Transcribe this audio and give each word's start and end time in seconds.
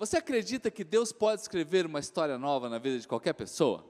Você 0.00 0.16
acredita 0.16 0.70
que 0.70 0.82
Deus 0.82 1.12
pode 1.12 1.42
escrever 1.42 1.84
uma 1.84 2.00
história 2.00 2.38
nova 2.38 2.70
na 2.70 2.78
vida 2.78 2.98
de 2.98 3.06
qualquer 3.06 3.34
pessoa? 3.34 3.84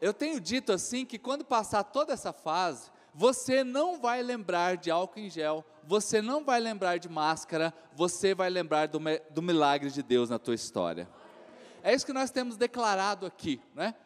Eu 0.00 0.14
tenho 0.14 0.40
dito 0.40 0.70
assim 0.70 1.04
que 1.04 1.18
quando 1.18 1.44
passar 1.44 1.82
toda 1.82 2.12
essa 2.12 2.32
fase, 2.32 2.88
você 3.12 3.64
não 3.64 4.00
vai 4.00 4.22
lembrar 4.22 4.76
de 4.76 4.88
álcool 4.88 5.18
em 5.18 5.28
gel, 5.28 5.64
você 5.82 6.22
não 6.22 6.44
vai 6.44 6.60
lembrar 6.60 6.98
de 6.98 7.08
máscara, 7.08 7.74
você 7.92 8.36
vai 8.36 8.48
lembrar 8.48 8.86
do, 8.86 9.00
do 9.30 9.42
milagre 9.42 9.90
de 9.90 10.00
Deus 10.00 10.30
na 10.30 10.38
tua 10.38 10.54
história. 10.54 11.08
É 11.82 11.92
isso 11.92 12.06
que 12.06 12.12
nós 12.12 12.30
temos 12.30 12.56
declarado 12.56 13.26
aqui, 13.26 13.60
né? 13.74 13.96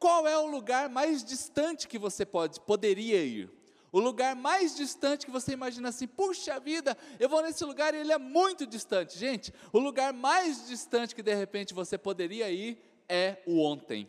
Qual 0.00 0.26
é 0.26 0.36
o 0.36 0.48
lugar 0.48 0.88
mais 0.88 1.22
distante 1.22 1.86
que 1.86 1.96
você 1.96 2.26
pode, 2.26 2.58
poderia 2.58 3.24
ir? 3.24 3.48
O 3.90 4.00
lugar 4.00 4.36
mais 4.36 4.76
distante 4.76 5.24
que 5.24 5.32
você 5.32 5.52
imagina 5.52 5.88
assim, 5.88 6.06
puxa 6.06 6.60
vida, 6.60 6.96
eu 7.18 7.28
vou 7.28 7.42
nesse 7.42 7.64
lugar 7.64 7.94
e 7.94 7.98
ele 7.98 8.12
é 8.12 8.18
muito 8.18 8.66
distante. 8.66 9.18
Gente, 9.18 9.52
o 9.72 9.78
lugar 9.78 10.12
mais 10.12 10.66
distante 10.66 11.14
que 11.14 11.22
de 11.22 11.34
repente 11.34 11.72
você 11.72 11.96
poderia 11.96 12.50
ir 12.50 12.78
é 13.08 13.42
o 13.46 13.60
ontem. 13.60 14.08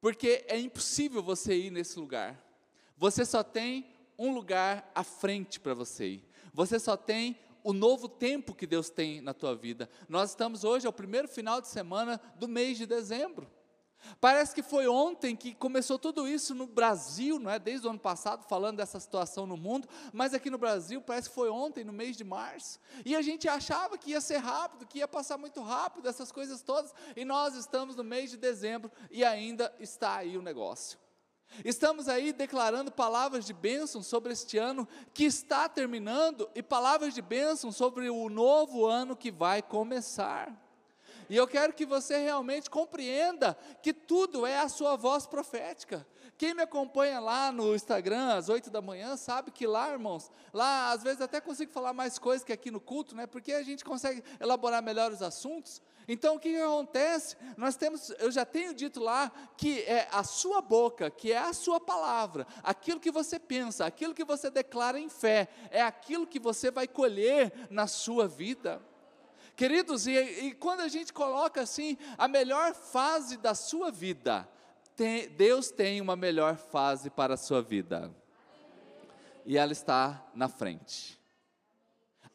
Porque 0.00 0.44
é 0.48 0.58
impossível 0.58 1.22
você 1.22 1.54
ir 1.54 1.70
nesse 1.70 1.98
lugar. 1.98 2.42
Você 2.96 3.24
só 3.24 3.42
tem 3.42 3.86
um 4.18 4.32
lugar 4.32 4.90
à 4.94 5.02
frente 5.02 5.60
para 5.60 5.74
você 5.74 6.06
ir. 6.06 6.28
Você 6.52 6.78
só 6.78 6.96
tem 6.96 7.38
o 7.62 7.72
novo 7.72 8.08
tempo 8.08 8.54
que 8.54 8.66
Deus 8.66 8.90
tem 8.90 9.20
na 9.20 9.32
tua 9.32 9.54
vida. 9.56 9.88
Nós 10.08 10.30
estamos 10.30 10.64
hoje, 10.64 10.86
é 10.86 10.88
o 10.88 10.92
primeiro 10.92 11.26
final 11.26 11.60
de 11.60 11.68
semana 11.68 12.20
do 12.36 12.46
mês 12.46 12.76
de 12.76 12.86
dezembro. 12.86 13.50
Parece 14.20 14.54
que 14.54 14.62
foi 14.62 14.86
ontem 14.86 15.36
que 15.36 15.54
começou 15.54 15.98
tudo 15.98 16.26
isso 16.28 16.54
no 16.54 16.66
Brasil, 16.66 17.38
não 17.38 17.50
é? 17.50 17.58
Desde 17.58 17.86
o 17.86 17.90
ano 17.90 17.98
passado, 17.98 18.44
falando 18.48 18.78
dessa 18.78 18.98
situação 19.00 19.46
no 19.46 19.56
mundo, 19.56 19.88
mas 20.12 20.34
aqui 20.34 20.50
no 20.50 20.58
Brasil 20.58 21.00
parece 21.00 21.28
que 21.28 21.34
foi 21.34 21.50
ontem, 21.50 21.84
no 21.84 21.92
mês 21.92 22.16
de 22.16 22.24
março. 22.24 22.80
E 23.04 23.14
a 23.14 23.22
gente 23.22 23.48
achava 23.48 23.98
que 23.98 24.10
ia 24.10 24.20
ser 24.20 24.38
rápido, 24.38 24.86
que 24.86 24.98
ia 24.98 25.08
passar 25.08 25.38
muito 25.38 25.62
rápido, 25.62 26.08
essas 26.08 26.30
coisas 26.30 26.62
todas, 26.62 26.94
e 27.16 27.24
nós 27.24 27.54
estamos 27.54 27.96
no 27.96 28.04
mês 28.04 28.30
de 28.30 28.36
dezembro 28.36 28.90
e 29.10 29.24
ainda 29.24 29.74
está 29.78 30.16
aí 30.16 30.36
o 30.36 30.42
negócio. 30.42 30.98
Estamos 31.64 32.08
aí 32.08 32.32
declarando 32.32 32.90
palavras 32.90 33.44
de 33.44 33.52
bênção 33.52 34.02
sobre 34.02 34.32
este 34.32 34.58
ano 34.58 34.88
que 35.12 35.24
está 35.24 35.68
terminando 35.68 36.48
e 36.54 36.62
palavras 36.62 37.14
de 37.14 37.22
bênção 37.22 37.70
sobre 37.70 38.08
o 38.08 38.28
novo 38.28 38.86
ano 38.86 39.14
que 39.14 39.30
vai 39.30 39.62
começar. 39.62 40.63
E 41.28 41.36
eu 41.36 41.46
quero 41.46 41.72
que 41.72 41.86
você 41.86 42.18
realmente 42.18 42.68
compreenda 42.68 43.56
que 43.82 43.92
tudo 43.92 44.46
é 44.46 44.58
a 44.58 44.68
sua 44.68 44.96
voz 44.96 45.26
profética. 45.26 46.06
Quem 46.36 46.52
me 46.52 46.62
acompanha 46.62 47.20
lá 47.20 47.52
no 47.52 47.74
Instagram 47.74 48.34
às 48.34 48.48
8 48.48 48.68
da 48.68 48.82
manhã 48.82 49.16
sabe 49.16 49.52
que 49.52 49.66
lá, 49.66 49.92
irmãos, 49.92 50.30
lá 50.52 50.90
às 50.90 51.02
vezes 51.02 51.20
até 51.20 51.40
consigo 51.40 51.70
falar 51.70 51.92
mais 51.92 52.18
coisas 52.18 52.44
que 52.44 52.52
aqui 52.52 52.70
no 52.70 52.80
culto, 52.80 53.14
né? 53.14 53.26
Porque 53.26 53.52
a 53.52 53.62
gente 53.62 53.84
consegue 53.84 54.22
elaborar 54.40 54.82
melhor 54.82 55.12
os 55.12 55.22
assuntos. 55.22 55.80
Então 56.08 56.34
o 56.34 56.38
que, 56.40 56.50
que 56.50 56.60
acontece? 56.60 57.36
Nós 57.56 57.76
temos, 57.76 58.10
eu 58.18 58.30
já 58.30 58.44
tenho 58.44 58.74
dito 58.74 59.00
lá 59.00 59.30
que 59.56 59.80
é 59.82 60.08
a 60.10 60.24
sua 60.24 60.60
boca, 60.60 61.08
que 61.08 61.32
é 61.32 61.38
a 61.38 61.52
sua 61.52 61.80
palavra, 61.80 62.46
aquilo 62.62 63.00
que 63.00 63.10
você 63.10 63.38
pensa, 63.38 63.86
aquilo 63.86 64.14
que 64.14 64.24
você 64.24 64.50
declara 64.50 64.98
em 64.98 65.08
fé, 65.08 65.48
é 65.70 65.82
aquilo 65.82 66.26
que 66.26 66.40
você 66.40 66.70
vai 66.70 66.88
colher 66.88 67.52
na 67.70 67.86
sua 67.86 68.26
vida. 68.26 68.82
Queridos, 69.56 70.06
e, 70.06 70.18
e 70.18 70.54
quando 70.54 70.80
a 70.80 70.88
gente 70.88 71.12
coloca 71.12 71.60
assim, 71.60 71.96
a 72.18 72.26
melhor 72.26 72.74
fase 72.74 73.36
da 73.36 73.54
sua 73.54 73.90
vida, 73.90 74.48
tem, 74.96 75.28
Deus 75.28 75.70
tem 75.70 76.00
uma 76.00 76.16
melhor 76.16 76.56
fase 76.56 77.08
para 77.08 77.34
a 77.34 77.36
sua 77.36 77.62
vida. 77.62 78.14
E 79.46 79.56
ela 79.56 79.72
está 79.72 80.24
na 80.34 80.48
frente. 80.48 81.20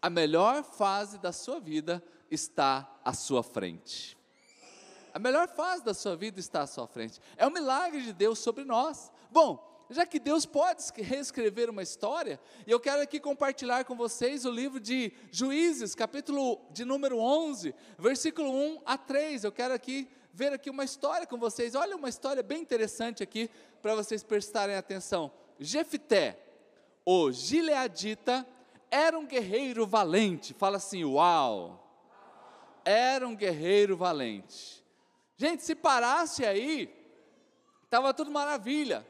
A 0.02 0.10
melhor 0.10 0.64
fase 0.64 1.18
da 1.18 1.34
sua 1.34 1.60
vida 1.60 2.04
está 2.32 2.90
à 3.04 3.14
sua 3.14 3.44
frente. 3.44 4.18
A 5.14 5.20
melhor 5.20 5.48
fase 5.50 5.84
da 5.84 5.94
sua 5.94 6.16
vida 6.16 6.40
está 6.40 6.62
à 6.62 6.68
sua 6.68 6.88
frente. 6.88 7.20
É 7.36 7.46
o 7.46 7.52
milagre 7.52 8.02
de 8.02 8.14
Deus 8.14 8.40
sobre 8.40 8.64
nós. 8.64 9.12
Bom, 9.30 9.69
já 9.90 10.06
que 10.06 10.20
Deus 10.20 10.46
pode 10.46 10.84
reescrever 10.98 11.68
uma 11.70 11.82
história, 11.82 12.40
eu 12.68 12.80
quero 12.80 13.02
aqui 13.02 13.20
compartilhar 13.20 13.84
com 13.86 13.96
vocês 13.96 14.46
o 14.46 14.52
livro 14.52 14.80
de 14.80 15.12
Juízes, 15.32 15.96
capítulo 15.96 16.62
de 16.70 16.86
número 16.86 17.18
11, 17.18 17.74
versículo 17.98 18.54
1 18.54 18.82
a 18.86 18.98
3. 19.00 19.44
Eu 19.44 19.52
quero 19.52 19.74
aqui 19.74 20.08
ver 20.32 20.54
aqui 20.54 20.70
uma 20.70 20.84
história 20.84 21.26
com 21.26 21.40
vocês. 21.40 21.74
Olha 21.74 21.96
uma 21.96 22.08
história 22.08 22.44
bem 22.44 22.62
interessante 22.62 23.24
aqui 23.24 23.50
para 23.82 23.96
vocês 23.96 24.22
prestarem 24.22 24.76
atenção. 24.76 25.32
Jefté, 25.60 26.40
o 27.04 27.32
gileadita, 27.32 28.46
era 28.92 29.18
um 29.18 29.26
guerreiro 29.26 29.88
valente. 29.88 30.54
Fala 30.54 30.78
assim: 30.78 31.04
"Uau!" 31.04 31.84
Era 32.86 33.28
um 33.28 33.36
guerreiro 33.36 33.98
valente. 33.98 34.84
Gente, 35.36 35.64
se 35.64 35.74
parasse 35.74 36.46
aí, 36.46 36.94
estava 37.86 38.14
tudo 38.14 38.30
maravilha 38.30 39.04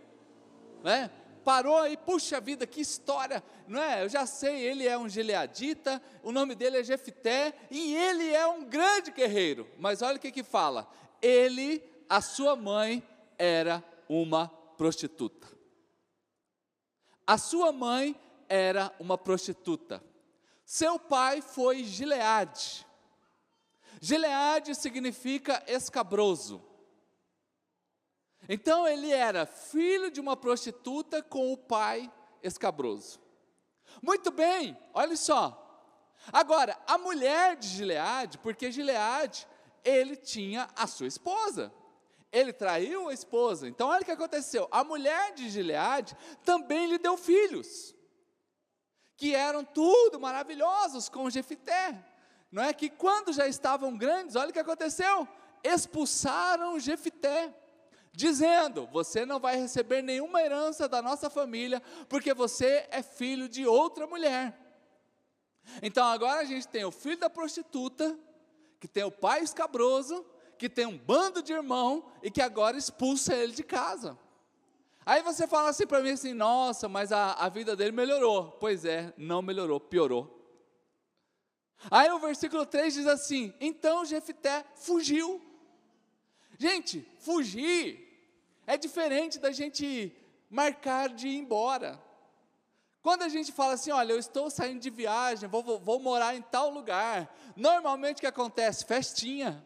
né? 0.84 1.12
Parou 1.44 1.78
aí, 1.78 1.98
puxa 1.98 2.40
vida, 2.40 2.68
que 2.68 2.82
história, 2.82 3.44
não 3.68 3.82
é? 3.82 4.04
Eu 4.04 4.10
já 4.10 4.26
sei, 4.26 4.60
ele 4.60 4.88
é 4.88 4.98
um 4.98 5.10
gileadita, 5.10 6.02
o 6.22 6.32
nome 6.32 6.54
dele 6.54 6.78
é 6.78 6.84
Jefté, 6.84 7.54
e 7.72 7.96
ele 7.96 8.30
é 8.34 8.46
um 8.46 8.66
grande 8.66 9.12
guerreiro. 9.12 9.68
Mas 9.78 10.02
olha 10.02 10.18
o 10.18 10.20
que 10.20 10.32
que 10.32 10.44
fala: 10.44 10.88
ele, 11.22 11.84
a 12.08 12.22
sua 12.22 12.56
mãe, 12.56 13.02
era 13.38 13.84
uma 14.08 14.48
prostituta. 14.78 15.48
A 17.26 17.38
sua 17.38 17.72
mãe 17.72 18.20
era 18.48 18.94
uma 19.00 19.18
prostituta. 19.18 20.04
Seu 20.66 21.00
pai 21.00 21.42
foi 21.42 21.84
Gileade. 21.84 22.86
Gileade 24.02 24.76
significa 24.76 25.64
escabroso. 25.68 26.69
Então 28.52 28.88
ele 28.88 29.12
era 29.12 29.46
filho 29.46 30.10
de 30.10 30.20
uma 30.20 30.36
prostituta 30.36 31.22
com 31.22 31.54
o 31.54 31.58
pai 31.58 32.12
escabroso. 32.42 33.20
Muito 34.02 34.32
bem, 34.32 34.76
olha 34.92 35.16
só. 35.16 35.56
Agora, 36.34 36.76
a 36.88 36.98
mulher 36.98 37.56
de 37.56 37.68
Gileade, 37.68 38.40
porque 38.40 38.72
Gileade, 38.72 39.48
ele 39.86 40.16
tinha 40.16 40.68
a 40.76 40.88
sua 40.88 41.06
esposa. 41.06 41.72
Ele 42.32 42.52
traiu 42.52 43.08
a 43.08 43.14
esposa. 43.14 43.68
Então, 43.68 43.88
olha 43.88 44.02
o 44.02 44.06
que 44.06 44.12
aconteceu. 44.12 44.68
A 44.72 44.84
mulher 44.84 45.32
de 45.34 45.48
Gileade 45.48 46.18
também 46.44 46.88
lhe 46.88 46.98
deu 46.98 47.18
filhos, 47.18 47.96
que 49.16 49.36
eram 49.36 49.64
tudo 49.64 50.20
maravilhosos 50.20 51.08
com 51.08 51.30
Jefité. 51.30 52.04
Não 52.52 52.64
é 52.64 52.74
que 52.74 52.90
quando 52.90 53.32
já 53.32 53.48
estavam 53.48 53.96
grandes, 53.96 54.36
olha 54.36 54.50
o 54.50 54.54
que 54.54 54.60
aconteceu. 54.60 55.28
Expulsaram 55.64 56.80
Jefité 56.80 57.54
dizendo: 58.20 58.86
Você 58.92 59.26
não 59.26 59.40
vai 59.40 59.56
receber 59.56 60.02
nenhuma 60.02 60.42
herança 60.42 60.88
da 60.88 61.02
nossa 61.02 61.30
família, 61.30 61.82
porque 62.10 62.34
você 62.34 62.86
é 62.92 63.02
filho 63.02 63.48
de 63.48 63.66
outra 63.66 64.06
mulher. 64.06 64.56
Então 65.82 66.06
agora 66.06 66.42
a 66.42 66.46
gente 66.46 66.68
tem 66.68 66.84
o 66.84 66.92
filho 66.92 67.18
da 67.18 67.30
prostituta, 67.30 68.18
que 68.80 68.88
tem 68.88 69.04
o 69.04 69.12
pai 69.12 69.42
escabroso, 69.42 70.26
que 70.58 70.68
tem 70.68 70.86
um 70.86 70.98
bando 70.98 71.42
de 71.42 71.54
irmão 71.54 72.12
e 72.22 72.30
que 72.30 72.42
agora 72.42 72.78
expulsa 72.78 73.34
ele 73.34 73.54
de 73.54 73.64
casa. 73.64 74.18
Aí 75.06 75.22
você 75.24 75.48
fala 75.48 75.70
assim 75.70 75.88
para 75.88 76.02
mim 76.02 76.12
assim: 76.12 76.34
Nossa, 76.34 76.90
mas 76.90 77.14
a, 77.14 77.34
a 77.34 77.48
vida 77.48 77.74
dele 77.74 77.94
melhorou. 77.94 78.52
Pois 78.60 78.84
é, 78.84 79.14
não 79.18 79.42
melhorou, 79.42 79.80
piorou. 79.80 80.36
Aí 81.90 82.12
o 82.12 82.20
versículo 82.20 82.66
3 82.66 82.94
diz 82.94 83.08
assim: 83.08 83.54
Então 83.62 84.04
Jefité 84.04 84.66
fugiu. 84.76 85.42
Gente, 86.58 87.08
fugir 87.20 88.09
é 88.70 88.78
diferente 88.78 89.40
da 89.40 89.52
gente 89.52 90.16
marcar 90.48 91.10
de 91.10 91.28
ir 91.28 91.38
embora. 91.40 92.00
Quando 93.02 93.24
a 93.24 93.28
gente 93.28 93.52
fala 93.52 93.74
assim, 93.74 93.90
olha, 93.90 94.14
eu 94.14 94.20
estou 94.20 94.48
saindo 94.52 94.80
de 94.80 94.92
viagem, 94.92 95.50
vou, 95.50 95.64
vou, 95.64 95.80
vou 95.80 96.00
morar 96.00 96.36
em 96.36 96.42
tal 96.44 96.70
lugar, 96.70 97.36
normalmente 97.56 98.18
o 98.18 98.20
que 98.20 98.28
acontece? 98.28 98.86
Festinha. 98.86 99.66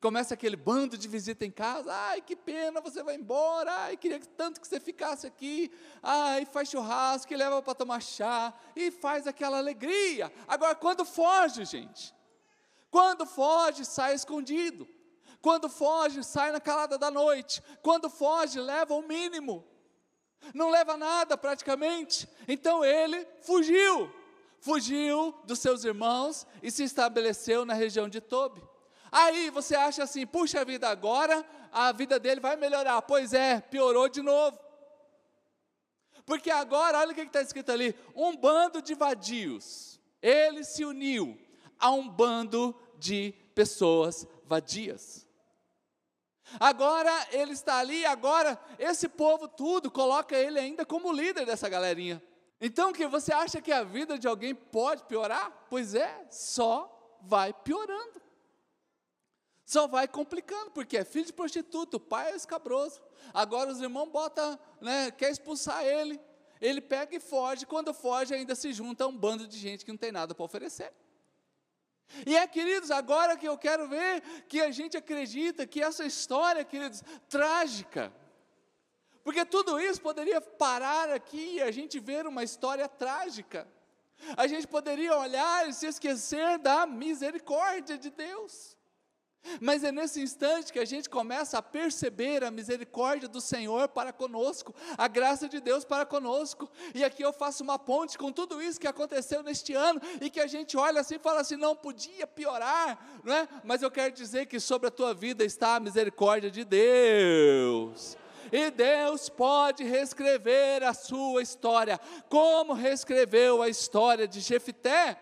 Começa 0.00 0.34
aquele 0.34 0.56
bando 0.56 0.98
de 0.98 1.06
visita 1.06 1.46
em 1.46 1.50
casa, 1.52 1.94
ai 1.94 2.20
que 2.20 2.34
pena, 2.34 2.80
você 2.80 3.04
vai 3.04 3.14
embora, 3.14 3.72
ai 3.72 3.96
queria 3.96 4.18
tanto 4.36 4.60
que 4.60 4.66
você 4.66 4.80
ficasse 4.80 5.24
aqui, 5.24 5.70
ai 6.02 6.44
faz 6.44 6.68
churrasco, 6.70 7.32
e 7.32 7.36
leva 7.36 7.62
para 7.62 7.74
tomar 7.74 8.02
chá, 8.02 8.52
e 8.74 8.90
faz 8.90 9.28
aquela 9.28 9.58
alegria. 9.58 10.32
Agora, 10.48 10.74
quando 10.74 11.04
foge, 11.04 11.64
gente, 11.64 12.12
quando 12.90 13.24
foge, 13.24 13.84
sai 13.84 14.14
escondido. 14.14 14.88
Quando 15.40 15.68
foge, 15.68 16.24
sai 16.24 16.52
na 16.52 16.60
calada 16.60 16.98
da 16.98 17.10
noite. 17.10 17.62
Quando 17.82 18.10
foge, 18.10 18.60
leva 18.60 18.94
o 18.94 19.02
mínimo. 19.02 19.64
Não 20.54 20.70
leva 20.70 20.96
nada 20.96 21.36
praticamente. 21.36 22.28
Então 22.46 22.84
ele 22.84 23.26
fugiu. 23.42 24.12
Fugiu 24.60 25.34
dos 25.44 25.60
seus 25.60 25.84
irmãos 25.84 26.46
e 26.62 26.70
se 26.70 26.82
estabeleceu 26.82 27.64
na 27.64 27.74
região 27.74 28.08
de 28.08 28.20
Tobi. 28.20 28.62
Aí 29.10 29.50
você 29.50 29.76
acha 29.76 30.02
assim, 30.02 30.26
puxa 30.26 30.64
vida, 30.64 30.88
agora 30.88 31.46
a 31.72 31.92
vida 31.92 32.18
dele 32.18 32.40
vai 32.40 32.56
melhorar. 32.56 33.00
Pois 33.02 33.32
é, 33.32 33.60
piorou 33.60 34.08
de 34.08 34.20
novo. 34.20 34.58
Porque 36.26 36.50
agora, 36.50 36.98
olha 36.98 37.12
o 37.12 37.14
que 37.14 37.22
está 37.22 37.40
escrito 37.40 37.72
ali: 37.72 37.94
um 38.14 38.36
bando 38.36 38.82
de 38.82 38.94
vadios. 38.94 39.98
Ele 40.20 40.64
se 40.64 40.84
uniu 40.84 41.38
a 41.78 41.90
um 41.90 42.08
bando 42.08 42.74
de 42.98 43.32
pessoas 43.54 44.26
vadias. 44.44 45.27
Agora 46.58 47.10
ele 47.30 47.52
está 47.52 47.78
ali, 47.78 48.04
agora 48.06 48.58
esse 48.78 49.08
povo 49.08 49.46
tudo 49.48 49.90
coloca 49.90 50.36
ele 50.36 50.58
ainda 50.58 50.84
como 50.84 51.12
líder 51.12 51.44
dessa 51.44 51.68
galerinha. 51.68 52.22
Então, 52.60 52.92
que 52.92 53.06
você 53.06 53.32
acha 53.32 53.60
que 53.60 53.70
a 53.70 53.84
vida 53.84 54.18
de 54.18 54.26
alguém 54.26 54.54
pode 54.54 55.04
piorar? 55.04 55.66
Pois 55.70 55.94
é, 55.94 56.26
só 56.30 57.18
vai 57.22 57.52
piorando. 57.52 58.20
Só 59.64 59.86
vai 59.86 60.08
complicando, 60.08 60.70
porque 60.70 60.96
é 60.96 61.04
filho 61.04 61.26
de 61.26 61.32
prostituta, 61.32 61.98
o 61.98 62.00
pai 62.00 62.32
é 62.32 62.36
escabroso. 62.36 63.00
Agora 63.34 63.70
os 63.70 63.80
irmãos 63.80 64.08
botam, 64.08 64.58
né, 64.80 65.10
quer 65.10 65.30
expulsar 65.30 65.84
ele. 65.84 66.18
Ele 66.60 66.80
pega 66.80 67.14
e 67.14 67.20
foge, 67.20 67.66
quando 67.66 67.94
foge 67.94 68.34
ainda 68.34 68.54
se 68.54 68.72
junta 68.72 69.04
a 69.04 69.06
um 69.06 69.16
bando 69.16 69.46
de 69.46 69.58
gente 69.58 69.84
que 69.84 69.92
não 69.92 69.98
tem 69.98 70.10
nada 70.10 70.34
para 70.34 70.44
oferecer. 70.44 70.92
E 72.26 72.36
é, 72.36 72.46
queridos, 72.46 72.90
agora 72.90 73.36
que 73.36 73.46
eu 73.46 73.58
quero 73.58 73.86
ver 73.88 74.22
que 74.48 74.60
a 74.60 74.70
gente 74.70 74.96
acredita 74.96 75.66
que 75.66 75.82
essa 75.82 76.04
história, 76.04 76.64
queridos, 76.64 77.02
trágica, 77.28 78.12
porque 79.28 79.44
tudo 79.44 79.78
isso 79.78 80.00
poderia 80.00 80.40
parar 80.40 81.10
aqui 81.10 81.56
e 81.56 81.62
a 81.62 81.70
gente 81.70 82.00
ver 82.00 82.26
uma 82.26 82.42
história 82.42 82.88
trágica. 82.88 83.68
A 84.36 84.46
gente 84.46 84.66
poderia 84.66 85.14
olhar 85.16 85.68
e 85.68 85.74
se 85.74 85.86
esquecer 85.86 86.58
da 86.58 86.86
misericórdia 86.86 87.98
de 87.98 88.08
Deus. 88.08 88.77
Mas 89.60 89.82
é 89.82 89.90
nesse 89.90 90.20
instante 90.20 90.72
que 90.72 90.78
a 90.78 90.84
gente 90.84 91.08
começa 91.08 91.58
a 91.58 91.62
perceber 91.62 92.44
a 92.44 92.50
misericórdia 92.50 93.28
do 93.28 93.40
Senhor 93.40 93.88
para 93.88 94.12
conosco, 94.12 94.74
a 94.96 95.08
graça 95.08 95.48
de 95.48 95.60
Deus 95.60 95.84
para 95.84 96.04
conosco. 96.04 96.70
E 96.94 97.04
aqui 97.04 97.22
eu 97.22 97.32
faço 97.32 97.62
uma 97.62 97.78
ponte 97.78 98.18
com 98.18 98.30
tudo 98.30 98.62
isso 98.62 98.80
que 98.80 98.86
aconteceu 98.86 99.42
neste 99.42 99.74
ano 99.74 100.00
e 100.20 100.30
que 100.30 100.40
a 100.40 100.46
gente 100.46 100.76
olha 100.76 101.00
assim 101.00 101.16
e 101.16 101.18
fala 101.18 101.40
assim: 101.40 101.56
não 101.56 101.74
podia 101.74 102.26
piorar, 102.26 103.20
não 103.24 103.34
é? 103.34 103.48
Mas 103.64 103.82
eu 103.82 103.90
quero 103.90 104.14
dizer 104.14 104.46
que 104.46 104.60
sobre 104.60 104.88
a 104.88 104.90
tua 104.90 105.14
vida 105.14 105.44
está 105.44 105.76
a 105.76 105.80
misericórdia 105.80 106.50
de 106.50 106.64
Deus 106.64 108.16
e 108.52 108.70
Deus 108.70 109.28
pode 109.28 109.84
reescrever 109.84 110.82
a 110.82 110.94
sua 110.94 111.42
história, 111.42 112.00
como 112.28 112.72
reescreveu 112.72 113.62
a 113.62 113.68
história 113.68 114.26
de 114.26 114.40
Jefité. 114.40 115.18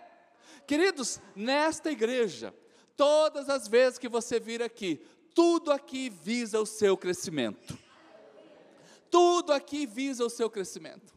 Queridos, 0.66 1.20
nesta 1.34 1.90
igreja, 1.90 2.54
todas 2.96 3.48
as 3.48 3.68
vezes 3.68 3.98
que 3.98 4.08
você 4.08 4.40
vir 4.40 4.62
aqui, 4.62 5.04
tudo 5.34 5.70
aqui 5.70 6.08
visa 6.08 6.60
o 6.60 6.66
seu 6.66 6.96
crescimento. 6.96 7.78
Tudo 9.10 9.52
aqui 9.52 9.86
visa 9.86 10.24
o 10.24 10.30
seu 10.30 10.50
crescimento. 10.50 11.14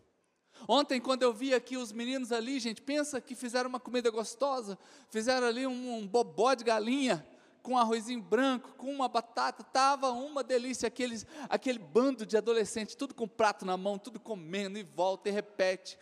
Ontem, 0.67 0.99
quando 0.99 1.23
eu 1.23 1.33
vi 1.33 1.53
aqui 1.53 1.77
os 1.77 1.91
meninos 1.91 2.31
ali, 2.31 2.59
gente, 2.59 2.81
pensa 2.81 3.21
que 3.21 3.33
fizeram 3.33 3.69
uma 3.69 3.79
comida 3.79 4.11
gostosa, 4.11 4.77
fizeram 5.09 5.47
ali 5.47 5.65
um, 5.65 5.95
um 5.95 6.07
bobó 6.07 6.53
de 6.53 6.63
galinha, 6.63 7.25
com 7.61 7.77
arrozinho 7.77 8.21
branco, 8.21 8.73
com 8.77 8.93
uma 8.93 9.07
batata, 9.07 9.61
estava 9.61 10.11
uma 10.11 10.43
delícia, 10.43 10.87
aqueles, 10.87 11.25
aquele 11.47 11.79
bando 11.79 12.25
de 12.25 12.37
adolescentes, 12.37 12.95
tudo 12.95 13.13
com 13.13 13.27
prato 13.27 13.65
na 13.65 13.77
mão, 13.77 13.97
tudo 13.97 14.19
comendo 14.19 14.77
e 14.77 14.83
volta 14.83 15.29
e 15.29 15.31
repete, 15.31 15.97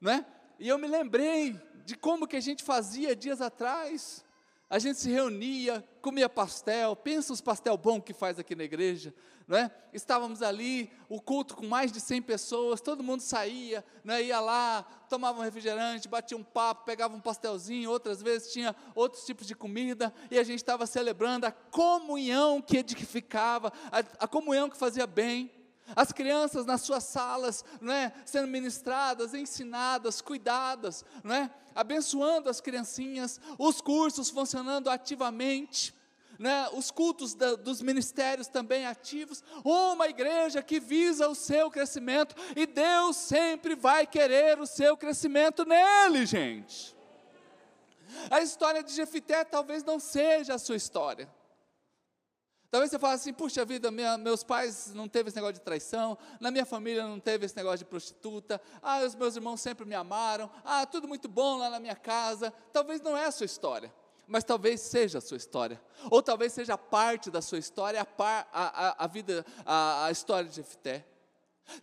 não 0.00 0.12
é? 0.12 0.26
E 0.58 0.68
eu 0.68 0.78
me 0.78 0.86
lembrei 0.86 1.58
de 1.84 1.96
como 1.96 2.26
que 2.26 2.36
a 2.36 2.40
gente 2.40 2.62
fazia 2.62 3.14
dias 3.14 3.40
atrás, 3.40 4.24
a 4.70 4.78
gente 4.78 4.98
se 4.98 5.10
reunia, 5.10 5.82
comia 6.02 6.28
pastel, 6.28 6.94
pensa 6.94 7.32
os 7.32 7.40
pastel 7.40 7.76
bom 7.76 8.00
que 8.00 8.12
faz 8.12 8.38
aqui 8.38 8.54
na 8.54 8.64
igreja, 8.64 9.14
não 9.46 9.56
é? 9.56 9.70
Estávamos 9.94 10.42
ali, 10.42 10.90
o 11.08 11.22
culto 11.22 11.56
com 11.56 11.66
mais 11.66 11.90
de 11.90 12.00
100 12.00 12.20
pessoas, 12.20 12.82
todo 12.82 13.02
mundo 13.02 13.22
saía, 13.22 13.82
é? 14.06 14.22
ia 14.22 14.40
lá, 14.40 14.82
tomava 15.08 15.40
um 15.40 15.42
refrigerante, 15.42 16.06
batia 16.06 16.36
um 16.36 16.44
papo, 16.44 16.84
pegava 16.84 17.16
um 17.16 17.20
pastelzinho, 17.20 17.90
outras 17.90 18.20
vezes 18.20 18.52
tinha 18.52 18.76
outros 18.94 19.24
tipos 19.24 19.46
de 19.46 19.54
comida, 19.54 20.12
e 20.30 20.38
a 20.38 20.44
gente 20.44 20.58
estava 20.58 20.86
celebrando 20.86 21.46
a 21.46 21.52
comunhão 21.52 22.60
que 22.60 22.76
edificava, 22.76 23.72
a, 23.90 24.24
a 24.24 24.28
comunhão 24.28 24.68
que 24.68 24.76
fazia 24.76 25.06
bem. 25.06 25.50
As 25.96 26.12
crianças 26.12 26.66
nas 26.66 26.82
suas 26.82 27.04
salas, 27.04 27.64
não 27.80 27.92
é, 27.92 28.12
sendo 28.24 28.48
ministradas, 28.48 29.34
ensinadas, 29.34 30.20
cuidadas, 30.20 31.04
não 31.24 31.34
é, 31.34 31.50
abençoando 31.74 32.50
as 32.50 32.60
criancinhas, 32.60 33.40
os 33.58 33.80
cursos 33.80 34.30
funcionando 34.30 34.90
ativamente, 34.90 35.94
né, 36.38 36.68
os 36.72 36.90
cultos 36.90 37.34
da, 37.34 37.56
dos 37.56 37.82
ministérios 37.82 38.46
também 38.46 38.86
ativos, 38.86 39.42
uma 39.64 40.08
igreja 40.08 40.62
que 40.62 40.78
visa 40.78 41.28
o 41.28 41.34
seu 41.34 41.70
crescimento, 41.70 42.34
e 42.54 42.64
Deus 42.66 43.16
sempre 43.16 43.74
vai 43.74 44.06
querer 44.06 44.60
o 44.60 44.66
seu 44.66 44.96
crescimento 44.96 45.64
nele, 45.64 46.24
gente. 46.24 46.96
A 48.30 48.40
história 48.40 48.82
de 48.82 48.92
Jefité 48.92 49.44
talvez 49.44 49.82
não 49.84 49.98
seja 49.98 50.54
a 50.54 50.58
sua 50.58 50.76
história. 50.76 51.28
Talvez 52.70 52.90
você 52.90 52.98
fale 52.98 53.14
assim, 53.14 53.32
puxa 53.32 53.64
vida, 53.64 53.90
minha, 53.90 54.18
meus 54.18 54.44
pais 54.44 54.92
não 54.94 55.08
teve 55.08 55.28
esse 55.28 55.36
negócio 55.36 55.54
de 55.54 55.60
traição, 55.60 56.18
na 56.38 56.50
minha 56.50 56.66
família 56.66 57.02
não 57.02 57.18
teve 57.18 57.46
esse 57.46 57.56
negócio 57.56 57.78
de 57.78 57.86
prostituta, 57.86 58.60
ah, 58.82 59.00
os 59.00 59.14
meus 59.14 59.36
irmãos 59.36 59.60
sempre 59.60 59.86
me 59.86 59.94
amaram, 59.94 60.50
ah, 60.64 60.84
tudo 60.84 61.08
muito 61.08 61.28
bom 61.28 61.56
lá 61.56 61.70
na 61.70 61.80
minha 61.80 61.96
casa. 61.96 62.52
Talvez 62.72 63.00
não 63.00 63.16
é 63.16 63.24
a 63.24 63.30
sua 63.30 63.46
história 63.46 63.92
mas 64.30 64.44
talvez 64.44 64.82
seja 64.82 65.18
a 65.18 65.20
sua 65.22 65.38
história, 65.38 65.80
ou 66.10 66.22
talvez 66.22 66.52
seja 66.52 66.76
parte 66.76 67.30
da 67.30 67.40
sua 67.40 67.58
história, 67.58 68.02
a, 68.02 68.04
par, 68.04 68.46
a, 68.52 68.88
a, 68.88 69.04
a 69.04 69.06
vida, 69.06 69.44
a, 69.64 70.04
a 70.04 70.10
história 70.10 70.46
de 70.46 70.56
Jefté. 70.56 71.06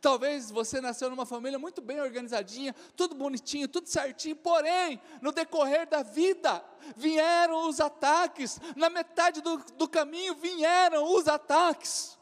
Talvez 0.01 0.49
você 0.49 0.81
nasceu 0.81 1.09
numa 1.09 1.25
família 1.25 1.59
muito 1.59 1.81
bem 1.81 2.01
organizadinha, 2.01 2.75
tudo 2.95 3.15
bonitinho, 3.15 3.67
tudo 3.67 3.87
certinho, 3.87 4.35
porém, 4.35 5.01
no 5.21 5.31
decorrer 5.31 5.87
da 5.87 6.03
vida, 6.03 6.63
vieram 6.95 7.69
os 7.69 7.79
ataques, 7.79 8.59
na 8.75 8.89
metade 8.89 9.41
do, 9.41 9.57
do 9.75 9.87
caminho 9.87 10.35
vieram 10.35 11.13
os 11.15 11.27
ataques. 11.27 12.17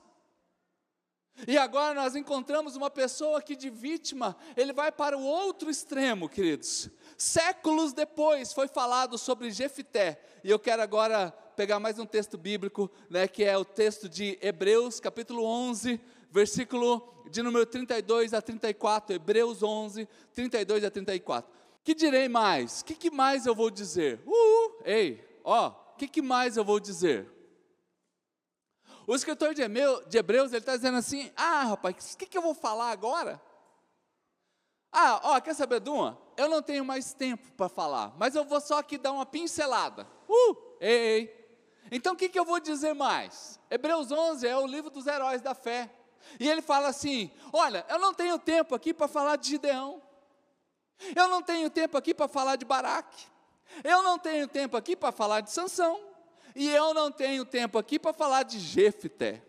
E 1.47 1.57
agora 1.57 1.95
nós 1.95 2.15
encontramos 2.15 2.75
uma 2.75 2.91
pessoa 2.91 3.41
que 3.41 3.55
de 3.55 3.69
vítima, 3.69 4.35
ele 4.55 4.71
vai 4.71 4.91
para 4.91 5.17
o 5.17 5.23
outro 5.23 5.69
extremo, 5.69 6.29
queridos. 6.29 6.89
Séculos 7.17 7.91
depois 7.91 8.53
foi 8.53 8.67
falado 8.67 9.17
sobre 9.17 9.51
Jefité, 9.51 10.21
e 10.43 10.49
eu 10.49 10.59
quero 10.59 10.81
agora 10.81 11.31
pegar 11.55 11.79
mais 11.79 11.97
um 11.97 12.05
texto 12.05 12.37
bíblico, 12.37 12.89
né, 13.09 13.27
que 13.27 13.43
é 13.43 13.57
o 13.57 13.65
texto 13.65 14.07
de 14.07 14.37
Hebreus, 14.41 14.99
capítulo 14.99 15.43
11, 15.43 15.99
versículo 16.33 17.23
de 17.29 17.43
número 17.43 17.65
32 17.65 18.33
a 18.33 18.41
34, 18.41 19.15
Hebreus 19.15 19.61
11, 19.61 20.09
32 20.33 20.83
a 20.83 20.89
34. 20.89 21.49
Que 21.83 21.93
direi 21.93 22.27
mais? 22.27 22.81
Que, 22.81 22.95
que, 22.95 23.11
mais 23.11 23.45
eu 23.45 23.53
vou 23.53 23.69
dizer? 23.69 24.19
Uh, 24.25 24.81
ei, 24.83 25.23
ó, 25.43 25.69
que, 25.97 26.07
que 26.07 26.21
mais 26.21 26.57
eu 26.57 26.65
vou 26.65 26.79
dizer? 26.79 27.29
O 29.05 29.13
escritor 29.13 29.53
de 29.53 29.61
Hebreus, 29.61 30.51
ele 30.51 30.57
está 30.57 30.75
dizendo 30.75 30.97
assim: 30.97 31.31
ah, 31.35 31.63
rapaz, 31.63 32.13
o 32.13 32.17
que, 32.17 32.25
que 32.25 32.37
eu 32.37 32.41
vou 32.41 32.55
falar 32.55 32.89
agora? 32.89 33.39
Ah, 34.91 35.19
ó, 35.23 35.41
quer 35.41 35.53
saber 35.53 35.81
de 35.81 35.89
uma? 35.89 36.17
Eu 36.35 36.49
não 36.49 36.61
tenho 36.61 36.85
mais 36.85 37.13
tempo 37.13 37.51
para 37.53 37.69
falar, 37.69 38.13
mas 38.17 38.35
eu 38.35 38.45
vou 38.45 38.61
só 38.61 38.79
aqui 38.79 38.97
dar 38.97 39.11
uma 39.11 39.25
pincelada. 39.25 40.07
Uh, 40.27 40.57
ei, 40.79 40.97
ei. 40.97 41.43
Então 41.91 42.13
o 42.13 42.15
que, 42.15 42.29
que 42.29 42.39
eu 42.39 42.45
vou 42.45 42.59
dizer 42.59 42.93
mais? 42.93 43.59
Hebreus 43.69 44.11
11 44.11 44.47
é 44.47 44.57
o 44.57 44.65
livro 44.65 44.89
dos 44.89 45.05
heróis 45.05 45.41
da 45.41 45.53
fé. 45.53 45.91
E 46.39 46.49
ele 46.49 46.61
fala 46.61 46.87
assim: 46.87 47.31
Olha, 47.51 47.85
eu 47.89 47.99
não 47.99 48.13
tenho 48.13 48.37
tempo 48.39 48.73
aqui 48.75 48.93
para 48.93 49.07
falar 49.07 49.35
de 49.35 49.49
Gideão. 49.49 50.01
Eu 51.15 51.27
não 51.27 51.41
tenho 51.41 51.69
tempo 51.69 51.97
aqui 51.97 52.13
para 52.13 52.27
falar 52.27 52.55
de 52.55 52.65
Baraque. 52.65 53.25
Eu 53.83 54.03
não 54.03 54.17
tenho 54.19 54.47
tempo 54.47 54.77
aqui 54.77 54.95
para 54.95 55.11
falar 55.11 55.41
de 55.41 55.51
Sansão. 55.51 55.99
E 56.55 56.69
eu 56.69 56.93
não 56.93 57.11
tenho 57.11 57.45
tempo 57.45 57.77
aqui 57.77 57.97
para 57.97 58.13
falar 58.13 58.43
de 58.43 58.59
Jefté. 58.59 59.41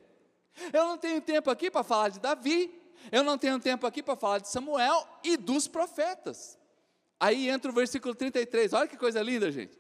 Eu 0.73 0.87
não 0.87 0.97
tenho 0.97 1.21
tempo 1.21 1.51
aqui 1.51 1.71
para 1.71 1.83
falar 1.83 2.09
de 2.09 2.21
Davi. 2.21 2.83
Eu 3.13 3.23
não 3.23 3.37
tenho 3.37 3.61
tempo 3.61 3.87
aqui 3.87 4.03
para 4.03 4.17
falar 4.17 4.39
de 4.39 4.49
Samuel 4.49 5.07
e 5.23 5.37
dos 5.37 5.69
profetas. 5.69 6.59
Aí 7.21 7.49
entra 7.49 7.71
o 7.71 7.75
versículo 7.75 8.15
33. 8.15 8.73
Olha 8.73 8.89
que 8.89 8.97
coisa 8.97 9.23
linda, 9.23 9.51
gente. 9.53 9.79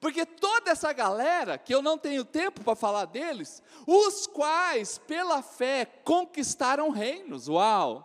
Porque 0.00 0.24
toda 0.24 0.70
essa 0.70 0.92
galera, 0.92 1.58
que 1.58 1.74
eu 1.74 1.82
não 1.82 1.98
tenho 1.98 2.24
tempo 2.24 2.62
para 2.62 2.76
falar 2.76 3.06
deles, 3.06 3.62
os 3.86 4.26
quais, 4.26 4.98
pela 4.98 5.42
fé, 5.42 5.86
conquistaram 6.04 6.90
reinos. 6.90 7.48
Uau! 7.48 8.04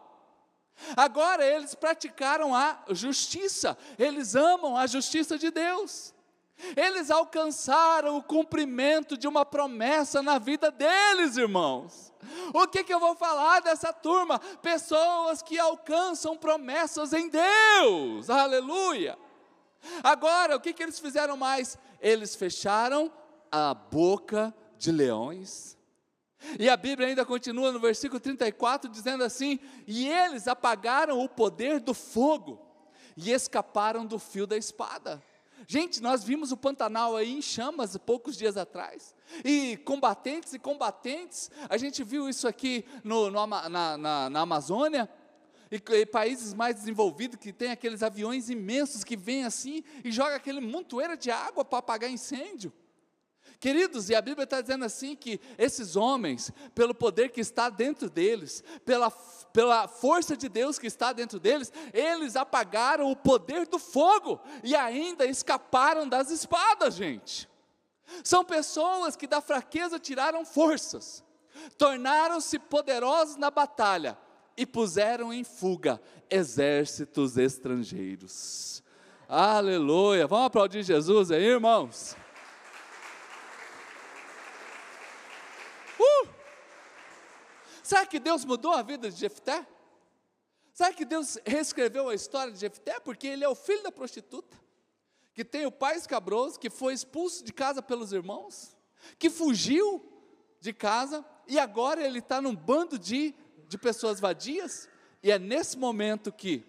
Agora 0.97 1.45
eles 1.45 1.75
praticaram 1.75 2.55
a 2.55 2.83
justiça, 2.89 3.77
eles 3.97 4.35
amam 4.35 4.75
a 4.75 4.87
justiça 4.87 5.37
de 5.37 5.51
Deus. 5.51 6.13
Eles 6.75 7.11
alcançaram 7.11 8.17
o 8.17 8.23
cumprimento 8.23 9.17
de 9.17 9.27
uma 9.27 9.45
promessa 9.45 10.21
na 10.21 10.37
vida 10.37 10.71
deles, 10.71 11.35
irmãos. 11.35 12.13
O 12.53 12.67
que, 12.67 12.83
que 12.83 12.93
eu 12.93 12.99
vou 12.99 13.15
falar 13.15 13.61
dessa 13.61 13.91
turma? 13.91 14.39
Pessoas 14.61 15.41
que 15.41 15.59
alcançam 15.59 16.37
promessas 16.37 17.11
em 17.11 17.27
Deus, 17.27 18.29
aleluia. 18.29 19.17
Agora, 20.03 20.55
o 20.55 20.59
que, 20.59 20.73
que 20.73 20.83
eles 20.83 20.99
fizeram 20.99 21.37
mais? 21.37 21.77
Eles 21.99 22.35
fecharam 22.35 23.11
a 23.51 23.73
boca 23.73 24.53
de 24.77 24.91
leões. 24.91 25.77
E 26.59 26.69
a 26.69 26.75
Bíblia 26.75 27.07
ainda 27.07 27.25
continua 27.25 27.71
no 27.71 27.79
versículo 27.79 28.19
34 28.19 28.89
dizendo 28.89 29.23
assim: 29.23 29.59
E 29.87 30.07
eles 30.07 30.47
apagaram 30.47 31.23
o 31.23 31.29
poder 31.29 31.79
do 31.79 31.93
fogo 31.93 32.59
e 33.15 33.31
escaparam 33.31 34.05
do 34.05 34.19
fio 34.19 34.45
da 34.45 34.57
espada. 34.57 35.23
Gente, 35.67 36.01
nós 36.01 36.23
vimos 36.23 36.51
o 36.51 36.57
Pantanal 36.57 37.15
aí 37.15 37.33
em 37.33 37.41
chamas 37.41 37.95
poucos 37.97 38.35
dias 38.35 38.57
atrás. 38.57 39.15
E 39.45 39.77
combatentes 39.77 40.53
e 40.53 40.59
combatentes, 40.59 41.49
a 41.69 41.77
gente 41.77 42.03
viu 42.03 42.27
isso 42.27 42.47
aqui 42.47 42.85
no, 43.03 43.31
no 43.31 43.47
na, 43.47 43.97
na, 43.97 44.29
na, 44.29 44.39
Amazônia, 44.41 45.09
e, 45.73 45.81
e, 45.95 46.05
países 46.05 46.53
mais 46.53 46.75
desenvolvidos 46.75 47.39
que 47.39 47.51
tem 47.51 47.71
aqueles 47.71 48.03
aviões 48.03 48.47
imensos 48.47 49.03
que 49.03 49.17
vêm 49.17 49.43
assim 49.43 49.83
e 50.03 50.11
joga 50.11 50.35
aquele 50.35 50.61
montoeira 50.61 51.17
de 51.17 51.31
água 51.31 51.65
para 51.65 51.79
apagar 51.79 52.11
incêndio. 52.11 52.71
Queridos, 53.59 54.09
e 54.09 54.15
a 54.15 54.21
Bíblia 54.21 54.43
está 54.43 54.61
dizendo 54.61 54.85
assim 54.85 55.15
que 55.15 55.39
esses 55.57 55.95
homens, 55.95 56.51
pelo 56.75 56.93
poder 56.93 57.29
que 57.29 57.41
está 57.41 57.69
dentro 57.69 58.07
deles, 58.07 58.63
pela, 58.85 59.09
pela 59.51 59.87
força 59.87 60.37
de 60.37 60.47
Deus 60.47 60.77
que 60.77 60.85
está 60.85 61.11
dentro 61.11 61.39
deles, 61.39 61.73
eles 61.91 62.35
apagaram 62.35 63.09
o 63.09 63.15
poder 63.15 63.65
do 63.65 63.79
fogo 63.79 64.39
e 64.63 64.75
ainda 64.75 65.25
escaparam 65.25 66.07
das 66.07 66.29
espadas, 66.29 66.93
gente. 66.93 67.49
São 68.23 68.45
pessoas 68.45 69.15
que 69.15 69.25
da 69.25 69.41
fraqueza 69.41 69.97
tiraram 69.97 70.45
forças, 70.45 71.23
tornaram-se 71.77 72.59
poderosos 72.59 73.37
na 73.37 73.49
batalha 73.49 74.17
e 74.55 74.65
puseram 74.65 75.33
em 75.33 75.43
fuga 75.43 76.01
exércitos 76.29 77.37
estrangeiros. 77.37 78.83
Aleluia! 79.27 80.27
Vamos 80.27 80.47
aplaudir 80.47 80.83
Jesus 80.83 81.31
aí, 81.31 81.43
irmãos? 81.43 82.15
Uh! 85.99 86.29
Será 87.81 88.05
que 88.05 88.19
Deus 88.19 88.45
mudou 88.45 88.71
a 88.71 88.81
vida 88.81 89.09
de 89.09 89.17
Jefté? 89.17 89.65
Será 90.73 90.91
que 90.93 91.05
Deus 91.05 91.37
reescreveu 91.45 92.09
a 92.09 92.15
história 92.15 92.51
de 92.51 92.59
Jefté? 92.59 92.99
Porque 92.99 93.27
ele 93.27 93.43
é 93.43 93.49
o 93.49 93.55
filho 93.55 93.83
da 93.83 93.91
prostituta, 93.91 94.57
que 95.33 95.45
tem 95.45 95.65
o 95.65 95.71
pai 95.71 95.97
escabroso, 95.97 96.59
que 96.59 96.69
foi 96.69 96.93
expulso 96.93 97.43
de 97.43 97.53
casa 97.53 97.81
pelos 97.81 98.11
irmãos, 98.11 98.75
que 99.19 99.29
fugiu 99.29 100.03
de 100.59 100.73
casa 100.73 101.25
e 101.47 101.59
agora 101.59 102.01
ele 102.01 102.19
está 102.19 102.41
num 102.41 102.55
bando 102.55 102.97
de, 102.97 103.35
de 103.67 103.77
pessoas 103.77 104.19
vadias. 104.19 104.87
E 105.21 105.31
é 105.31 105.39
nesse 105.39 105.77
momento 105.77 106.31
que 106.31 106.63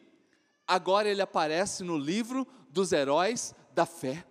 agora 0.67 1.09
ele 1.09 1.23
aparece 1.23 1.83
no 1.83 1.97
livro 1.97 2.47
dos 2.71 2.93
heróis 2.93 3.55
da 3.75 3.87
fé. 3.87 4.25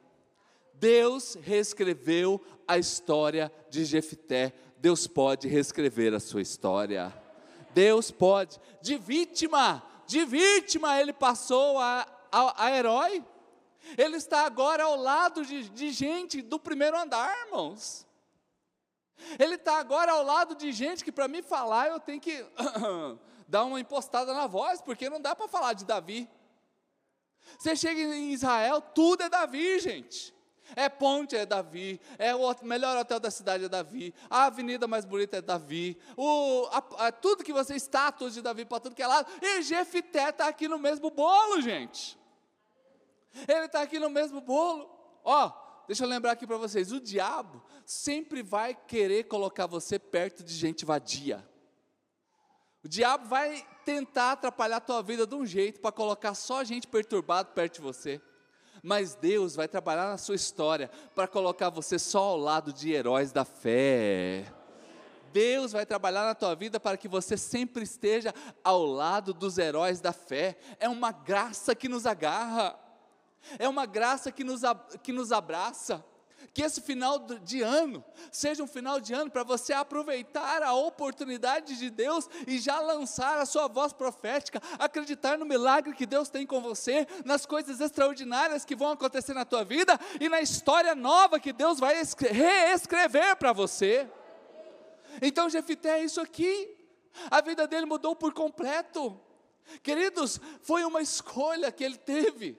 Deus 0.74 1.38
reescreveu 1.42 2.42
a 2.68 2.78
história 2.78 3.52
de 3.70 3.86
Jefté 3.86 4.54
Deus 4.84 5.08
pode 5.08 5.48
reescrever 5.48 6.14
a 6.14 6.20
sua 6.20 6.42
história. 6.42 7.14
Deus 7.74 8.12
pode, 8.12 8.60
de 8.82 8.98
vítima, 8.98 9.82
de 10.06 10.26
vítima, 10.26 11.00
ele 11.00 11.14
passou 11.14 11.80
a, 11.80 12.06
a, 12.30 12.66
a 12.66 12.78
herói. 12.78 13.24
Ele 13.98 14.18
está 14.18 14.46
agora 14.46 14.84
ao 14.84 14.98
lado 14.98 15.46
de, 15.46 15.70
de 15.70 15.90
gente 15.90 16.42
do 16.42 16.60
primeiro 16.60 17.00
andar, 17.00 17.34
irmãos. 17.46 18.06
Ele 19.40 19.56
está 19.56 19.78
agora 19.78 20.12
ao 20.12 20.24
lado 20.24 20.56
de 20.56 20.72
gente 20.72 21.04
que, 21.04 21.12
para 21.12 21.28
me 21.28 21.42
falar, 21.42 21.90
eu 21.90 22.00
tenho 22.00 22.20
que 22.20 22.46
dar 23.48 23.64
uma 23.64 23.80
impostada 23.80 24.34
na 24.34 24.48
voz, 24.48 24.82
porque 24.82 25.10
não 25.10 25.22
dá 25.22 25.36
para 25.36 25.48
falar 25.48 25.74
de 25.74 25.86
Davi. 25.86 26.30
Você 27.58 27.76
chega 27.76 28.02
em 28.02 28.32
Israel, 28.32 28.82
tudo 28.82 29.24
é 29.24 29.30
Davi, 29.30 29.80
gente. 29.80 30.34
É 30.76 30.90
ponte, 30.90 31.36
é 31.36 31.46
Davi. 31.46 32.00
É 32.18 32.34
o 32.34 32.56
melhor 32.64 32.98
hotel 32.98 33.20
da 33.20 33.30
cidade, 33.30 33.66
é 33.66 33.70
Davi. 33.70 34.14
A 34.30 34.46
avenida 34.46 34.88
mais 34.88 35.06
bonita 35.06 35.38
é 35.38 35.42
Davi. 35.42 35.98
O, 36.18 36.68
a, 36.72 37.08
a, 37.08 37.12
tudo 37.12 37.44
que 37.44 37.54
você, 37.54 37.76
estátuas 37.76 38.34
de 38.34 38.42
Davi 38.42 38.66
para 38.66 38.80
tudo 38.80 38.96
que 38.96 39.04
é 39.04 39.08
lado. 39.08 39.30
E 39.42 39.62
Jefité 39.62 40.30
está 40.30 40.48
aqui 40.48 40.68
no 40.68 40.80
mesmo 40.80 41.10
bolo, 41.12 41.62
gente. 41.62 42.18
Ele 43.48 43.66
está 43.66 43.82
aqui 43.82 44.00
no 44.00 44.10
mesmo 44.10 44.42
bolo. 44.42 44.90
Ó, 45.24 45.52
deixa 45.88 46.04
eu 46.04 46.08
lembrar 46.08 46.32
aqui 46.32 46.46
para 46.46 46.58
vocês: 46.58 46.92
o 46.92 47.00
diabo 47.00 47.64
sempre 47.86 48.42
vai 48.42 48.76
querer 48.76 49.26
colocar 49.26 49.68
você 49.68 49.98
perto 49.98 50.44
de 50.44 50.54
gente 50.54 50.86
vadia. 50.86 51.48
O 52.84 52.88
diabo 52.88 53.28
vai 53.28 53.66
tentar 53.86 54.34
atrapalhar 54.34 54.78
a 54.78 54.82
tua 54.82 55.02
vida 55.02 55.26
de 55.26 55.36
um 55.36 55.46
jeito 55.46 55.80
para 55.80 55.92
colocar 55.92 56.34
só 56.34 56.64
gente 56.64 56.88
perturbada 56.88 57.50
perto 57.50 57.76
de 57.76 57.82
você 57.82 58.22
mas 58.84 59.16
Deus 59.16 59.56
vai 59.56 59.66
trabalhar 59.66 60.10
na 60.10 60.18
sua 60.18 60.36
história 60.36 60.92
para 61.16 61.26
colocar 61.26 61.70
você 61.70 61.98
só 61.98 62.20
ao 62.20 62.38
lado 62.38 62.74
de 62.74 62.92
heróis 62.92 63.32
da 63.32 63.46
fé. 63.46 64.46
Deus 65.32 65.72
vai 65.72 65.86
trabalhar 65.86 66.26
na 66.26 66.36
tua 66.36 66.54
vida 66.54 66.80
para 66.80 66.98
que 66.98 67.08
você 67.08 67.38
sempre 67.38 67.84
esteja 67.84 68.34
ao 68.62 68.86
lado 68.86 69.34
dos 69.34 69.58
heróis 69.58 70.02
da 70.02 70.12
fé. 70.12 70.58
É 70.80 70.90
uma 70.90 71.12
graça 71.12 71.74
que 71.74 71.88
nos 71.88 72.06
agarra, 72.06 72.78
é 73.60 73.68
uma 73.68 73.86
graça 73.86 74.32
que 74.32 74.44
nos, 74.44 74.62
que 75.02 75.12
nos 75.12 75.32
abraça. 75.32 76.04
Que 76.54 76.62
esse 76.62 76.82
final 76.82 77.20
de 77.20 77.62
ano 77.62 78.04
seja 78.32 78.62
um 78.62 78.68
final 78.68 79.00
de 79.00 79.14
ano 79.14 79.32
para 79.32 79.44
você 79.44 79.74
aproveitar 79.74 80.62
a 80.62 80.74
oportunidade 80.74 81.78
de 81.78 81.90
Deus 81.90 82.30
e 82.46 82.60
já 82.60 82.80
lançar 82.80 83.40
a 83.40 83.46
sua 83.46 83.68
voz 83.68 83.94
profética, 83.94 84.62
acreditar 84.78 85.38
no 85.38 85.46
milagre 85.46 85.96
que 85.96 86.06
Deus 86.06 86.30
tem 86.30 86.46
com 86.46 86.62
você, 86.62 87.08
nas 87.26 87.46
coisas 87.46 87.80
extraordinárias 87.80 88.66
que 88.66 88.76
vão 88.76 88.92
acontecer 88.92 89.34
na 89.34 89.46
tua 89.46 89.64
vida 89.64 90.00
e 90.20 90.30
na 90.30 90.42
história 90.42 90.94
nova 90.94 91.40
que 91.40 91.54
Deus 91.54 91.80
vai 91.80 91.96
reescrever 91.96 93.36
para 93.38 93.54
você. 93.54 94.08
Então, 95.22 95.50
Jefité 95.50 96.00
é 96.00 96.04
isso 96.04 96.22
aqui. 96.22 96.70
A 97.32 97.42
vida 97.42 97.68
dele 97.68 97.86
mudou 97.86 98.16
por 98.16 98.34
completo. 98.34 99.20
Queridos, 99.82 100.40
foi 100.62 100.84
uma 100.84 101.02
escolha 101.02 101.72
que 101.72 101.84
ele 101.84 101.98
teve 101.98 102.58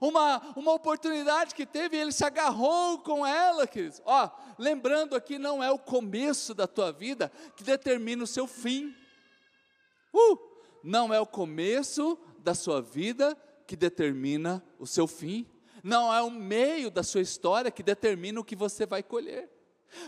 uma, 0.00 0.40
uma 0.56 0.72
oportunidade 0.72 1.54
que 1.54 1.66
teve, 1.66 1.96
ele 1.96 2.12
se 2.12 2.24
agarrou 2.24 2.98
com 2.98 3.26
ela, 3.26 3.66
queridos. 3.66 4.00
Ó, 4.04 4.30
lembrando 4.58 5.16
aqui, 5.16 5.38
não 5.38 5.62
é 5.62 5.70
o 5.70 5.78
começo 5.78 6.54
da 6.54 6.66
tua 6.66 6.92
vida 6.92 7.30
que 7.56 7.64
determina 7.64 8.24
o 8.24 8.26
seu 8.26 8.46
fim. 8.46 8.94
Uh, 10.12 10.38
não 10.82 11.12
é 11.12 11.20
o 11.20 11.26
começo 11.26 12.18
da 12.38 12.54
sua 12.54 12.80
vida 12.80 13.36
que 13.66 13.76
determina 13.76 14.64
o 14.78 14.86
seu 14.86 15.06
fim. 15.06 15.46
Não 15.82 16.12
é 16.12 16.20
o 16.20 16.30
meio 16.30 16.90
da 16.90 17.02
sua 17.02 17.20
história 17.20 17.70
que 17.70 17.82
determina 17.82 18.40
o 18.40 18.44
que 18.44 18.56
você 18.56 18.84
vai 18.84 19.02
colher. 19.02 19.48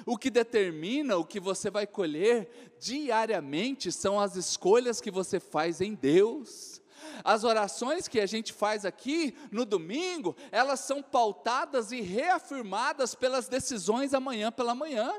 O 0.07 0.17
que 0.17 0.31
determina 0.31 1.17
o 1.17 1.25
que 1.25 1.41
você 1.41 1.71
vai 1.71 1.87
colher 1.87 2.75
diariamente 2.79 3.91
são 3.91 4.21
as 4.21 4.37
escolhas 4.37 5.01
que 5.01 5.11
você 5.11 5.41
faz 5.41 5.81
em 5.81 5.95
Deus. 5.95 6.82
As 7.25 7.45
orações 7.45 8.09
que 8.09 8.21
a 8.21 8.27
gente 8.27 8.53
faz 8.53 8.85
aqui 8.85 9.37
no 9.51 9.65
domingo, 9.65 10.37
elas 10.51 10.81
são 10.81 11.03
pautadas 11.03 11.93
e 11.93 12.01
reafirmadas 12.01 13.15
pelas 13.15 13.49
decisões 13.49 14.15
amanhã 14.15 14.51
pela 14.51 14.75
manhã. 14.75 15.15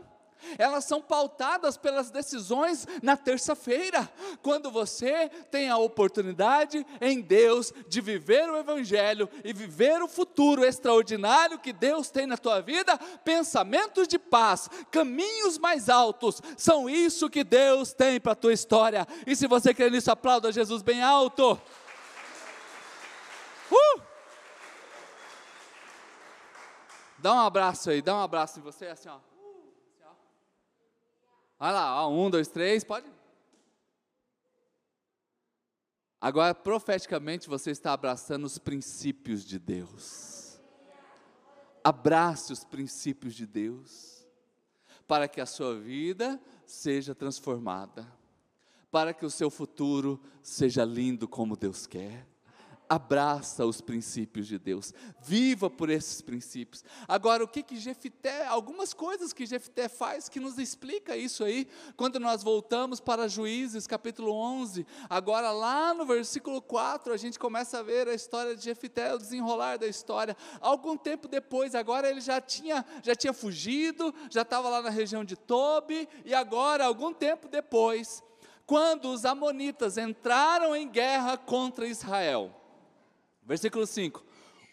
Elas 0.58 0.86
são 0.86 1.02
pautadas 1.02 1.78
pelas 1.78 2.12
decisões 2.12 2.88
na 3.02 3.16
terça-feira, 3.16 4.10
quando 4.42 4.70
você 4.70 5.30
tem 5.50 5.70
a 5.70 5.78
oportunidade 5.78 6.86
em 7.02 7.22
Deus 7.22 7.74
de 7.88 8.02
viver 8.02 8.50
o 8.50 8.58
Evangelho 8.58 9.30
e 9.44 9.54
viver 9.54 10.02
o 10.02 10.08
futuro 10.08 10.64
extraordinário 10.64 11.60
que 11.60 11.74
Deus 11.74 12.10
tem 12.10 12.26
na 12.26 12.38
tua 12.38 12.62
vida, 12.62 12.98
pensamentos 13.24 14.08
de 14.08 14.20
paz, 14.20 14.70
caminhos 14.92 15.58
mais 15.58 15.90
altos, 15.90 16.42
são 16.58 16.90
isso 16.90 17.30
que 17.30 17.44
Deus 17.44 17.94
tem 17.94 18.20
para 18.20 18.34
a 18.34 18.36
tua 18.36 18.54
história. 18.54 19.08
E 19.26 19.36
se 19.36 19.48
você 19.48 19.74
crê 19.74 19.90
nisso, 19.90 20.12
aplauda 20.12 20.52
Jesus 20.52 20.82
bem 20.82 21.02
alto. 21.02 21.60
Uh! 23.72 24.02
Dá 27.18 27.34
um 27.34 27.40
abraço 27.40 27.90
aí, 27.90 28.02
dá 28.02 28.16
um 28.16 28.22
abraço 28.22 28.60
em 28.60 28.62
você, 28.62 28.88
assim, 28.88 29.08
ó. 29.08 29.20
Olha 31.60 31.72
lá, 31.72 32.04
ó, 32.04 32.12
um, 32.12 32.30
dois, 32.30 32.50
três, 32.50 32.84
pode? 32.84 33.10
Agora, 36.20 36.54
profeticamente, 36.54 37.48
você 37.48 37.72
está 37.72 37.94
abraçando 37.94 38.44
os 38.44 38.58
princípios 38.58 39.46
de 39.46 39.58
Deus. 39.58 40.60
Abrace 41.82 42.52
os 42.52 42.66
princípios 42.66 43.34
de 43.34 43.46
Deus, 43.46 44.28
para 45.08 45.28
que 45.28 45.40
a 45.40 45.46
sua 45.46 45.80
vida 45.80 46.42
seja 46.66 47.16
transformada, 47.16 48.06
para 48.92 49.14
que 49.14 49.26
o 49.26 49.30
seu 49.30 49.50
futuro 49.50 50.22
seja 50.42 50.84
lindo 50.84 51.28
como 51.28 51.56
Deus 51.56 51.88
quer 51.88 52.33
abraça 52.94 53.66
os 53.66 53.82
princípios 53.82 54.48
de 54.48 54.60
Deus, 54.60 54.94
viva 55.20 55.70
por 55.70 55.90
esses 55.90 56.22
princípios. 56.22 56.84
Agora, 57.08 57.44
o 57.44 57.48
que 57.48 57.64
que 57.64 57.76
Jefité, 57.76 58.46
algumas 58.46 58.94
coisas 58.94 59.34
que 59.34 59.46
Jefité 59.46 59.90
faz 59.90 60.30
que 60.30 60.40
nos 60.40 60.58
explica 60.58 61.18
isso 61.18 61.44
aí, 61.44 61.68
quando 61.98 62.20
nós 62.20 62.44
voltamos 62.44 63.00
para 63.00 63.28
Juízes, 63.28 63.88
capítulo 63.88 64.32
11, 64.32 64.86
agora 65.10 65.52
lá 65.52 65.94
no 65.94 66.06
versículo 66.06 66.62
4, 66.62 67.14
a 67.14 67.18
gente 67.18 67.40
começa 67.40 67.80
a 67.80 67.84
ver 67.84 68.08
a 68.08 68.14
história 68.14 68.56
de 68.56 68.64
Jefité, 68.64 69.14
o 69.14 69.18
desenrolar 69.18 69.78
da 69.78 69.88
história. 69.88 70.38
Algum 70.62 70.96
tempo 70.96 71.28
depois, 71.28 71.74
agora 71.76 72.10
ele 72.10 72.22
já 72.22 72.40
tinha, 72.40 72.86
já 73.02 73.16
tinha 73.16 73.34
fugido, 73.34 74.14
já 74.30 74.44
estava 74.44 74.70
lá 74.70 74.82
na 74.82 74.90
região 74.90 75.24
de 75.26 75.36
Tobi, 75.36 76.08
e 76.24 76.34
agora, 76.34 76.86
algum 76.86 77.12
tempo 77.14 77.48
depois, 77.48 78.24
quando 78.66 79.10
os 79.10 79.26
amonitas 79.26 79.98
entraram 79.98 80.76
em 80.76 80.88
guerra 80.88 81.38
contra 81.38 81.88
Israel, 81.88 82.63
Versículo 83.46 83.86
5: 83.86 84.24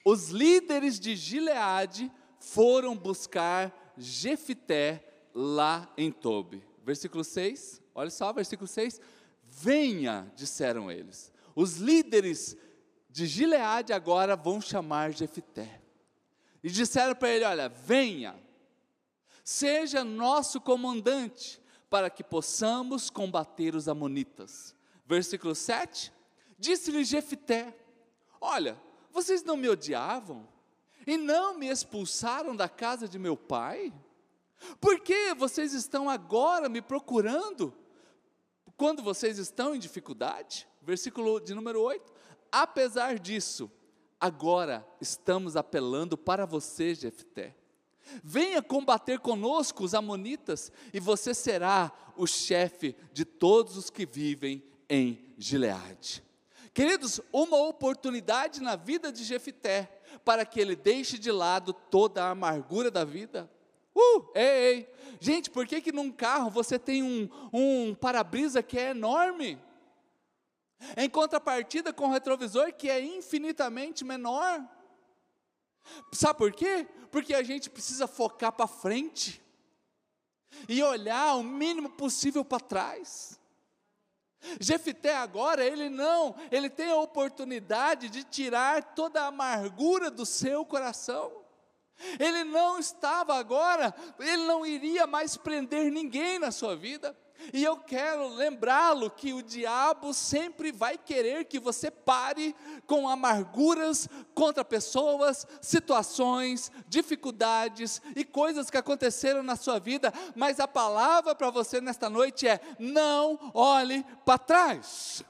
os 0.04 0.30
líderes 0.30 0.98
de 0.98 1.14
Gileade 1.14 2.10
foram 2.38 2.96
buscar 2.96 3.94
Jefité 3.96 5.04
lá 5.34 5.92
em 5.96 6.10
Tobi. 6.10 6.64
Versículo 6.82 7.22
6, 7.22 7.82
olha 7.94 8.10
só, 8.10 8.32
versículo 8.32 8.66
6. 8.66 9.00
Venha, 9.42 10.32
disseram 10.34 10.90
eles. 10.90 11.32
Os 11.54 11.76
líderes 11.76 12.56
de 13.10 13.26
Gileade 13.26 13.92
agora 13.92 14.36
vão 14.36 14.60
chamar 14.60 15.12
Jefité. 15.12 15.82
E 16.62 16.70
disseram 16.70 17.14
para 17.14 17.28
ele: 17.30 17.44
Olha, 17.44 17.68
venha, 17.68 18.34
seja 19.44 20.04
nosso 20.04 20.60
comandante, 20.60 21.60
para 21.88 22.08
que 22.08 22.22
possamos 22.22 23.10
combater 23.10 23.74
os 23.74 23.88
Amonitas. 23.88 24.74
Versículo 25.04 25.54
7: 25.54 26.12
Disse-lhe 26.58 27.04
Jefité: 27.04 27.74
Olha, 28.40 28.80
vocês 29.12 29.42
não 29.44 29.56
me 29.56 29.68
odiavam 29.68 30.49
e 31.06 31.16
não 31.16 31.59
me 31.59 31.68
expulsaram 31.68 32.56
da 32.56 32.68
casa 32.68 33.09
de 33.09 33.18
meu 33.18 33.37
pai? 33.37 33.92
Por 34.80 35.00
que 35.00 35.35
vocês 35.35 35.73
estão 35.73 36.09
agora 36.09 36.68
me 36.68 36.80
procurando 36.80 37.75
quando 38.76 39.02
vocês 39.02 39.38
estão 39.38 39.75
em 39.75 39.78
dificuldade? 39.78 40.66
Versículo 40.80 41.40
de 41.40 41.54
número 41.54 41.80
8. 41.80 42.12
Apesar 42.50 43.18
disso, 43.18 43.70
agora 44.18 44.87
estamos 45.00 45.56
apelando 45.56 46.16
para 46.16 46.47
você, 46.47 46.94
Jefté. 46.94 47.56
Venha 48.25 48.62
combater 48.62 49.20
conosco 49.20 49.85
os 49.85 49.94
amonitas 49.94 50.73
e 50.92 50.99
você 50.99 51.35
será 51.35 51.92
o 52.16 52.26
chefe 52.26 52.97
de 53.12 53.25
todos 53.25 53.76
os 53.76 53.90
que 53.90 54.04
vivem 54.04 54.64
em 54.88 55.32
Gileade. 55.38 56.29
Queridos, 56.72 57.20
uma 57.32 57.56
oportunidade 57.56 58.60
na 58.60 58.76
vida 58.76 59.10
de 59.10 59.24
Jefité 59.24 60.00
para 60.24 60.44
que 60.44 60.60
ele 60.60 60.76
deixe 60.76 61.18
de 61.18 61.32
lado 61.32 61.72
toda 61.72 62.24
a 62.24 62.30
amargura 62.30 62.90
da 62.90 63.04
vida. 63.04 63.50
Uh, 63.94 64.30
ei, 64.34 64.44
ei. 64.44 64.94
Gente, 65.20 65.50
por 65.50 65.66
que 65.66 65.80
que 65.80 65.92
num 65.92 66.12
carro 66.12 66.48
você 66.48 66.78
tem 66.78 67.02
um, 67.02 67.28
um 67.52 67.94
para-brisa 67.94 68.62
que 68.62 68.78
é 68.78 68.90
enorme? 68.90 69.60
Em 70.96 71.10
contrapartida 71.10 71.92
com 71.92 72.06
o 72.06 72.12
retrovisor 72.12 72.72
que 72.72 72.88
é 72.88 73.02
infinitamente 73.02 74.04
menor. 74.04 74.62
Sabe 76.12 76.38
por 76.38 76.52
quê? 76.52 76.86
Porque 77.10 77.34
a 77.34 77.42
gente 77.42 77.68
precisa 77.68 78.06
focar 78.06 78.52
para 78.52 78.66
frente 78.66 79.42
e 80.68 80.82
olhar 80.82 81.34
o 81.34 81.42
mínimo 81.42 81.90
possível 81.90 82.44
para 82.44 82.60
trás. 82.60 83.39
Jefité 84.59 85.14
agora, 85.14 85.64
ele 85.64 85.88
não, 85.88 86.35
ele 86.50 86.70
tem 86.70 86.90
a 86.90 86.97
oportunidade 86.97 88.09
de 88.09 88.25
tirar 88.25 88.94
toda 88.94 89.23
a 89.23 89.26
amargura 89.26 90.11
do 90.11 90.25
seu 90.25 90.64
coração. 90.64 91.30
Ele 92.18 92.44
não 92.44 92.78
estava 92.78 93.35
agora, 93.35 93.94
ele 94.18 94.44
não 94.44 94.64
iria 94.64 95.06
mais 95.06 95.37
prender 95.37 95.92
ninguém 95.92 96.38
na 96.38 96.50
sua 96.50 96.75
vida. 96.75 97.14
E 97.52 97.64
eu 97.64 97.76
quero 97.76 98.28
lembrá-lo 98.28 99.11
que 99.11 99.32
o 99.32 99.42
diabo 99.42 100.12
sempre 100.12 100.70
vai 100.70 100.99
querer 100.99 101.44
que 101.44 101.59
você 101.59 101.90
pare 101.90 102.54
com 102.87 103.09
amarguras 103.09 104.09
contra 104.35 104.64
pessoas, 104.64 105.47
situações, 105.61 106.70
dificuldades 106.87 108.00
e 108.14 108.25
coisas 108.25 108.70
que 108.70 108.76
aconteceram 108.76 109.42
na 109.42 109.56
sua 109.56 109.78
vida, 109.78 110.12
mas 110.35 110.61
a 110.61 110.68
palavra 110.68 111.35
para 111.35 111.50
você 111.50 111.80
nesta 111.80 112.11
noite 112.11 112.47
é: 112.47 112.61
não 112.78 113.50
olhe 113.54 114.04
para 114.25 114.38
trás. 114.38 115.25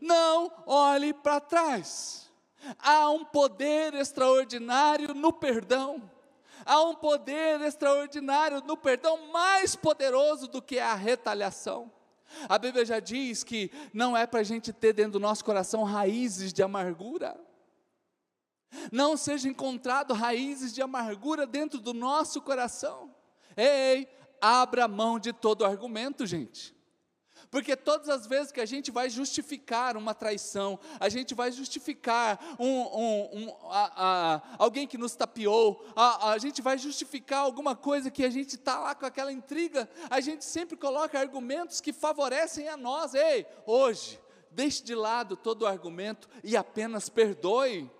Não 0.00 0.50
olhe 0.66 1.12
para 1.12 1.40
trás. 1.40 2.30
Há 2.78 3.10
um 3.10 3.24
poder 3.24 3.94
extraordinário 3.94 5.14
no 5.14 5.32
perdão. 5.32 6.10
Há 6.64 6.82
um 6.82 6.94
poder 6.94 7.60
extraordinário 7.62 8.62
no 8.62 8.76
perdão, 8.76 9.28
mais 9.28 9.74
poderoso 9.74 10.46
do 10.46 10.60
que 10.60 10.78
a 10.78 10.94
retaliação. 10.94 11.90
A 12.48 12.58
Bíblia 12.58 12.84
já 12.84 13.00
diz 13.00 13.42
que 13.42 13.70
não 13.92 14.16
é 14.16 14.26
para 14.26 14.40
a 14.40 14.44
gente 14.44 14.72
ter 14.72 14.92
dentro 14.92 15.12
do 15.12 15.20
nosso 15.20 15.44
coração 15.44 15.82
raízes 15.82 16.52
de 16.52 16.62
amargura. 16.62 17.38
Não 18.92 19.16
seja 19.16 19.48
encontrado 19.48 20.14
raízes 20.14 20.72
de 20.72 20.80
amargura 20.80 21.46
dentro 21.46 21.80
do 21.80 21.92
nosso 21.92 22.40
coração. 22.40 23.14
Ei, 23.56 24.08
abra 24.40 24.86
mão 24.86 25.18
de 25.18 25.32
todo 25.32 25.64
argumento, 25.64 26.24
gente. 26.24 26.74
Porque 27.50 27.76
todas 27.76 28.08
as 28.08 28.26
vezes 28.26 28.52
que 28.52 28.60
a 28.60 28.66
gente 28.66 28.92
vai 28.92 29.10
justificar 29.10 29.96
uma 29.96 30.14
traição, 30.14 30.78
a 31.00 31.08
gente 31.08 31.34
vai 31.34 31.50
justificar 31.50 32.38
um, 32.60 32.66
um, 32.66 33.30
um, 33.32 33.56
a, 33.68 33.92
a, 33.96 34.42
alguém 34.56 34.86
que 34.86 34.96
nos 34.96 35.16
tapeou, 35.16 35.84
a, 35.96 36.30
a, 36.30 36.38
gente 36.38 36.62
vai 36.62 36.78
justificar 36.78 37.40
alguma 37.40 37.74
coisa 37.74 38.08
que 38.08 38.24
a 38.24 38.30
gente 38.30 38.54
está 38.54 38.78
lá 38.78 38.94
com 38.94 39.04
aquela 39.04 39.32
intriga, 39.32 39.90
a 40.08 40.20
gente 40.20 40.44
sempre 40.44 40.76
coloca 40.76 41.18
argumentos 41.18 41.80
que 41.80 41.92
favorecem 41.92 42.68
a 42.68 42.76
nós. 42.76 43.14
Ei, 43.14 43.44
hoje, 43.66 44.20
deixe 44.52 44.84
de 44.84 44.94
lado 44.94 45.36
todo 45.36 45.62
o 45.62 45.66
argumento 45.66 46.28
e 46.44 46.56
apenas 46.56 47.08
perdoe. 47.08 47.90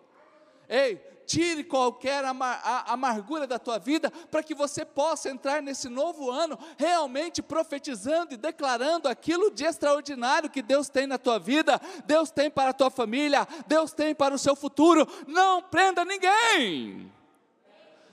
Ei, 0.69 0.97
tire 1.31 1.63
qualquer 1.63 2.25
amar, 2.25 2.61
a, 2.65 2.93
amargura 2.93 3.47
da 3.47 3.57
tua 3.57 3.79
vida, 3.79 4.11
para 4.11 4.43
que 4.43 4.53
você 4.53 4.85
possa 4.85 5.31
entrar 5.31 5.63
nesse 5.63 5.89
novo 5.89 6.29
ano 6.29 6.59
realmente 6.77 7.41
profetizando 7.41 8.35
e 8.35 8.37
declarando 8.37 9.07
aquilo 9.07 9.49
de 9.49 9.65
extraordinário 9.65 10.51
que 10.51 10.61
Deus 10.61 10.89
tem 10.89 11.07
na 11.07 11.19
tua 11.19 11.39
vida, 11.39 11.81
Deus 12.05 12.33
tem 12.33 12.51
para 12.51 12.71
a 12.71 12.75
tua 12.75 12.91
família, 12.91 13.47
Deus 13.69 13.93
tem 13.93 14.13
para 14.13 14.35
o 14.35 14.39
seu 14.39 14.57
futuro. 14.57 15.07
Não 15.29 15.63
prenda 15.63 16.05
ninguém. 16.05 17.13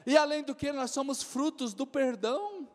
E 0.06 0.16
além 0.16 0.44
do 0.44 0.54
que, 0.54 0.72
nós 0.72 0.92
somos 0.92 1.24
frutos 1.24 1.74
do 1.74 1.88
perdão. 1.88 2.68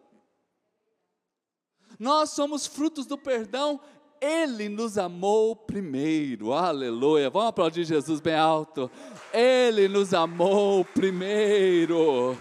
Nós 2.00 2.31
somos 2.31 2.66
frutos 2.66 3.07
do 3.07 3.16
perdão 3.16 3.81
ele 4.23 4.69
nos 4.69 4.97
amou 4.97 5.57
primeiro, 5.57 6.53
aleluia. 6.53 7.29
Vamos 7.29 7.49
aplaudir 7.49 7.85
Jesus 7.85 8.21
bem 8.21 8.37
alto. 8.37 8.89
Ele 9.35 9.89
nos 9.89 10.15
amou 10.15 10.85
primeiro. 10.85 12.39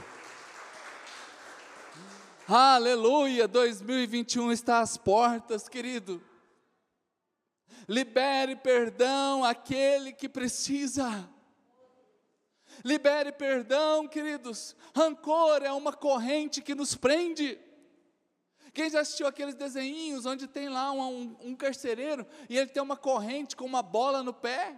Aleluia, 2.48 3.48
2021 3.48 4.52
está 4.52 4.82
às 4.82 4.96
portas, 4.96 5.68
querido. 5.68 6.22
Libere 7.90 8.56
perdão 8.56 9.44
àquele 9.44 10.14
que 10.14 10.30
precisa. 10.30 11.28
Libere 12.86 13.32
perdão, 13.32 14.08
queridos. 14.08 14.76
Rancor 14.96 15.64
é 15.64 15.72
uma 15.72 15.94
corrente 15.94 16.62
que 16.62 16.76
nos 16.76 16.94
prende. 16.94 17.58
Quem 18.74 18.90
já 18.90 19.02
assistiu 19.02 19.28
aqueles 19.28 19.56
desenhinhos 19.56 20.26
onde 20.26 20.48
tem 20.48 20.70
lá 20.70 20.92
um, 20.92 21.02
um, 21.02 21.38
um 21.42 21.56
carcereiro 21.56 22.26
e 22.50 22.58
ele 22.58 22.70
tem 22.70 22.82
uma 22.82 22.96
corrente 22.96 23.56
com 23.56 23.66
uma 23.66 23.82
bola 23.82 24.24
no 24.24 24.34
pé? 24.34 24.76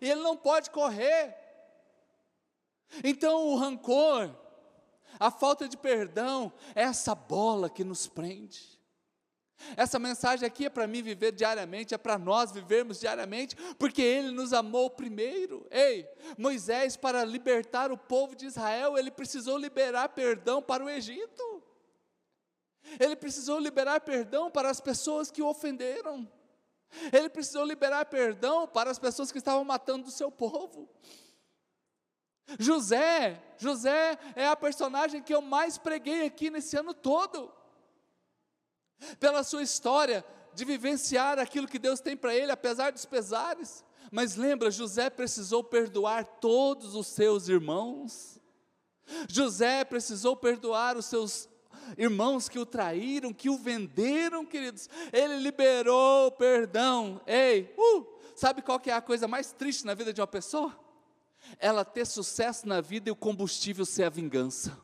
E 0.00 0.08
ele 0.10 0.22
não 0.22 0.36
pode 0.36 0.70
correr. 0.70 1.34
Então 3.02 3.48
o 3.48 3.56
rancor, 3.56 4.30
a 5.18 5.30
falta 5.30 5.68
de 5.68 5.76
perdão, 5.76 6.52
é 6.74 6.82
essa 6.82 7.14
bola 7.14 7.68
que 7.68 7.82
nos 7.82 8.06
prende. 8.06 8.78
Essa 9.76 9.98
mensagem 9.98 10.46
aqui 10.46 10.66
é 10.66 10.70
para 10.70 10.86
mim 10.86 11.02
viver 11.02 11.32
diariamente, 11.32 11.92
é 11.94 11.98
para 11.98 12.16
nós 12.16 12.52
vivermos 12.52 13.00
diariamente, 13.00 13.56
porque 13.76 14.00
Ele 14.00 14.30
nos 14.30 14.52
amou 14.52 14.88
primeiro. 14.88 15.66
Ei, 15.70 16.08
Moisés, 16.36 16.96
para 16.96 17.24
libertar 17.24 17.90
o 17.90 17.98
povo 17.98 18.36
de 18.36 18.46
Israel, 18.46 18.96
ele 18.96 19.10
precisou 19.10 19.58
liberar 19.58 20.10
perdão 20.10 20.62
para 20.62 20.84
o 20.84 20.88
Egito. 20.88 21.57
Ele 22.98 23.16
precisou 23.16 23.58
liberar 23.58 24.00
perdão 24.00 24.50
para 24.50 24.70
as 24.70 24.80
pessoas 24.80 25.30
que 25.30 25.42
o 25.42 25.48
ofenderam. 25.48 26.30
Ele 27.12 27.28
precisou 27.28 27.64
liberar 27.64 28.06
perdão 28.06 28.66
para 28.66 28.90
as 28.90 28.98
pessoas 28.98 29.30
que 29.30 29.38
estavam 29.38 29.64
matando 29.64 30.08
o 30.08 30.12
seu 30.12 30.30
povo. 30.30 30.88
José, 32.58 33.42
José 33.58 34.18
é 34.34 34.46
a 34.46 34.56
personagem 34.56 35.22
que 35.22 35.34
eu 35.34 35.42
mais 35.42 35.76
preguei 35.76 36.24
aqui 36.24 36.50
nesse 36.50 36.76
ano 36.76 36.94
todo. 36.94 37.52
Pela 39.20 39.44
sua 39.44 39.62
história 39.62 40.24
de 40.54 40.64
vivenciar 40.64 41.38
aquilo 41.38 41.68
que 41.68 41.78
Deus 41.78 42.00
tem 42.00 42.16
para 42.16 42.34
ele, 42.34 42.50
apesar 42.50 42.90
dos 42.90 43.04
pesares. 43.04 43.84
Mas 44.10 44.34
lembra, 44.36 44.70
José 44.70 45.10
precisou 45.10 45.62
perdoar 45.62 46.24
todos 46.24 46.94
os 46.94 47.06
seus 47.06 47.48
irmãos. 47.48 48.40
José 49.28 49.84
precisou 49.84 50.34
perdoar 50.34 50.96
os 50.96 51.06
seus 51.06 51.48
irmãos 51.96 52.48
que 52.48 52.58
o 52.58 52.66
traíram, 52.66 53.32
que 53.32 53.48
o 53.48 53.56
venderam, 53.56 54.44
queridos. 54.44 54.88
Ele 55.12 55.38
liberou 55.38 56.30
perdão. 56.32 57.20
Ei, 57.26 57.74
uh, 57.78 58.06
sabe 58.34 58.62
qual 58.62 58.80
que 58.80 58.90
é 58.90 58.94
a 58.94 59.00
coisa 59.00 59.26
mais 59.26 59.52
triste 59.52 59.86
na 59.86 59.94
vida 59.94 60.12
de 60.12 60.20
uma 60.20 60.26
pessoa? 60.26 60.78
Ela 61.58 61.84
ter 61.84 62.06
sucesso 62.06 62.68
na 62.68 62.80
vida 62.80 63.08
e 63.08 63.12
o 63.12 63.16
combustível 63.16 63.86
ser 63.86 64.04
a 64.04 64.10
vingança. 64.10 64.76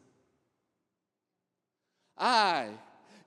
Ai, 2.16 2.80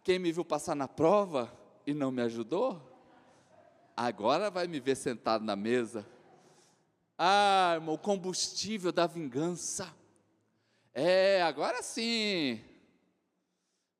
quem 0.04 0.18
me 0.18 0.32
viu 0.32 0.46
passar 0.46 0.76
na 0.76 0.88
prova 0.88 1.52
e 1.86 1.94
não 1.94 2.12
me 2.12 2.22
ajudou, 2.22 2.82
agora 3.96 4.50
vai 4.50 4.68
me 4.68 4.80
ver 4.80 4.96
sentado 4.96 5.44
na 5.44 5.56
mesa. 5.56 6.06
Ah, 7.18 7.74
irmão, 7.76 7.96
o 7.96 7.98
combustível 7.98 8.92
da 8.92 9.08
vingança. 9.08 9.94
É, 10.94 11.42
agora 11.42 11.84
sim. 11.84 12.62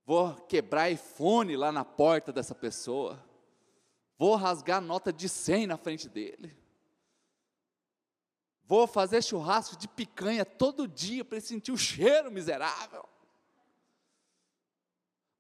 Vou 0.08 0.34
quebrar 0.34 0.90
iPhone 0.90 1.58
lá 1.58 1.70
na 1.70 1.84
porta 1.84 2.32
dessa 2.32 2.56
pessoa. 2.56 3.22
Vou 4.18 4.38
rasgar 4.38 4.80
nota 4.80 5.12
de 5.12 5.28
100 5.28 5.68
na 5.68 5.76
frente 5.76 6.08
dele. 6.08 6.56
Vou 8.64 8.88
fazer 8.88 9.22
churrasco 9.22 9.76
de 9.76 9.86
picanha 9.86 10.46
todo 10.46 10.88
dia 10.88 11.26
para 11.26 11.40
ele 11.40 11.46
sentir 11.46 11.74
o 11.74 11.78
cheiro 11.78 12.32
miserável. 12.32 13.04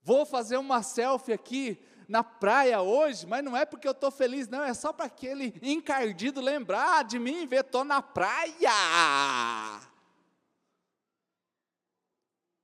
Vou 0.04 0.26
fazer 0.26 0.58
uma 0.58 0.84
selfie 0.84 1.32
aqui 1.32 1.82
na 2.10 2.22
praia 2.22 2.82
hoje, 2.82 3.26
mas 3.26 3.42
não 3.46 3.56
é 3.56 3.66
porque 3.66 3.88
eu 3.88 3.94
estou 3.94 4.12
feliz, 4.12 4.50
não, 4.50 4.64
é 4.64 4.74
só 4.74 4.92
para 4.92 5.06
aquele 5.06 5.58
encardido 5.62 6.42
lembrar 6.42 7.06
de 7.06 7.18
mim 7.18 7.44
e 7.44 7.48
ver, 7.48 7.62
estou 7.62 7.86
na 7.86 8.02
praia. 8.02 8.52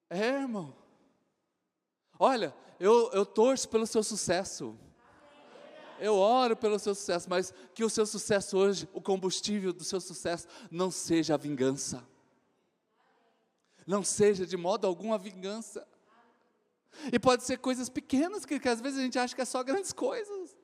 É, 0.10 0.42
irmão. 0.42 0.83
Olha, 2.26 2.56
eu, 2.80 3.12
eu 3.12 3.26
torço 3.26 3.68
pelo 3.68 3.86
seu 3.86 4.02
sucesso. 4.02 4.80
Eu 6.00 6.16
oro 6.16 6.56
pelo 6.56 6.80
seu 6.80 6.96
sucesso, 6.96 7.30
mas 7.30 7.54
que 7.76 7.84
o 7.84 7.90
seu 7.90 8.06
sucesso 8.06 8.58
hoje, 8.58 8.88
o 8.94 9.02
combustível 9.02 9.74
do 9.74 9.84
seu 9.84 10.00
sucesso, 10.00 10.48
não 10.72 10.90
seja 10.90 11.34
a 11.34 11.38
vingança. 11.38 12.08
Não 13.86 14.06
seja 14.06 14.46
de 14.46 14.56
modo 14.56 14.88
algum 14.88 15.12
a 15.12 15.18
vingança. 15.18 15.86
E 17.12 17.20
pode 17.20 17.44
ser 17.44 17.58
coisas 17.58 17.90
pequenas, 17.90 18.46
que, 18.46 18.58
que 18.58 18.70
às 18.70 18.80
vezes 18.80 19.00
a 19.00 19.02
gente 19.02 19.20
acha 19.20 19.36
que 19.36 19.42
é 19.42 19.46
só 19.46 19.62
grandes 19.62 19.92
coisas. 19.92 20.56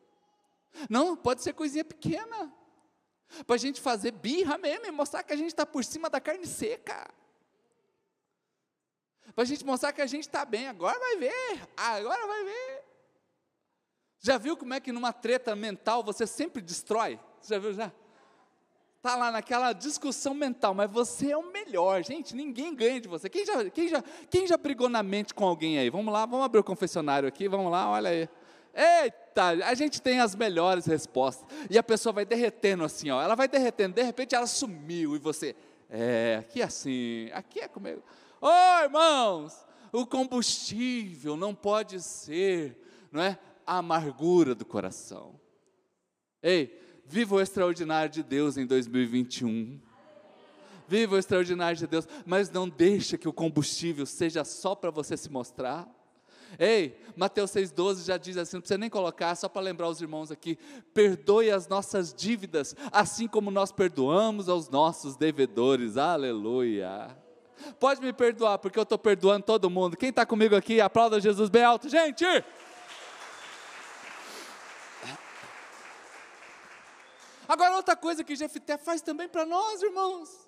Não, 0.90 1.18
pode 1.18 1.44
ser 1.44 1.52
coisinha 1.52 1.84
pequena. 1.84 2.54
Para 3.46 3.56
a 3.56 3.60
gente 3.60 3.82
fazer 3.82 4.12
birra 4.12 4.58
mesmo 4.58 4.86
e 4.86 4.92
mostrar 4.92 5.24
que 5.24 5.34
a 5.34 5.36
gente 5.36 5.50
está 5.50 5.66
por 5.66 5.84
cima 5.84 6.10
da 6.10 6.22
carne 6.22 6.48
seca. 6.48 7.14
Para 9.36 9.44
a 9.44 9.48
gente 9.48 9.66
mostrar 9.66 9.94
que 9.94 10.02
a 10.02 10.08
gente 10.08 10.24
está 10.24 10.46
bem. 10.46 10.68
Agora 10.68 10.98
vai 11.00 11.18
ver. 11.18 11.68
Agora 11.76 12.28
vai 12.28 12.44
ver. 12.44 12.84
Já 14.20 14.38
viu 14.38 14.58
como 14.58 14.74
é 14.74 14.80
que 14.80 14.92
numa 14.92 15.14
treta 15.14 15.56
mental 15.56 16.04
você 16.04 16.28
sempre 16.28 16.62
destrói? 16.62 17.20
Já 17.42 17.58
viu 17.58 17.74
já? 17.74 17.92
Está 18.98 19.16
lá 19.16 19.32
naquela 19.32 19.72
discussão 19.72 20.34
mental, 20.34 20.74
mas 20.74 20.92
você 20.92 21.32
é 21.32 21.38
o 21.38 21.54
melhor, 21.54 22.04
gente, 22.04 22.36
ninguém 22.36 22.76
ganha 22.76 23.00
de 23.00 23.08
você. 23.08 23.30
Quem 23.30 23.46
já, 23.46 23.70
quem, 23.70 23.88
já, 23.88 24.04
quem 24.30 24.46
já 24.46 24.58
brigou 24.58 24.90
na 24.90 25.02
mente 25.02 25.34
com 25.34 25.46
alguém 25.46 25.80
aí? 25.80 25.90
Vamos 25.90 26.14
lá, 26.14 26.26
vamos 26.26 26.46
abrir 26.46 26.60
o 26.60 26.64
confessionário 26.66 27.26
aqui, 27.26 27.48
vamos 27.48 27.72
lá, 27.72 27.90
olha 27.90 28.10
aí. 28.10 28.30
Eita, 28.76 29.66
a 29.66 29.74
gente 29.74 30.02
tem 30.02 30.20
as 30.20 30.36
melhores 30.36 30.86
respostas. 30.86 31.48
E 31.70 31.78
a 31.78 31.84
pessoa 31.84 32.12
vai 32.12 32.26
derretendo 32.26 32.84
assim, 32.84 33.10
ó, 33.10 33.22
ela 33.22 33.36
vai 33.36 33.48
derretendo, 33.48 33.96
de 33.96 34.04
repente 34.04 34.36
ela 34.36 34.46
sumiu 34.46 35.16
e 35.16 35.20
você, 35.20 35.56
é, 35.90 36.40
aqui 36.42 36.62
é 36.62 36.66
assim, 36.66 37.30
aqui 37.32 37.62
é 37.62 37.70
comigo. 37.70 38.04
Oh, 38.42 38.84
irmãos, 38.84 39.66
o 39.92 40.06
combustível 40.06 41.36
não 41.36 41.54
pode 41.54 42.02
ser, 42.02 43.08
não 43.12 43.22
é? 43.22 43.38
A 43.66 43.78
amargura 43.78 44.56
do 44.56 44.66
coração. 44.66 45.40
Ei, 46.42 46.80
Viva 47.12 47.38
o 47.38 47.42
extraordinário 47.42 48.12
de 48.12 48.22
Deus 48.22 48.56
em 48.56 48.68
2021. 48.68 49.80
Viva 50.88 51.16
o 51.16 51.18
extraordinário 51.18 51.76
de 51.76 51.88
Deus, 51.88 52.08
mas 52.24 52.52
não 52.52 52.70
deixa 52.70 53.18
que 53.18 53.28
o 53.28 53.34
combustível 53.34 54.06
seja 54.06 54.44
só 54.44 54.76
para 54.76 54.92
você 54.92 55.18
se 55.18 55.28
mostrar. 55.28 55.90
Ei, 56.60 57.00
Mateus 57.16 57.50
6,12 57.50 58.06
já 58.06 58.16
diz 58.16 58.38
assim, 58.38 58.58
não 58.58 58.62
precisa 58.62 58.78
nem 58.78 58.92
colocar, 58.92 59.36
só 59.36 59.50
para 59.50 59.64
lembrar 59.64 59.90
os 59.90 60.00
irmãos 60.02 60.30
aqui: 60.30 60.56
perdoe 60.94 61.50
as 61.50 61.68
nossas 61.68 62.14
dívidas, 62.14 62.76
assim 62.92 63.28
como 63.28 63.50
nós 63.50 63.72
perdoamos 63.72 64.48
aos 64.48 64.70
nossos 64.70 65.16
devedores. 65.16 65.98
Aleluia. 65.98 67.18
Pode 67.80 68.02
me 68.02 68.14
perdoar, 68.14 68.58
porque 68.60 68.78
eu 68.78 68.84
estou 68.84 68.98
perdoando 68.98 69.46
todo 69.46 69.70
mundo. 69.70 69.98
Quem 69.98 70.10
está 70.10 70.26
comigo 70.26 70.56
aqui, 70.56 70.80
aplauda 70.80 71.20
Jesus 71.20 71.50
bem 71.50 71.64
alto, 71.64 71.90
gente! 71.90 72.26
Agora, 77.48 77.76
outra 77.76 77.96
coisa 77.96 78.24
que 78.24 78.36
Jefté 78.36 78.78
faz 78.78 79.02
também 79.02 79.28
para 79.28 79.46
nós, 79.46 79.82
irmãos. 79.82 80.48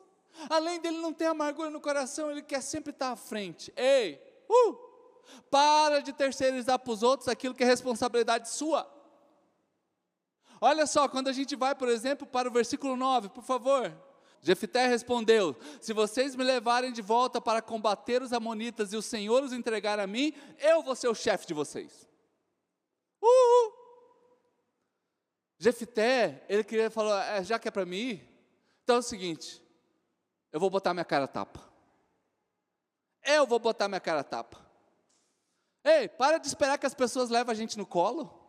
Além 0.50 0.80
dele 0.80 0.98
não 1.00 1.12
ter 1.12 1.26
amargura 1.26 1.70
no 1.70 1.82
coração, 1.82 2.30
ele 2.30 2.42
quer 2.42 2.62
sempre 2.62 2.92
estar 2.92 3.12
à 3.12 3.16
frente. 3.16 3.74
Ei, 3.76 4.22
uh, 4.50 4.78
para 5.50 6.00
de 6.00 6.14
terceirizar 6.14 6.78
para 6.80 6.94
os 6.94 7.04
outros 7.04 7.28
aquilo 7.28 7.56
que 7.56 7.64
é 7.64 7.66
responsabilidade 7.66 8.50
sua. 8.50 8.88
Olha 10.60 10.86
só, 10.86 11.08
quando 11.08 11.28
a 11.28 11.34
gente 11.34 11.56
vai, 11.56 11.74
por 11.74 11.90
exemplo, 11.90 12.28
para 12.28 12.48
o 12.48 12.52
versículo 12.52 12.96
9, 12.96 13.30
por 13.30 13.44
favor. 13.44 13.92
Jefté 14.42 14.88
respondeu: 14.88 15.56
Se 15.80 15.94
vocês 15.94 16.36
me 16.36 16.44
levarem 16.44 16.92
de 16.92 17.02
volta 17.02 17.40
para 17.40 17.62
combater 17.62 18.22
os 18.22 18.34
amonitas 18.34 18.92
e 18.92 18.98
o 18.98 19.02
Senhor 19.02 19.44
os 19.44 19.54
entregar 19.54 20.00
a 20.00 20.08
mim, 20.08 20.34
eu 20.58 20.82
vou 20.82 20.96
ser 20.96 21.08
o 21.08 21.16
chefe 21.16 21.46
de 21.46 21.54
vocês. 21.54 22.08
Uh, 23.22 23.28
uh. 23.28 23.74
Jefité, 25.60 26.44
ele 26.50 26.64
queria 26.64 26.90
falar, 26.90 27.24
é, 27.36 27.44
já 27.44 27.60
que 27.60 27.68
é 27.68 27.72
para 27.72 27.86
mim 27.86 27.98
ir, 27.98 28.32
então 28.84 28.96
é 28.96 29.00
o 29.00 29.04
seguinte, 29.04 29.62
eu 30.52 30.60
vou 30.60 30.72
botar 30.72 30.92
minha 30.92 31.06
cara 31.06 31.28
tapa. 31.28 31.72
Eu 33.24 33.46
vou 33.46 33.60
botar 33.60 33.88
minha 33.88 34.00
cara 34.00 34.24
tapa. 34.24 34.58
Ei, 35.84 36.08
para 36.08 36.40
de 36.40 36.48
esperar 36.48 36.80
que 36.80 36.88
as 36.88 36.96
pessoas 36.96 37.30
levem 37.30 37.52
a 37.52 37.56
gente 37.56 37.78
no 37.78 37.86
colo. 37.86 38.41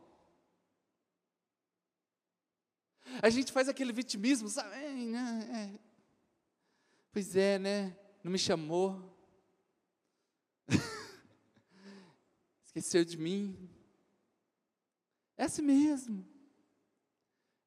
A 3.20 3.29
gente 3.29 3.53
faz 3.53 3.68
aquele 3.68 3.92
vitimismo, 3.92 4.48
sabe? 4.48 4.75
É. 4.75 5.70
Pois 7.12 7.37
é, 7.37 7.59
né? 7.59 7.96
Não 8.22 8.33
me 8.33 8.38
chamou. 8.38 9.12
Esqueceu 12.64 13.05
de 13.05 13.18
mim. 13.18 13.68
É 15.37 15.44
assim 15.44 15.62
mesmo. 15.62 16.27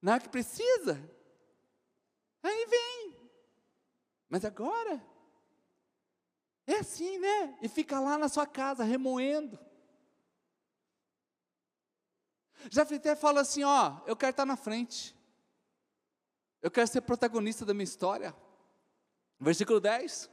Na 0.02 0.14
hora 0.14 0.22
que 0.22 0.30
precisa, 0.30 1.00
aí 2.42 2.66
vem. 2.68 3.16
Mas 4.30 4.46
agora, 4.46 5.04
é 6.68 6.76
assim, 6.76 7.18
né? 7.20 7.58
E 7.62 7.70
fica 7.70 8.00
lá 8.00 8.18
na 8.18 8.28
sua 8.28 8.48
casa 8.48 8.84
remoendo. 8.84 9.60
Já 12.72 12.82
até 12.82 13.16
fala 13.16 13.42
assim: 13.42 13.64
ó, 13.64 14.02
eu 14.06 14.16
quero 14.16 14.32
estar 14.32 14.46
na 14.46 14.56
frente. 14.56 15.15
Eu 16.66 16.72
quero 16.72 16.88
ser 16.88 17.02
protagonista 17.02 17.64
da 17.64 17.76
minha 17.76 17.84
história. 17.84 18.36
Versículo 19.40 19.80
10. 19.80 20.28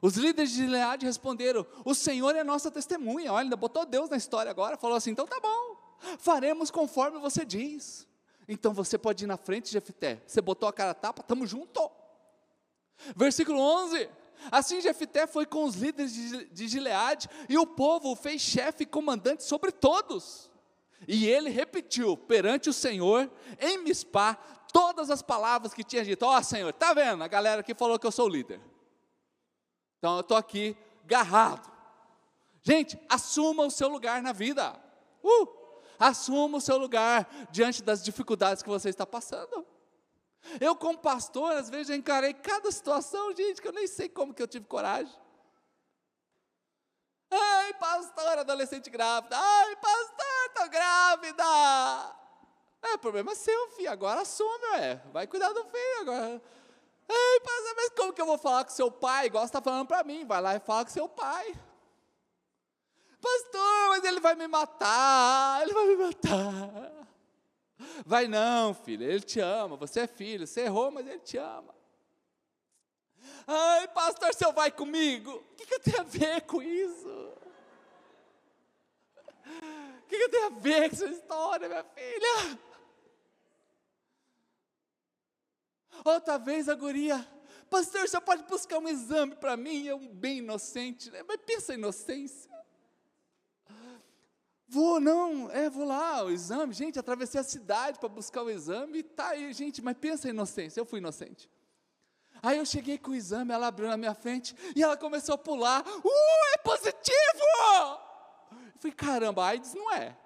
Os 0.00 0.14
líderes 0.14 0.52
de 0.52 0.56
Gileade 0.56 1.04
responderam: 1.04 1.66
O 1.84 1.94
Senhor 1.94 2.34
é 2.34 2.42
nossa 2.42 2.70
testemunha. 2.70 3.30
Olha, 3.30 3.42
ainda 3.42 3.56
botou 3.56 3.84
Deus 3.84 4.08
na 4.08 4.16
história 4.16 4.50
agora. 4.50 4.78
Falou 4.78 4.96
assim: 4.96 5.10
então 5.10 5.26
tá 5.26 5.38
bom, 5.38 5.76
faremos 6.18 6.70
conforme 6.70 7.18
você 7.18 7.44
diz. 7.44 8.08
Então 8.48 8.72
você 8.72 8.96
pode 8.96 9.22
ir 9.24 9.26
na 9.26 9.36
frente, 9.36 9.70
Jefité. 9.70 10.22
Você 10.26 10.40
botou 10.40 10.66
a 10.66 10.72
cara 10.72 10.92
a 10.92 10.94
tapa, 10.94 11.20
estamos 11.20 11.50
junto. 11.50 11.90
Versículo 13.14 13.60
11. 13.60 14.08
Assim 14.50 14.80
Jefité 14.80 15.26
foi 15.26 15.44
com 15.44 15.64
os 15.64 15.74
líderes 15.74 16.14
de, 16.14 16.46
de 16.46 16.68
Gileade, 16.68 17.28
e 17.50 17.58
o 17.58 17.66
povo 17.66 18.12
o 18.12 18.16
fez 18.16 18.40
chefe 18.40 18.84
e 18.84 18.86
comandante 18.86 19.44
sobre 19.44 19.72
todos. 19.72 20.50
E 21.08 21.26
ele 21.26 21.50
repetiu 21.50 22.16
perante 22.16 22.68
o 22.68 22.72
Senhor, 22.72 23.30
em 23.58 23.78
Mispá, 23.78 24.38
todas 24.72 25.10
as 25.10 25.22
palavras 25.22 25.74
que 25.74 25.84
tinha 25.84 26.04
dito. 26.04 26.24
Ó 26.24 26.36
oh, 26.36 26.42
Senhor, 26.42 26.72
tá 26.72 26.92
vendo? 26.92 27.22
A 27.22 27.28
galera 27.28 27.62
que 27.62 27.74
falou 27.74 27.98
que 27.98 28.06
eu 28.06 28.12
sou 28.12 28.28
líder. 28.28 28.60
Então 29.98 30.14
eu 30.14 30.20
estou 30.20 30.36
aqui, 30.36 30.76
garrado. 31.04 31.70
Gente, 32.62 32.98
assuma 33.08 33.64
o 33.64 33.70
seu 33.70 33.88
lugar 33.88 34.22
na 34.22 34.32
vida. 34.32 34.78
Uh! 35.22 35.60
Assuma 35.98 36.58
o 36.58 36.60
seu 36.60 36.78
lugar 36.78 37.28
diante 37.50 37.82
das 37.82 38.02
dificuldades 38.02 38.62
que 38.62 38.68
você 38.68 38.88
está 38.88 39.06
passando. 39.06 39.66
Eu, 40.58 40.74
como 40.74 40.98
pastor, 40.98 41.52
às 41.52 41.68
vezes 41.68 41.94
encarei 41.94 42.32
cada 42.32 42.70
situação, 42.72 43.34
gente, 43.36 43.60
que 43.60 43.68
eu 43.68 43.72
nem 43.72 43.86
sei 43.86 44.08
como 44.08 44.32
que 44.32 44.42
eu 44.42 44.48
tive 44.48 44.64
coragem. 44.64 45.14
Ai, 47.30 47.74
pastor, 47.74 48.38
adolescente 48.38 48.88
grávida. 48.88 49.36
Ai, 49.38 49.76
pastor, 49.76 50.46
estou 50.48 50.68
grávida. 50.70 51.44
É, 52.82 52.96
problema 52.96 53.32
é 53.32 53.34
seu, 53.34 53.68
filho. 53.70 53.90
Agora 53.90 54.22
assume, 54.22 54.66
ué. 54.72 55.00
Vai 55.12 55.26
cuidar 55.26 55.52
do 55.52 55.64
filho 55.64 56.00
agora. 56.00 56.42
Ai, 57.08 57.40
pastor, 57.40 57.74
mas 57.76 57.88
como 57.90 58.12
que 58.12 58.22
eu 58.22 58.26
vou 58.26 58.38
falar 58.38 58.64
com 58.64 58.70
seu 58.70 58.90
pai? 58.90 59.26
Igual 59.26 59.42
você 59.42 59.48
está 59.48 59.60
falando 59.60 59.86
para 59.86 60.04
mim. 60.04 60.24
Vai 60.24 60.40
lá 60.40 60.54
e 60.54 60.60
fala 60.60 60.84
com 60.84 60.90
seu 60.90 61.08
pai. 61.08 61.54
Pastor, 63.20 63.88
mas 63.88 64.04
ele 64.04 64.20
vai 64.20 64.34
me 64.34 64.48
matar, 64.48 65.62
ele 65.62 65.74
vai 65.74 65.86
me 65.88 65.96
matar. 65.96 67.00
Vai 68.04 68.26
não, 68.26 68.74
filho, 68.74 69.04
ele 69.04 69.20
te 69.20 69.40
ama, 69.40 69.76
você 69.76 70.00
é 70.00 70.06
filho, 70.06 70.46
você 70.46 70.62
errou, 70.62 70.90
mas 70.90 71.06
ele 71.06 71.18
te 71.18 71.36
ama. 71.36 71.74
Ai, 73.46 73.88
pastor, 73.88 74.32
você 74.32 74.50
vai 74.52 74.70
comigo? 74.70 75.32
O 75.32 75.54
que, 75.54 75.66
que 75.66 75.74
eu 75.74 75.80
tenho 75.80 76.00
a 76.00 76.04
ver 76.04 76.42
com 76.42 76.62
isso? 76.62 77.32
O 79.46 80.06
que, 80.08 80.16
que 80.16 80.22
eu 80.22 80.30
tenho 80.30 80.46
a 80.46 80.58
ver 80.58 80.88
com 80.88 80.96
essa 80.96 81.06
história, 81.06 81.68
minha 81.68 81.84
filha? 81.84 82.58
Outra 86.04 86.38
vez 86.38 86.68
a 86.68 86.74
guria, 86.74 87.26
pastor, 87.68 88.08
você 88.08 88.20
pode 88.20 88.44
buscar 88.44 88.78
um 88.78 88.88
exame 88.88 89.34
para 89.34 89.56
mim? 89.56 89.84
Eu, 89.84 89.98
bem 89.98 90.38
inocente, 90.38 91.10
né? 91.10 91.22
mas 91.26 91.38
pensa 91.44 91.74
inocência. 91.74 92.50
Vou, 94.72 95.00
não, 95.00 95.50
é, 95.50 95.68
vou 95.68 95.84
lá, 95.84 96.22
o 96.22 96.30
exame, 96.30 96.72
gente, 96.72 96.96
atravessei 96.96 97.40
a 97.40 97.44
cidade 97.44 97.98
para 97.98 98.08
buscar 98.08 98.44
o 98.44 98.50
exame, 98.50 99.02
tá 99.02 99.30
aí, 99.30 99.52
gente, 99.52 99.82
mas 99.82 99.96
pensa 99.96 100.28
inocência, 100.28 100.78
eu 100.78 100.84
fui 100.84 101.00
inocente. 101.00 101.50
Aí 102.40 102.56
eu 102.56 102.64
cheguei 102.64 102.96
com 102.96 103.10
o 103.10 103.14
exame, 103.14 103.52
ela 103.52 103.66
abriu 103.66 103.88
na 103.88 103.96
minha 103.96 104.14
frente 104.14 104.54
e 104.76 104.82
ela 104.82 104.96
começou 104.96 105.34
a 105.34 105.38
pular. 105.38 105.84
Uh, 105.84 106.54
é 106.54 106.58
positivo! 106.58 107.10
Eu 108.52 108.78
falei, 108.78 108.96
caramba, 108.96 109.44
AIDS 109.44 109.74
não 109.74 109.92
é. 109.92 110.16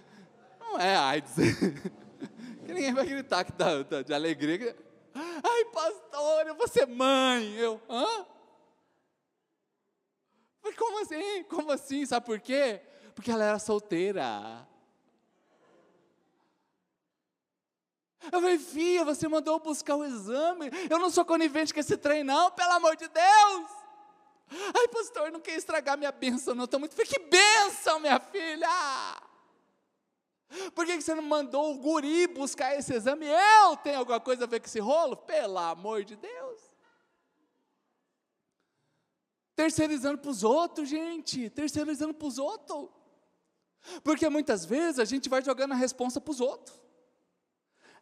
Não 0.71 0.79
é 0.79 0.97
AIDS. 0.97 1.35
Que 2.65 2.75
ninguém 2.75 2.95
vai 2.95 3.05
gritar 3.05 3.43
que 3.43 3.51
tá, 3.51 3.83
tá 3.83 4.01
de 4.01 4.15
alegria. 4.15 4.77
Ai, 5.13 5.65
pastor, 5.73 6.47
eu 6.47 6.55
vou 6.55 6.69
ser 6.69 6.87
mãe. 6.87 7.57
Eu, 7.57 7.81
hã? 7.91 8.27
Falei, 10.63 10.77
como 10.77 11.03
assim? 11.03 11.43
Como 11.45 11.73
assim? 11.73 12.07
Sabe 12.07 12.27
por 12.27 12.39
quê? 12.39 12.81
Porque 13.13 13.29
ela 13.29 13.45
era 13.45 13.59
solteira. 13.59 14.69
Eu 18.23 18.41
falei, 18.41 18.57
filha, 18.57 19.05
você 19.05 19.27
mandou 19.27 19.59
buscar 19.59 19.97
o 19.97 20.05
exame. 20.05 20.71
Eu 20.89 21.01
não 21.01 21.11
sou 21.11 21.25
conivente 21.25 21.75
com 21.75 21.81
esse 21.81 21.97
trem, 21.97 22.23
não, 22.23 22.53
pelo 22.53 22.71
amor 22.71 22.95
de 22.95 23.09
Deus. 23.09 23.71
Ai, 24.77 24.87
pastor, 24.87 25.33
não 25.33 25.41
quer 25.41 25.57
estragar 25.57 25.99
minha 25.99 26.13
bênção, 26.13 26.55
não. 26.55 26.67
Estou 26.67 26.79
muito. 26.79 26.95
Que 26.95 27.19
bênção, 27.19 27.99
minha 27.99 28.21
filha! 28.21 29.30
Por 30.75 30.85
que 30.85 31.01
você 31.01 31.15
não 31.15 31.23
mandou 31.23 31.73
o 31.73 31.79
guri 31.79 32.27
buscar 32.27 32.77
esse 32.77 32.93
exame? 32.93 33.27
Eu 33.27 33.77
tenho 33.77 33.99
alguma 33.99 34.19
coisa 34.19 34.45
a 34.45 34.47
ver 34.47 34.61
com 34.61 34.67
esse 34.67 34.81
rolo? 34.81 35.17
Pelo 35.17 35.59
amor 35.59 36.05
de 36.05 36.17
Deus. 36.17 36.61
Terceirizando 39.55 40.19
para 40.19 40.31
os 40.31 40.43
outros, 40.43 40.89
gente. 40.89 41.49
Terceirizando 41.51 42.15
para 42.15 42.27
os 42.27 42.39
outros. 42.39 42.89
Porque 44.03 44.29
muitas 44.29 44.65
vezes 44.65 44.99
a 44.99 45.05
gente 45.05 45.29
vai 45.29 45.43
jogando 45.43 45.73
a 45.73 45.77
responsa 45.77 46.21
para 46.21 46.33
os 46.33 46.41
outros. 46.41 46.81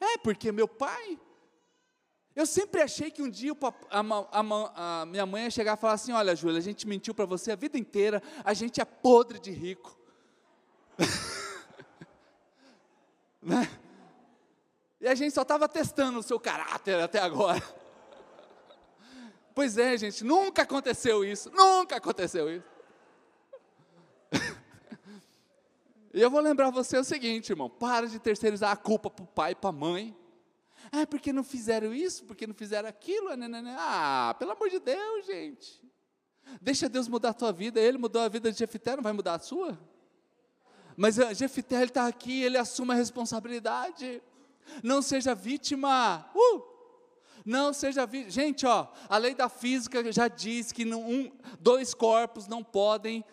É, 0.00 0.16
porque 0.18 0.50
meu 0.50 0.66
pai. 0.66 1.18
Eu 2.34 2.46
sempre 2.46 2.80
achei 2.80 3.11
que 3.11 3.20
um 3.20 3.28
dia 3.28 3.52
a, 3.90 4.00
a, 4.00 5.00
a, 5.00 5.06
minha 5.06 5.26
mãe 5.26 5.44
ia 5.44 5.50
chegar 5.50 5.76
e 5.76 5.80
falar 5.80 5.94
assim: 5.94 6.12
Olha, 6.12 6.34
Júlia, 6.37 6.58
a 6.58 6.62
gente 6.62 6.87
mentiu 6.87 7.12
para 7.12 7.26
você 7.26 7.50
a 7.50 7.56
vida 7.56 7.76
inteira, 7.76 8.22
a 8.44 8.54
gente 8.54 8.80
é 8.80 8.84
podre 8.84 9.38
de 9.38 9.50
rico. 9.50 9.98
né? 13.40 13.68
E 15.01 15.07
a 15.07 15.14
gente 15.14 15.33
só 15.33 15.42
estava 15.42 15.68
testando 15.68 16.18
o 16.18 16.22
seu 16.22 16.40
caráter 16.40 16.98
até 17.01 17.20
agora. 17.20 17.62
Pois 19.55 19.77
é, 19.77 19.96
gente, 19.96 20.24
nunca 20.24 20.62
aconteceu 20.62 21.24
isso, 21.24 21.51
nunca 21.51 21.96
aconteceu 21.96 22.48
isso. 22.48 22.79
E 26.12 26.20
eu 26.20 26.31
vou 26.31 26.40
lembrar 26.40 26.70
você 26.70 26.96
o 26.98 27.05
seguinte, 27.05 27.51
irmão: 27.51 27.68
para 27.68 28.09
de 28.09 28.18
terceirizar 28.18 28.72
a 28.72 28.77
culpa 28.77 29.11
para 29.11 29.22
o 29.22 29.27
pai 29.27 29.53
e 29.53 29.55
para 29.55 29.70
a 29.70 29.72
mãe. 29.72 30.16
Ah, 30.90 31.07
porque 31.07 31.33
não 31.33 31.44
fizeram 31.44 31.92
isso, 31.92 32.24
porque 32.24 32.46
não 32.46 32.55
fizeram 32.55 32.88
aquilo. 32.88 33.37
Né, 33.37 33.46
né, 33.46 33.61
né. 33.61 33.77
Ah, 33.79 34.35
pelo 34.38 34.53
amor 34.53 34.70
de 34.70 34.81
Deus, 34.81 35.27
gente. 35.27 35.83
Deixa 36.61 36.88
Deus 36.88 37.09
mudar 37.09 37.31
a 37.31 37.35
tua 37.35 37.53
vida. 37.53 37.79
Ele 37.79 37.98
mudou 37.98 38.22
a 38.22 38.29
vida 38.29 38.51
de 38.51 38.59
Jefité, 38.59 38.96
não 38.96 39.03
vai 39.03 39.12
mudar 39.12 39.35
a 39.35 39.38
sua? 39.38 39.79
Mas 41.00 41.16
uh, 41.16 41.32
Jefité, 41.32 41.84
está 41.84 42.08
aqui, 42.08 42.42
ele 42.42 42.58
assume 42.58 42.90
a 42.90 42.96
responsabilidade. 42.96 44.20
Não 44.82 45.00
seja 45.00 45.32
vítima. 45.32 46.28
Uh! 46.34 46.61
Não 47.44 47.72
seja 47.72 48.04
vítima. 48.04 48.32
Gente, 48.32 48.66
ó, 48.66 48.88
a 49.08 49.16
lei 49.16 49.32
da 49.32 49.48
física 49.48 50.11
já 50.11 50.26
diz 50.26 50.72
que 50.72 50.84
um, 50.92 51.30
dois 51.61 51.94
corpos 51.94 52.48
não 52.48 52.64
podem 52.64 53.24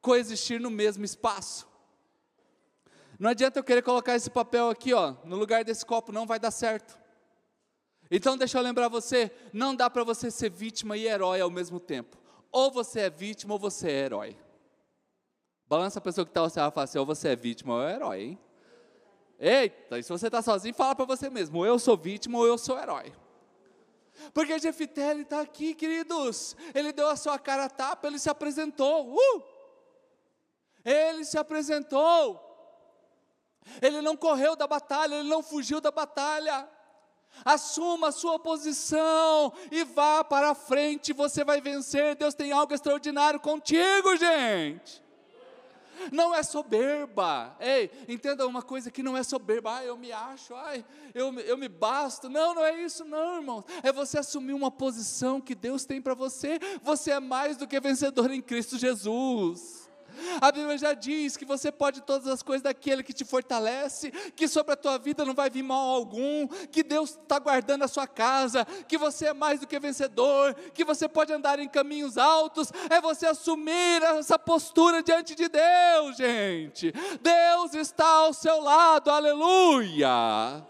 coexistir 0.00 0.58
no 0.58 0.70
mesmo 0.70 1.04
espaço. 1.04 1.68
Não 3.18 3.28
adianta 3.28 3.58
eu 3.58 3.64
querer 3.64 3.82
colocar 3.82 4.16
esse 4.16 4.30
papel 4.30 4.70
aqui, 4.70 4.94
ó, 4.94 5.16
no 5.22 5.36
lugar 5.36 5.64
desse 5.64 5.84
copo, 5.84 6.12
não 6.12 6.24
vai 6.24 6.38
dar 6.38 6.50
certo. 6.50 6.98
Então 8.10 8.38
deixa 8.38 8.56
eu 8.56 8.62
lembrar 8.62 8.88
você, 8.88 9.30
não 9.52 9.76
dá 9.76 9.90
para 9.90 10.02
você 10.02 10.30
ser 10.30 10.48
vítima 10.48 10.96
e 10.96 11.06
herói 11.06 11.42
ao 11.42 11.50
mesmo 11.50 11.78
tempo. 11.78 12.16
Ou 12.50 12.70
você 12.70 13.00
é 13.00 13.10
vítima 13.10 13.52
ou 13.52 13.60
você 13.60 13.86
é 13.86 14.04
herói. 14.04 14.45
Balança 15.68 15.98
a 15.98 16.02
pessoa 16.02 16.24
que 16.24 16.30
está 16.30 16.40
ao 16.40 16.50
seu 16.50 16.62
e 16.66 16.70
fala 16.70 16.84
assim, 16.84 16.98
ou 16.98 17.06
você 17.06 17.28
é 17.30 17.36
vítima 17.36 17.74
ou 17.74 17.82
é 17.82 17.94
herói, 17.94 18.22
hein? 18.22 18.38
Eita, 19.38 19.98
e 19.98 20.02
se 20.02 20.08
você 20.08 20.26
está 20.26 20.40
sozinho, 20.40 20.74
fala 20.74 20.94
para 20.94 21.04
você 21.04 21.28
mesmo, 21.28 21.58
ou 21.58 21.66
eu 21.66 21.78
sou 21.78 21.96
vítima 21.96 22.38
ou 22.38 22.46
eu 22.46 22.56
sou 22.56 22.78
herói. 22.78 23.12
Porque 24.32 24.58
Jefité, 24.58 25.10
ele 25.10 25.22
está 25.22 25.40
aqui, 25.40 25.74
queridos, 25.74 26.56
ele 26.74 26.92
deu 26.92 27.08
a 27.08 27.16
sua 27.16 27.38
cara 27.38 27.64
a 27.64 27.70
tapa, 27.70 28.06
ele 28.06 28.18
se 28.18 28.30
apresentou, 28.30 29.14
uh! 29.14 29.42
ele 30.84 31.24
se 31.24 31.36
apresentou, 31.36 32.40
ele 33.82 34.00
não 34.00 34.16
correu 34.16 34.54
da 34.54 34.66
batalha, 34.66 35.16
ele 35.16 35.28
não 35.28 35.42
fugiu 35.42 35.80
da 35.80 35.90
batalha. 35.90 36.68
Assuma 37.44 38.08
a 38.08 38.12
sua 38.12 38.38
posição 38.38 39.52
e 39.70 39.84
vá 39.84 40.24
para 40.24 40.50
a 40.50 40.54
frente, 40.54 41.12
você 41.12 41.44
vai 41.44 41.60
vencer. 41.60 42.14
Deus 42.14 42.34
tem 42.34 42.52
algo 42.52 42.72
extraordinário 42.72 43.38
contigo, 43.38 44.16
gente. 44.16 45.04
Não 46.12 46.34
é 46.34 46.42
soberba. 46.42 47.56
Ei, 47.60 47.90
entenda 48.08 48.46
uma 48.46 48.62
coisa 48.62 48.90
que 48.90 49.02
não 49.02 49.16
é 49.16 49.22
soberba. 49.22 49.76
Ah, 49.76 49.84
eu 49.84 49.96
me 49.96 50.12
acho, 50.12 50.54
ai, 50.54 50.84
eu, 51.14 51.32
eu 51.40 51.56
me 51.56 51.68
basto. 51.68 52.28
Não, 52.28 52.54
não 52.54 52.64
é 52.64 52.82
isso, 52.82 53.04
não, 53.04 53.36
irmão. 53.36 53.64
É 53.82 53.92
você 53.92 54.18
assumir 54.18 54.52
uma 54.52 54.70
posição 54.70 55.40
que 55.40 55.54
Deus 55.54 55.84
tem 55.84 56.00
para 56.00 56.14
você. 56.14 56.58
Você 56.82 57.10
é 57.10 57.20
mais 57.20 57.56
do 57.56 57.66
que 57.66 57.78
vencedor 57.80 58.30
em 58.30 58.42
Cristo 58.42 58.78
Jesus. 58.78 59.85
A 60.40 60.50
Bíblia 60.52 60.78
já 60.78 60.94
diz 60.94 61.36
que 61.36 61.44
você 61.44 61.70
pode 61.72 62.02
todas 62.02 62.26
as 62.26 62.42
coisas 62.42 62.62
daquele 62.62 63.02
que 63.02 63.12
te 63.12 63.24
fortalece, 63.24 64.10
que 64.34 64.48
sobre 64.48 64.72
a 64.72 64.76
tua 64.76 64.98
vida 64.98 65.24
não 65.24 65.34
vai 65.34 65.50
vir 65.50 65.62
mal 65.62 65.88
algum, 65.88 66.48
que 66.48 66.82
Deus 66.82 67.10
está 67.10 67.38
guardando 67.38 67.82
a 67.82 67.88
sua 67.88 68.06
casa, 68.06 68.64
que 68.88 68.98
você 68.98 69.26
é 69.26 69.32
mais 69.32 69.60
do 69.60 69.66
que 69.66 69.78
vencedor, 69.78 70.54
que 70.74 70.84
você 70.84 71.08
pode 71.08 71.32
andar 71.32 71.58
em 71.58 71.68
caminhos 71.68 72.18
altos, 72.18 72.72
é 72.90 73.00
você 73.00 73.26
assumir 73.26 74.02
essa 74.02 74.38
postura 74.38 75.02
diante 75.02 75.34
de 75.34 75.48
Deus, 75.48 76.16
gente. 76.16 76.92
Deus 77.20 77.74
está 77.74 78.06
ao 78.06 78.32
seu 78.32 78.60
lado, 78.60 79.10
aleluia. 79.10 80.66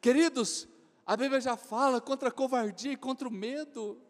Queridos, 0.00 0.68
a 1.06 1.16
Bíblia 1.16 1.40
já 1.40 1.56
fala 1.56 2.00
contra 2.00 2.28
a 2.28 2.32
covardia 2.32 2.92
e 2.92 2.96
contra 2.96 3.28
o 3.28 3.30
medo. 3.30 4.00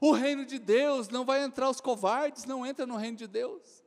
O 0.00 0.12
reino 0.12 0.44
de 0.44 0.58
Deus 0.58 1.08
não 1.08 1.24
vai 1.24 1.42
entrar 1.42 1.70
os 1.70 1.80
covardes, 1.80 2.44
não 2.44 2.66
entra 2.66 2.86
no 2.86 2.96
reino 2.96 3.16
de 3.16 3.26
Deus. 3.26 3.82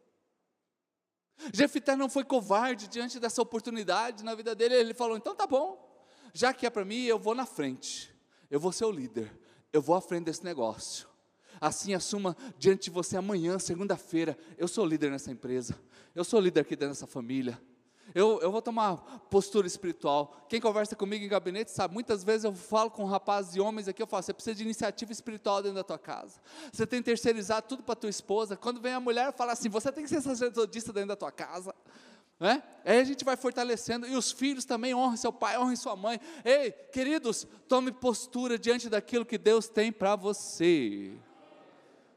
Jefité 1.53 1.95
não 1.95 2.09
foi 2.09 2.23
covarde 2.23 2.87
diante 2.87 3.19
dessa 3.19 3.41
oportunidade 3.41 4.23
na 4.23 4.35
vida 4.35 4.55
dele, 4.55 4.75
ele 4.75 4.93
falou: 4.93 5.17
então 5.17 5.35
tá 5.35 5.45
bom, 5.45 6.05
já 6.33 6.53
que 6.53 6.65
é 6.65 6.69
para 6.69 6.85
mim, 6.85 7.03
eu 7.03 7.19
vou 7.19 7.35
na 7.35 7.45
frente, 7.45 8.13
eu 8.49 8.59
vou 8.59 8.71
ser 8.71 8.85
o 8.85 8.91
líder, 8.91 9.31
eu 9.71 9.81
vou 9.81 9.95
à 9.95 10.01
frente 10.01 10.25
desse 10.25 10.43
negócio. 10.43 11.07
Assim 11.59 11.93
assuma 11.93 12.35
diante 12.57 12.85
de 12.85 12.89
você 12.89 13.15
amanhã, 13.15 13.57
segunda-feira, 13.59 14.37
eu 14.57 14.67
sou 14.67 14.85
líder 14.85 15.11
nessa 15.11 15.31
empresa, 15.31 15.79
eu 16.13 16.23
sou 16.23 16.39
líder 16.39 16.61
aqui 16.61 16.75
dentro 16.75 16.93
dessa 16.93 17.07
família. 17.07 17.59
Eu, 18.13 18.39
eu 18.41 18.51
vou 18.51 18.61
tomar 18.61 18.97
postura 19.29 19.65
espiritual. 19.65 20.45
Quem 20.49 20.59
conversa 20.59 20.95
comigo 20.95 21.23
em 21.23 21.27
gabinete 21.27 21.71
sabe, 21.71 21.93
muitas 21.93 22.23
vezes 22.23 22.43
eu 22.43 22.53
falo 22.53 22.91
com 22.91 23.05
rapazes 23.05 23.55
e 23.55 23.61
homens 23.61 23.87
aqui, 23.87 24.01
eu 24.01 24.07
falo, 24.07 24.23
você 24.23 24.33
precisa 24.33 24.55
de 24.55 24.63
iniciativa 24.63 25.11
espiritual 25.11 25.61
dentro 25.61 25.75
da 25.75 25.83
tua 25.83 25.97
casa. 25.97 26.39
Você 26.71 26.85
tem 26.85 26.99
que 26.99 27.05
terceirizar 27.05 27.61
tudo 27.61 27.81
para 27.81 27.95
tua 27.95 28.09
esposa. 28.09 28.55
Quando 28.55 28.81
vem 28.81 28.93
a 28.93 28.99
mulher, 28.99 29.33
fala 29.33 29.53
assim, 29.53 29.69
você 29.69 29.91
tem 29.91 30.03
que 30.03 30.09
ser 30.09 30.21
sacerdotista 30.21 30.91
dentro 30.93 31.09
da 31.09 31.15
tua 31.15 31.31
casa. 31.31 31.73
Né? 32.39 32.61
Aí 32.83 32.99
a 32.99 33.03
gente 33.03 33.23
vai 33.23 33.37
fortalecendo, 33.37 34.05
e 34.05 34.15
os 34.15 34.31
filhos 34.31 34.65
também 34.65 34.93
honrem 34.93 35.17
seu 35.17 35.31
pai, 35.31 35.57
honrem 35.57 35.75
sua 35.75 35.95
mãe. 35.95 36.19
Ei, 36.43 36.71
queridos, 36.71 37.47
tome 37.67 37.91
postura 37.91 38.59
diante 38.59 38.89
daquilo 38.89 39.25
que 39.25 39.37
Deus 39.37 39.69
tem 39.69 39.91
para 39.91 40.15
você. 40.15 41.13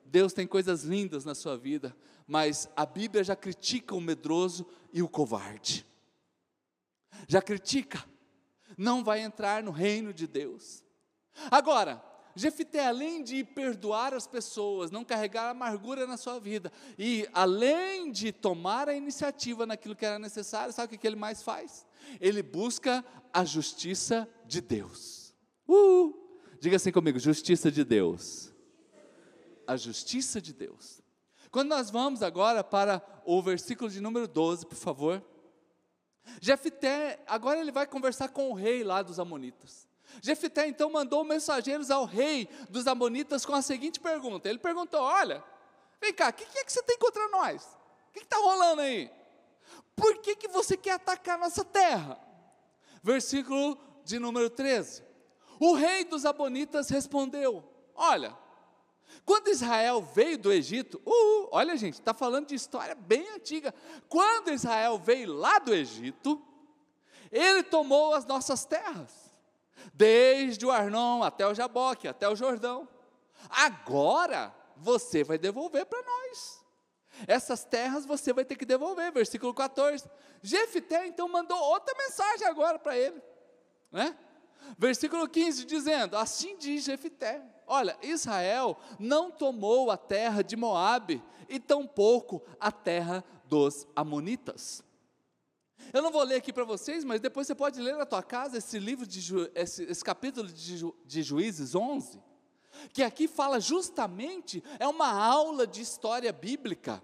Deus 0.04 0.32
tem 0.32 0.46
coisas 0.46 0.82
lindas 0.82 1.24
na 1.24 1.34
sua 1.34 1.56
vida, 1.56 1.94
mas 2.26 2.68
a 2.74 2.84
Bíblia 2.84 3.22
já 3.22 3.36
critica 3.36 3.94
o 3.94 4.00
medroso 4.00 4.66
e 4.92 5.02
o 5.02 5.08
covarde. 5.08 5.86
Já 7.28 7.40
critica, 7.40 8.04
não 8.76 9.04
vai 9.04 9.20
entrar 9.20 9.62
no 9.62 9.70
reino 9.70 10.12
de 10.12 10.26
Deus. 10.26 10.82
Agora, 11.50 12.02
Jefité, 12.34 12.86
além 12.86 13.22
de 13.22 13.42
perdoar 13.42 14.12
as 14.12 14.26
pessoas, 14.26 14.90
não 14.90 15.02
carregar 15.02 15.48
amargura 15.48 16.06
na 16.06 16.18
sua 16.18 16.38
vida, 16.38 16.70
e 16.98 17.26
além 17.32 18.12
de 18.12 18.30
tomar 18.30 18.90
a 18.90 18.94
iniciativa 18.94 19.64
naquilo 19.64 19.96
que 19.96 20.04
era 20.04 20.18
necessário, 20.18 20.72
sabe 20.72 20.94
o 20.94 20.98
que 20.98 21.06
ele 21.06 21.16
mais 21.16 21.42
faz? 21.42 21.86
Ele 22.20 22.42
busca 22.42 23.02
a 23.32 23.42
justiça 23.42 24.28
de 24.44 24.60
Deus. 24.60 25.34
Uh! 25.66 26.14
Diga 26.60 26.76
assim 26.76 26.92
comigo: 26.92 27.18
justiça 27.18 27.72
de 27.72 27.84
Deus. 27.84 28.52
A 29.66 29.76
justiça 29.76 30.40
de 30.40 30.52
Deus. 30.52 31.00
Quando 31.50 31.68
nós 31.68 31.90
vamos 31.90 32.22
agora 32.22 32.62
para 32.62 33.02
o 33.24 33.40
versículo 33.42 33.90
de 33.90 34.00
número 34.00 34.26
12, 34.26 34.66
por 34.66 34.76
favor. 34.76 35.22
Jefité, 36.40 37.22
agora 37.26 37.60
ele 37.60 37.70
vai 37.70 37.86
conversar 37.86 38.28
com 38.28 38.50
o 38.50 38.54
rei 38.54 38.82
lá 38.82 39.02
dos 39.02 39.18
Amonitas. 39.18 39.88
Jefité 40.22 40.66
então 40.66 40.90
mandou 40.90 41.24
mensageiros 41.24 41.90
ao 41.90 42.04
rei 42.04 42.48
dos 42.68 42.86
Amonitas 42.86 43.44
com 43.44 43.54
a 43.54 43.62
seguinte 43.62 44.00
pergunta: 44.00 44.48
ele 44.48 44.58
perguntou: 44.58 45.00
Olha, 45.00 45.42
vem 46.00 46.12
cá, 46.12 46.28
o 46.28 46.32
que, 46.32 46.44
que, 46.46 46.58
é 46.58 46.64
que 46.64 46.72
você 46.72 46.82
tem 46.82 46.98
contra 46.98 47.28
nós? 47.28 47.64
O 48.08 48.12
que 48.12 48.20
está 48.20 48.36
rolando 48.38 48.82
aí? 48.82 49.10
Por 49.94 50.18
que, 50.18 50.36
que 50.36 50.48
você 50.48 50.76
quer 50.76 50.92
atacar 50.92 51.38
nossa 51.38 51.64
terra? 51.64 52.18
Versículo 53.02 53.78
de 54.04 54.18
número 54.18 54.50
13. 54.50 55.02
O 55.58 55.74
rei 55.74 56.04
dos 56.04 56.24
Amonitas 56.24 56.88
respondeu: 56.88 57.64
Olha, 57.94 58.36
quando 59.24 59.48
Israel 59.48 60.02
veio 60.02 60.38
do 60.38 60.52
Egito, 60.52 61.00
uh, 61.04 61.48
olha 61.52 61.76
gente, 61.76 61.94
está 61.94 62.14
falando 62.14 62.46
de 62.48 62.54
história 62.54 62.94
bem 62.94 63.28
antiga. 63.30 63.74
Quando 64.08 64.52
Israel 64.52 64.98
veio 64.98 65.32
lá 65.32 65.58
do 65.58 65.74
Egito, 65.74 66.42
ele 67.30 67.62
tomou 67.62 68.14
as 68.14 68.24
nossas 68.24 68.64
terras, 68.64 69.12
desde 69.92 70.64
o 70.64 70.70
Arnon 70.70 71.22
até 71.22 71.46
o 71.46 71.54
Jaboque, 71.54 72.08
até 72.08 72.28
o 72.28 72.36
Jordão. 72.36 72.88
Agora 73.48 74.54
você 74.76 75.24
vai 75.24 75.38
devolver 75.38 75.86
para 75.86 76.02
nós. 76.02 76.64
Essas 77.26 77.64
terras 77.64 78.04
você 78.04 78.32
vai 78.32 78.44
ter 78.44 78.56
que 78.56 78.66
devolver, 78.66 79.10
versículo 79.12 79.54
14. 79.54 80.04
Jefité 80.42 81.06
então 81.06 81.28
mandou 81.28 81.58
outra 81.58 81.94
mensagem 81.96 82.46
agora 82.46 82.78
para 82.78 82.96
ele, 82.96 83.20
né? 83.90 84.16
Versículo 84.76 85.28
15 85.28 85.64
dizendo: 85.64 86.16
Assim 86.16 86.56
diz 86.58 86.84
Jefité: 86.84 87.42
Olha, 87.66 87.98
Israel 88.02 88.78
não 88.98 89.30
tomou 89.30 89.90
a 89.90 89.96
terra 89.96 90.42
de 90.42 90.56
Moabe 90.56 91.22
e 91.48 91.58
tampouco 91.58 92.42
a 92.60 92.70
terra 92.70 93.24
dos 93.48 93.86
amonitas. 93.94 94.84
Eu 95.92 96.02
não 96.02 96.10
vou 96.10 96.22
ler 96.22 96.36
aqui 96.36 96.52
para 96.52 96.64
vocês, 96.64 97.04
mas 97.04 97.20
depois 97.20 97.46
você 97.46 97.54
pode 97.54 97.80
ler 97.80 97.96
na 97.96 98.06
tua 98.06 98.22
casa 98.22 98.58
esse 98.58 98.78
livro 98.78 99.06
de 99.06 99.20
esse, 99.54 99.84
esse 99.84 100.04
capítulo 100.04 100.48
de, 100.48 100.76
Ju, 100.78 100.96
de 101.04 101.22
Juízes 101.22 101.74
11, 101.74 102.22
que 102.92 103.02
aqui 103.02 103.28
fala 103.28 103.60
justamente 103.60 104.62
é 104.78 104.86
uma 104.86 105.08
aula 105.08 105.66
de 105.66 105.80
história 105.80 106.32
bíblica. 106.32 107.02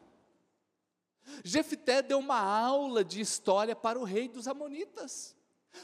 Jefité 1.45 2.03
deu 2.03 2.19
uma 2.19 2.41
aula 2.41 3.05
de 3.05 3.21
história 3.21 3.77
para 3.77 3.99
o 3.99 4.05
rei 4.05 4.29
dos 4.29 4.49
amonitas. 4.49 5.37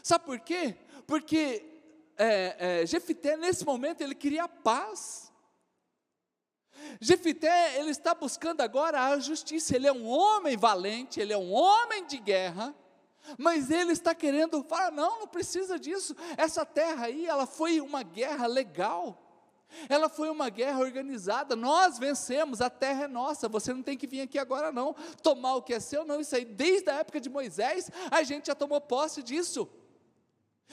Sabe 0.03 0.25
por 0.25 0.41
quê? 0.41 0.77
Porque 1.07 1.78
é, 2.19 2.81
é, 2.83 2.87
Jefité, 2.87 3.37
nesse 3.37 3.65
momento, 3.65 4.01
ele 4.01 4.15
queria 4.15 4.49
paz. 4.49 5.33
Jefité, 7.01 7.79
ele 7.79 7.91
está 7.91 8.15
buscando 8.15 8.61
agora 8.61 9.07
a 9.07 9.19
justiça. 9.19 9.77
Ele 9.77 9.87
é 9.87 9.93
um 9.93 10.07
homem 10.07 10.57
valente, 10.57 11.21
ele 11.21 11.33
é 11.33 11.39
um 11.39 11.53
homem 11.53 12.07
de 12.07 12.19
guerra, 12.19 12.75
mas 13.39 13.71
ele 13.71 13.93
está 13.93 14.15
querendo 14.15 14.65
falar: 14.65 14.91
não, 14.91 15.21
não 15.21 15.29
precisa 15.29 15.79
disso. 15.79 16.15
Essa 16.37 16.67
terra 16.67 17.07
aí, 17.07 17.27
ela 17.27 17.47
foi 17.47 17.81
uma 17.81 18.03
guerra 18.03 18.47
legal. 18.47 19.25
Ela 19.87 20.09
foi 20.09 20.31
uma 20.31 20.49
guerra 20.49 20.81
organizada, 20.81 21.55
nós 21.55 21.99
vencemos, 21.99 22.63
a 22.63 22.71
terra 22.71 23.05
é 23.05 23.07
nossa, 23.07 23.51
você 23.51 23.71
não 23.71 23.83
tem 23.83 23.99
que 23.99 24.07
vir 24.07 24.23
aqui 24.23 24.39
agora 24.39 24.73
não, 24.73 24.97
tomar 25.23 25.57
o 25.57 25.63
que 25.63 25.75
é 25.75 25.79
seu, 25.79 26.07
não, 26.07 26.23
isso 26.23 26.35
aí, 26.35 26.47
desde 26.47 26.89
a 26.89 26.95
época 26.95 27.21
de 27.21 27.29
Moisés, 27.29 27.91
a 28.11 28.23
gente 28.23 28.47
já 28.47 28.55
tomou 28.55 28.81
posse 28.81 29.23
disso. 29.23 29.69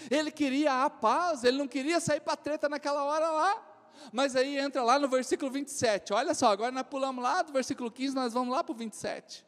Ele 0.10 0.31
queria 0.31 0.84
a 0.84 0.89
paz, 0.89 1.43
ele 1.43 1.58
não 1.58 1.67
queria 1.67 1.99
sair 1.99 2.19
para 2.19 2.36
treta 2.36 2.67
naquela 2.67 3.03
hora 3.03 3.29
lá. 3.29 3.71
Mas 4.12 4.36
aí 4.36 4.58
entra 4.58 4.84
lá 4.84 4.99
no 4.99 5.08
versículo 5.08 5.49
27. 5.49 6.13
Olha 6.13 6.34
só, 6.34 6.47
agora 6.47 6.71
nós 6.71 6.86
pulamos 6.88 7.23
lá 7.23 7.41
do 7.41 7.53
versículo 7.53 7.89
15, 7.89 8.15
nós 8.15 8.34
vamos 8.34 8.53
lá 8.53 8.63
para 8.63 8.73
o 8.73 8.75
27. 8.75 9.45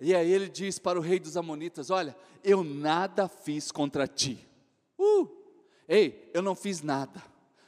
E 0.00 0.14
aí 0.14 0.30
ele 0.30 0.48
diz 0.48 0.78
para 0.78 0.98
o 0.98 1.02
rei 1.02 1.18
dos 1.18 1.36
Amonitas: 1.36 1.90
Olha, 1.90 2.16
eu 2.44 2.62
nada 2.62 3.28
fiz 3.28 3.72
contra 3.72 4.06
ti. 4.06 4.46
Uh, 4.98 5.28
ei, 5.88 6.30
eu 6.32 6.42
não 6.42 6.54
fiz 6.54 6.82
nada, 6.82 7.22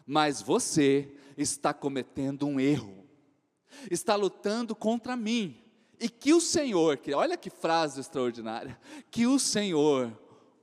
mas 0.07 0.41
você 0.41 1.13
está 1.37 1.73
cometendo 1.73 2.47
um 2.47 2.61
erro, 2.61 3.05
está 3.91 4.15
lutando 4.15 4.75
contra 4.75 5.17
mim. 5.17 5.57
E 5.99 6.09
que 6.09 6.33
o 6.33 6.41
Senhor, 6.41 6.97
que, 6.97 7.13
olha 7.13 7.37
que 7.37 7.51
frase 7.51 8.01
extraordinária, 8.01 8.79
que 9.11 9.27
o 9.27 9.39
Senhor, 9.39 10.11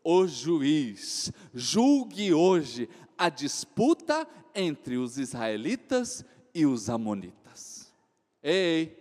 o 0.09 0.25
juiz 0.25 1.33
julgue 1.53 2.33
hoje 2.33 2.89
a 3.17 3.27
disputa 3.27 4.25
entre 4.55 4.95
os 4.95 5.17
israelitas 5.17 6.23
e 6.53 6.65
os 6.65 6.89
amonitas. 6.89 7.93
Ei, 8.41 8.97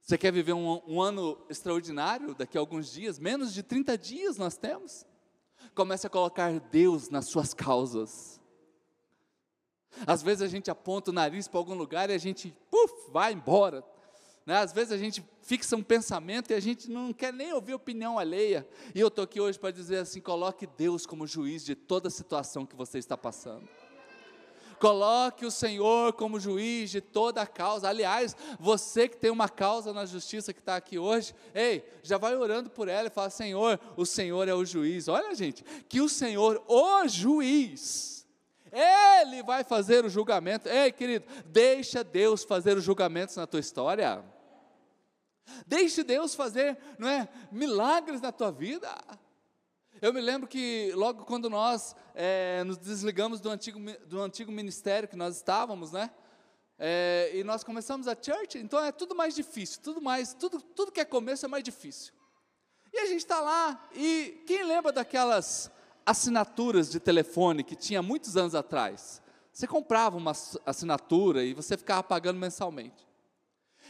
você 0.00 0.16
quer 0.16 0.32
viver 0.32 0.54
um, 0.54 0.80
um, 0.86 1.02
ano 1.02 1.36
extraordinário 1.50 2.34
daqui 2.34 2.56
a 2.56 2.60
alguns 2.60 2.90
dias? 2.90 3.18
Menos 3.18 3.52
de 3.52 3.62
30 3.62 3.98
dias 3.98 4.38
nós 4.38 4.56
temos. 4.56 5.04
Comece 5.74 6.06
a 6.06 6.10
colocar 6.10 6.58
Deus 6.58 7.10
nas 7.10 7.26
suas 7.26 7.52
causas. 7.52 8.40
Às 10.06 10.22
vezes 10.22 10.40
a 10.40 10.48
gente 10.48 10.70
aponta 10.70 11.10
o 11.10 11.14
nariz 11.14 11.46
para 11.46 11.60
algum 11.60 11.74
lugar 11.74 12.08
e 12.08 12.14
a 12.14 12.18
gente, 12.18 12.56
puf, 12.70 13.10
vai 13.12 13.34
embora. 13.34 13.84
Né? 14.46 14.58
Às 14.58 14.72
vezes 14.72 14.92
a 14.92 14.98
gente 14.98 15.24
fixa 15.40 15.74
um 15.76 15.82
pensamento 15.82 16.50
e 16.50 16.54
a 16.54 16.60
gente 16.60 16.90
não 16.90 17.12
quer 17.12 17.32
nem 17.32 17.52
ouvir 17.52 17.74
opinião 17.74 18.18
alheia. 18.18 18.66
E 18.94 19.00
eu 19.00 19.08
estou 19.08 19.24
aqui 19.24 19.40
hoje 19.40 19.58
para 19.58 19.70
dizer 19.70 19.98
assim: 19.98 20.20
coloque 20.20 20.66
Deus 20.66 21.06
como 21.06 21.26
juiz 21.26 21.64
de 21.64 21.74
toda 21.74 22.08
a 22.08 22.10
situação 22.10 22.66
que 22.66 22.76
você 22.76 22.98
está 22.98 23.16
passando. 23.16 23.68
Coloque 24.78 25.46
o 25.46 25.50
Senhor 25.50 26.12
como 26.12 26.38
juiz 26.38 26.90
de 26.90 27.00
toda 27.00 27.40
a 27.40 27.46
causa. 27.46 27.88
Aliás, 27.88 28.36
você 28.60 29.08
que 29.08 29.16
tem 29.16 29.30
uma 29.30 29.48
causa 29.48 29.94
na 29.94 30.04
justiça 30.04 30.52
que 30.52 30.58
está 30.58 30.76
aqui 30.76 30.98
hoje, 30.98 31.34
ei, 31.54 31.82
já 32.02 32.18
vai 32.18 32.36
orando 32.36 32.68
por 32.68 32.86
ela 32.86 33.08
e 33.08 33.10
fala: 33.10 33.30
Senhor, 33.30 33.80
o 33.96 34.04
Senhor 34.04 34.46
é 34.46 34.52
o 34.52 34.64
juiz. 34.64 35.08
Olha, 35.08 35.34
gente, 35.34 35.64
que 35.88 36.02
o 36.02 36.08
Senhor, 36.08 36.62
o 36.68 37.08
juiz, 37.08 38.26
Ele 38.70 39.42
vai 39.42 39.64
fazer 39.64 40.04
o 40.04 40.10
julgamento. 40.10 40.68
Ei, 40.68 40.92
querido, 40.92 41.24
deixa 41.46 42.04
Deus 42.04 42.44
fazer 42.44 42.76
os 42.76 42.84
julgamentos 42.84 43.36
na 43.36 43.46
tua 43.46 43.60
história. 43.60 44.22
Deixe 45.66 46.02
Deus 46.02 46.34
fazer, 46.34 46.78
não 46.98 47.08
é, 47.08 47.28
milagres 47.50 48.20
na 48.20 48.32
tua 48.32 48.50
vida. 48.50 48.88
Eu 50.00 50.12
me 50.12 50.20
lembro 50.20 50.48
que 50.48 50.92
logo 50.94 51.24
quando 51.24 51.48
nós 51.48 51.94
é, 52.14 52.62
nos 52.64 52.76
desligamos 52.76 53.40
do 53.40 53.50
antigo, 53.50 53.78
do 54.06 54.20
antigo 54.20 54.50
ministério 54.50 55.08
que 55.08 55.16
nós 55.16 55.36
estávamos, 55.36 55.92
né? 55.92 56.10
É, 56.78 57.30
e 57.34 57.44
nós 57.44 57.62
começamos 57.62 58.08
a 58.08 58.16
church, 58.20 58.58
então 58.58 58.84
é 58.84 58.90
tudo 58.90 59.14
mais 59.14 59.34
difícil, 59.34 59.80
tudo 59.80 60.00
mais, 60.00 60.34
tudo, 60.34 60.60
tudo 60.60 60.90
que 60.90 61.00
é 61.00 61.04
começo 61.04 61.46
é 61.46 61.48
mais 61.48 61.62
difícil. 61.62 62.12
E 62.92 62.98
a 62.98 63.06
gente 63.06 63.18
está 63.18 63.40
lá, 63.40 63.88
e 63.94 64.42
quem 64.46 64.64
lembra 64.64 64.92
daquelas 64.92 65.70
assinaturas 66.04 66.90
de 66.90 66.98
telefone 66.98 67.64
que 67.64 67.76
tinha 67.76 68.02
muitos 68.02 68.36
anos 68.36 68.54
atrás? 68.54 69.22
Você 69.52 69.68
comprava 69.68 70.16
uma 70.16 70.32
assinatura 70.66 71.44
e 71.44 71.54
você 71.54 71.76
ficava 71.76 72.02
pagando 72.02 72.38
mensalmente. 72.40 73.06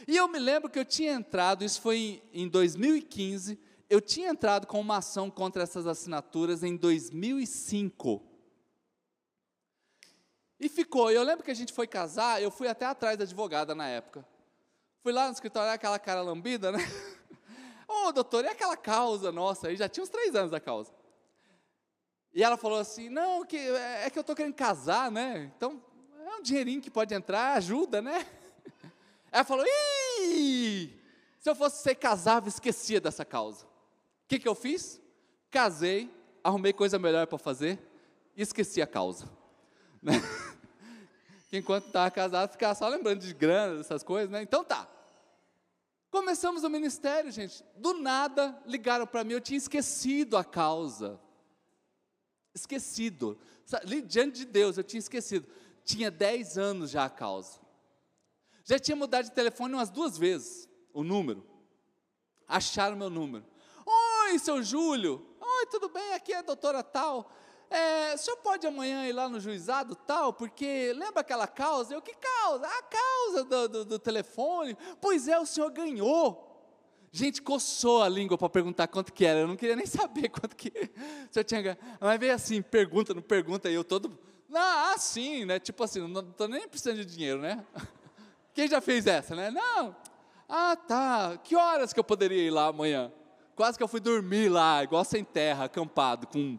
E 0.07 0.15
eu 0.15 0.27
me 0.27 0.39
lembro 0.39 0.69
que 0.69 0.77
eu 0.77 0.85
tinha 0.85 1.13
entrado, 1.13 1.63
isso 1.63 1.81
foi 1.81 2.21
em, 2.31 2.43
em 2.43 2.47
2015, 2.47 3.59
eu 3.89 3.99
tinha 3.99 4.29
entrado 4.29 4.67
com 4.67 4.79
uma 4.79 4.97
ação 4.97 5.29
contra 5.29 5.63
essas 5.63 5.87
assinaturas 5.87 6.63
em 6.63 6.75
2005. 6.75 8.21
E 10.59 10.69
ficou. 10.69 11.11
Eu 11.11 11.23
lembro 11.23 11.43
que 11.43 11.51
a 11.51 11.55
gente 11.55 11.73
foi 11.73 11.87
casar, 11.87 12.41
eu 12.41 12.49
fui 12.49 12.67
até 12.67 12.85
atrás 12.85 13.17
da 13.17 13.23
advogada 13.23 13.75
na 13.75 13.87
época. 13.87 14.25
Fui 15.01 15.11
lá 15.11 15.27
no 15.27 15.33
escritório, 15.33 15.71
aquela 15.71 15.99
cara 15.99 16.21
lambida, 16.21 16.71
né? 16.71 16.79
Ô, 17.87 18.07
oh, 18.07 18.11
doutor, 18.11 18.45
e 18.45 18.47
aquela 18.47 18.75
causa 18.75 19.31
nossa? 19.31 19.67
Aí 19.67 19.75
já 19.75 19.87
tinha 19.87 20.03
uns 20.03 20.09
três 20.09 20.33
anos 20.35 20.53
a 20.53 20.59
causa. 20.59 20.91
E 22.33 22.43
ela 22.43 22.57
falou 22.57 22.79
assim: 22.79 23.09
não, 23.09 23.45
que, 23.45 23.57
é, 23.57 24.07
é 24.07 24.09
que 24.09 24.17
eu 24.17 24.21
estou 24.21 24.35
querendo 24.35 24.55
casar, 24.55 25.11
né? 25.11 25.51
Então, 25.55 25.81
é 26.25 26.35
um 26.35 26.41
dinheirinho 26.41 26.81
que 26.81 26.89
pode 26.89 27.13
entrar, 27.13 27.53
ajuda, 27.53 28.01
né? 28.01 28.25
Ela 29.31 29.43
falou: 29.43 29.65
Se 31.39 31.49
eu 31.49 31.55
fosse 31.55 31.83
ser 31.83 31.95
casava, 31.95 32.47
esquecia 32.47 32.99
dessa 32.99 33.23
causa. 33.23 33.65
O 33.65 34.27
que, 34.27 34.39
que 34.39 34.47
eu 34.47 34.55
fiz? 34.55 34.99
Casei, 35.51 36.11
arrumei 36.43 36.73
coisa 36.73 36.97
melhor 36.97 37.27
para 37.27 37.37
fazer 37.37 37.79
e 38.35 38.41
esqueci 38.41 38.81
a 38.81 38.87
causa. 38.87 39.29
Né? 40.05 40.21
Enquanto 41.51 41.87
estava 41.87 42.11
casado, 42.11 42.51
ficava 42.51 42.75
só 42.75 42.87
lembrando 42.87 43.21
de 43.21 43.33
grana, 43.33 43.77
dessas 43.77 44.03
coisas, 44.03 44.29
né? 44.29 44.43
Então 44.43 44.63
tá. 44.63 44.87
Começamos 46.11 46.63
o 46.63 46.69
ministério, 46.69 47.31
gente. 47.31 47.63
Do 47.75 47.95
nada 47.95 48.61
ligaram 48.65 49.07
para 49.07 49.23
mim, 49.23 49.33
eu 49.33 49.41
tinha 49.41 49.57
esquecido 49.57 50.37
a 50.37 50.43
causa. 50.43 51.19
Esquecido. 52.53 53.37
Diante 54.05 54.39
de 54.39 54.45
Deus, 54.45 54.77
eu 54.77 54.83
tinha 54.83 54.99
esquecido. 54.99 55.47
Tinha 55.83 56.11
10 56.11 56.57
anos 56.57 56.91
já 56.91 57.05
a 57.05 57.09
causa. 57.09 57.59
Já 58.65 58.79
tinha 58.79 58.95
mudado 58.95 59.25
de 59.25 59.31
telefone 59.31 59.75
umas 59.75 59.91
duas 59.91 60.17
vezes, 60.17 60.67
o 60.91 61.03
número. 61.03 61.45
Acharam 62.47 62.97
meu 62.97 63.11
número. 63.11 63.45
Oi, 63.85 64.39
seu 64.39 64.63
Júlio. 64.63 65.23
Oi, 65.39 65.65
tudo 65.67 65.87
bem? 65.87 66.13
Aqui 66.13 66.33
é 66.33 66.39
a 66.39 66.41
doutora 66.41 66.81
tal. 66.81 67.31
é, 67.69 68.15
o 68.15 68.17
senhor 68.17 68.37
pode 68.37 68.65
amanhã 68.65 69.07
ir 69.07 69.13
lá 69.13 69.29
no 69.29 69.39
juizado 69.39 69.95
tal, 69.95 70.33
porque 70.33 70.93
lembra 70.93 71.21
aquela 71.21 71.45
causa? 71.45 71.93
Eu, 71.93 72.01
que 72.01 72.15
causa? 72.15 72.65
A 72.65 72.81
causa 72.81 73.43
do, 73.43 73.69
do, 73.69 73.85
do 73.85 73.99
telefone. 73.99 74.75
Pois 74.99 75.27
é, 75.27 75.37
o 75.39 75.45
senhor 75.45 75.69
ganhou. 75.69 76.41
Gente, 77.11 77.43
coçou 77.43 78.01
a 78.01 78.09
língua 78.09 78.35
para 78.35 78.49
perguntar 78.49 78.87
quanto 78.87 79.13
que 79.13 79.25
era. 79.25 79.41
Eu 79.41 79.47
não 79.47 79.55
queria 79.55 79.75
nem 79.75 79.85
saber 79.85 80.29
quanto 80.33 80.55
que. 80.55 80.69
O 80.69 81.33
senhor 81.33 81.43
tinha 81.43 81.61
ganho. 81.61 81.77
Mas 82.01 82.19
veio 82.19 82.33
assim, 82.33 82.63
pergunta, 82.63 83.13
não 83.13 83.21
pergunta, 83.21 83.69
e 83.69 83.75
eu 83.75 83.83
todo. 83.83 84.17
Ah, 84.51 84.95
sim, 84.97 85.45
né? 85.45 85.59
Tipo 85.59 85.83
assim, 85.83 86.07
não 86.07 86.21
estou 86.21 86.47
nem 86.47 86.67
precisando 86.67 86.97
de 86.97 87.05
dinheiro, 87.05 87.39
né? 87.39 87.63
Quem 88.55 88.69
já 88.69 88.79
fez 88.79 89.05
essa, 89.05 89.35
né? 89.35 89.51
Não. 89.51 89.93
Ah, 90.47 90.77
tá. 90.77 91.37
Que 91.43 91.57
horas 91.57 91.91
que 91.91 91.99
eu 91.99 92.03
poderia 92.05 92.41
ir 92.41 92.49
lá 92.49 92.67
amanhã? 92.67 93.11
Quase 93.53 93.77
que 93.77 93.83
eu 93.83 93.87
fui 93.87 93.99
dormir 93.99 94.49
lá, 94.49 94.81
igual 94.81 95.03
sem 95.03 95.23
terra, 95.23 95.65
acampado, 95.65 96.27
com 96.27 96.57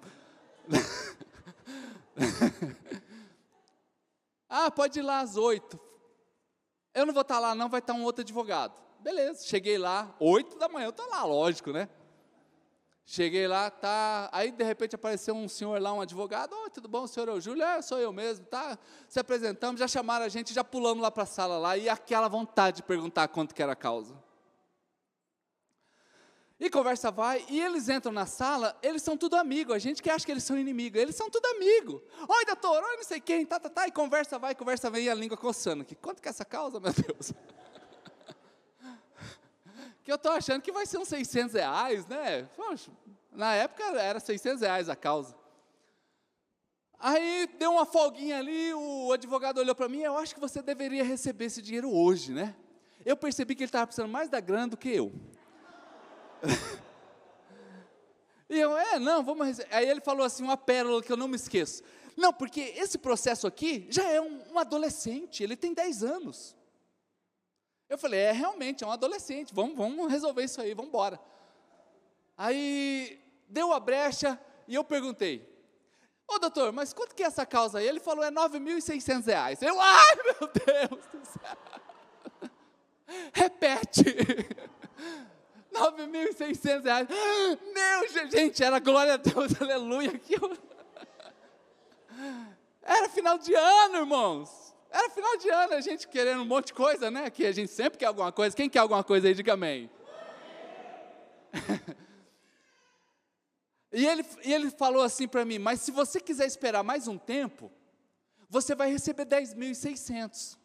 ah, 4.48 4.70
pode 4.70 4.98
ir 4.98 5.02
lá 5.02 5.20
às 5.20 5.36
oito. 5.36 5.80
Eu 6.94 7.06
não 7.06 7.14
vou 7.14 7.22
estar 7.22 7.38
lá, 7.38 7.54
não, 7.54 7.68
vai 7.68 7.80
estar 7.80 7.94
um 7.94 8.02
outro 8.02 8.22
advogado. 8.22 8.74
Beleza, 9.00 9.46
cheguei 9.46 9.78
lá, 9.78 10.14
oito 10.18 10.58
da 10.58 10.68
manhã, 10.68 10.86
eu 10.86 10.90
estou 10.90 11.08
lá, 11.08 11.24
lógico, 11.24 11.70
né? 11.70 11.88
Cheguei 13.08 13.46
lá, 13.46 13.70
tá. 13.70 14.28
Aí 14.32 14.50
de 14.50 14.64
repente 14.64 14.96
apareceu 14.96 15.32
um 15.32 15.48
senhor 15.48 15.80
lá, 15.80 15.92
um 15.92 16.00
advogado. 16.00 16.52
Oi, 16.64 16.70
tudo 16.70 16.88
bom, 16.88 17.06
senhor 17.06 17.28
o 17.28 17.40
Júlio? 17.40 17.62
É, 17.62 17.80
sou 17.80 17.98
eu 17.98 18.12
mesmo, 18.12 18.44
tá? 18.46 18.76
Se 19.08 19.20
apresentamos, 19.20 19.78
já 19.78 19.86
chamaram 19.86 20.24
a 20.24 20.28
gente, 20.28 20.52
já 20.52 20.64
pulamos 20.64 21.00
lá 21.00 21.08
para 21.08 21.22
a 21.22 21.26
sala 21.26 21.56
lá, 21.56 21.76
e 21.76 21.88
aquela 21.88 22.26
vontade 22.26 22.78
de 22.78 22.82
perguntar 22.82 23.28
quanto 23.28 23.54
que 23.54 23.62
era 23.62 23.72
a 23.72 23.76
causa. 23.76 24.12
E 26.58 26.68
conversa 26.68 27.12
vai, 27.12 27.44
e 27.48 27.60
eles 27.60 27.88
entram 27.88 28.10
na 28.10 28.26
sala, 28.26 28.76
eles 28.82 29.02
são 29.02 29.16
tudo 29.16 29.36
amigo, 29.36 29.72
a 29.72 29.78
gente 29.78 30.02
que 30.02 30.10
acha 30.10 30.26
que 30.26 30.32
eles 30.32 30.42
são 30.42 30.58
inimigo, 30.58 30.98
eles 30.98 31.14
são 31.14 31.30
tudo 31.30 31.46
amigo. 31.46 32.02
Oi, 32.28 32.44
doutor, 32.44 32.82
oi, 32.82 32.96
não 32.96 33.04
sei 33.04 33.20
quem, 33.20 33.46
tá, 33.46 33.60
tá, 33.60 33.68
tá, 33.68 33.86
e 33.86 33.92
conversa 33.92 34.36
vai, 34.36 34.52
conversa 34.52 34.90
vem, 34.90 35.04
e 35.04 35.10
a 35.10 35.14
língua 35.14 35.36
coçando 35.36 35.82
aqui. 35.82 35.94
Quanto 35.94 36.20
que 36.20 36.26
é 36.26 36.30
essa 36.30 36.44
causa, 36.44 36.80
meu 36.80 36.92
Deus? 36.92 37.32
Que 40.06 40.12
eu 40.12 40.16
estou 40.16 40.30
achando 40.30 40.62
que 40.62 40.70
vai 40.70 40.86
ser 40.86 40.98
uns 40.98 41.08
600 41.08 41.54
reais, 41.54 42.06
né? 42.06 42.44
Poxa, 42.54 42.92
na 43.32 43.56
época 43.56 43.82
era 43.98 44.20
600 44.20 44.60
reais 44.60 44.88
a 44.88 44.94
causa. 44.94 45.34
Aí 46.96 47.48
deu 47.58 47.72
uma 47.72 47.84
folguinha 47.84 48.38
ali, 48.38 48.72
o 48.72 49.12
advogado 49.12 49.58
olhou 49.58 49.74
para 49.74 49.88
mim, 49.88 50.02
eu 50.02 50.16
acho 50.16 50.32
que 50.32 50.40
você 50.40 50.62
deveria 50.62 51.02
receber 51.02 51.46
esse 51.46 51.60
dinheiro 51.60 51.92
hoje, 51.92 52.30
né? 52.30 52.54
Eu 53.04 53.16
percebi 53.16 53.56
que 53.56 53.64
ele 53.64 53.68
estava 53.68 53.84
precisando 53.84 54.08
mais 54.08 54.28
da 54.28 54.38
grana 54.38 54.68
do 54.68 54.76
que 54.76 54.90
eu. 54.90 55.12
e 58.48 58.60
eu, 58.60 58.78
é, 58.78 59.00
não, 59.00 59.24
vamos. 59.24 59.44
Receber. 59.44 59.74
Aí 59.74 59.88
ele 59.88 60.00
falou 60.00 60.24
assim, 60.24 60.44
uma 60.44 60.56
pérola 60.56 61.02
que 61.02 61.10
eu 61.10 61.16
não 61.16 61.26
me 61.26 61.34
esqueço. 61.34 61.82
Não, 62.16 62.32
porque 62.32 62.60
esse 62.76 62.96
processo 62.96 63.44
aqui 63.44 63.88
já 63.90 64.08
é 64.08 64.20
um, 64.20 64.52
um 64.52 64.58
adolescente, 64.60 65.42
ele 65.42 65.56
tem 65.56 65.74
10 65.74 66.04
anos. 66.04 66.54
Eu 67.88 67.96
falei, 67.96 68.20
é 68.20 68.32
realmente, 68.32 68.82
é 68.82 68.86
um 68.86 68.90
adolescente, 68.90 69.54
vamos, 69.54 69.76
vamos 69.76 70.10
resolver 70.10 70.42
isso 70.44 70.60
aí, 70.60 70.74
vamos 70.74 70.88
embora. 70.88 71.20
Aí 72.36 73.20
deu 73.48 73.72
a 73.72 73.80
brecha 73.80 74.38
e 74.66 74.74
eu 74.74 74.82
perguntei, 74.82 75.48
ô 76.26 76.38
doutor, 76.38 76.72
mas 76.72 76.92
quanto 76.92 77.14
que 77.14 77.22
é 77.22 77.26
essa 77.26 77.46
causa 77.46 77.78
aí? 77.78 77.86
Ele 77.86 78.00
falou, 78.00 78.24
é 78.24 78.30
9.600 78.30 79.26
reais. 79.26 79.62
Eu, 79.62 79.80
ai 79.80 80.16
meu 80.24 80.50
Deus 80.52 81.06
do 81.06 81.24
céu. 81.24 82.50
Repete. 83.32 84.04
9.600 85.72 86.84
reais. 86.84 87.08
Meu, 87.74 88.30
gente, 88.30 88.64
era 88.64 88.78
glória 88.78 89.14
a 89.14 89.16
Deus, 89.16 89.52
aleluia. 89.60 90.20
Era 92.82 93.08
final 93.08 93.38
de 93.38 93.54
ano, 93.54 93.96
irmãos. 93.98 94.65
Era 94.96 95.10
final 95.10 95.36
de 95.36 95.50
ano, 95.50 95.74
a 95.74 95.80
gente 95.82 96.08
querendo 96.08 96.40
um 96.40 96.46
monte 96.46 96.68
de 96.68 96.72
coisa, 96.72 97.10
né? 97.10 97.28
Que 97.28 97.44
a 97.44 97.52
gente 97.52 97.70
sempre 97.70 97.98
quer 97.98 98.06
alguma 98.06 98.32
coisa. 98.32 98.56
Quem 98.56 98.70
quer 98.70 98.78
alguma 98.78 99.04
coisa 99.04 99.28
aí, 99.28 99.34
diga 99.34 99.52
amém. 99.52 99.90
e, 103.92 104.06
ele, 104.06 104.24
e 104.42 104.54
ele 104.54 104.70
falou 104.70 105.02
assim 105.02 105.28
para 105.28 105.44
mim: 105.44 105.58
Mas 105.58 105.82
se 105.82 105.90
você 105.90 106.18
quiser 106.18 106.46
esperar 106.46 106.82
mais 106.82 107.06
um 107.06 107.18
tempo, 107.18 107.70
você 108.48 108.74
vai 108.74 108.90
receber 108.90 109.26
10.600. 109.26 110.56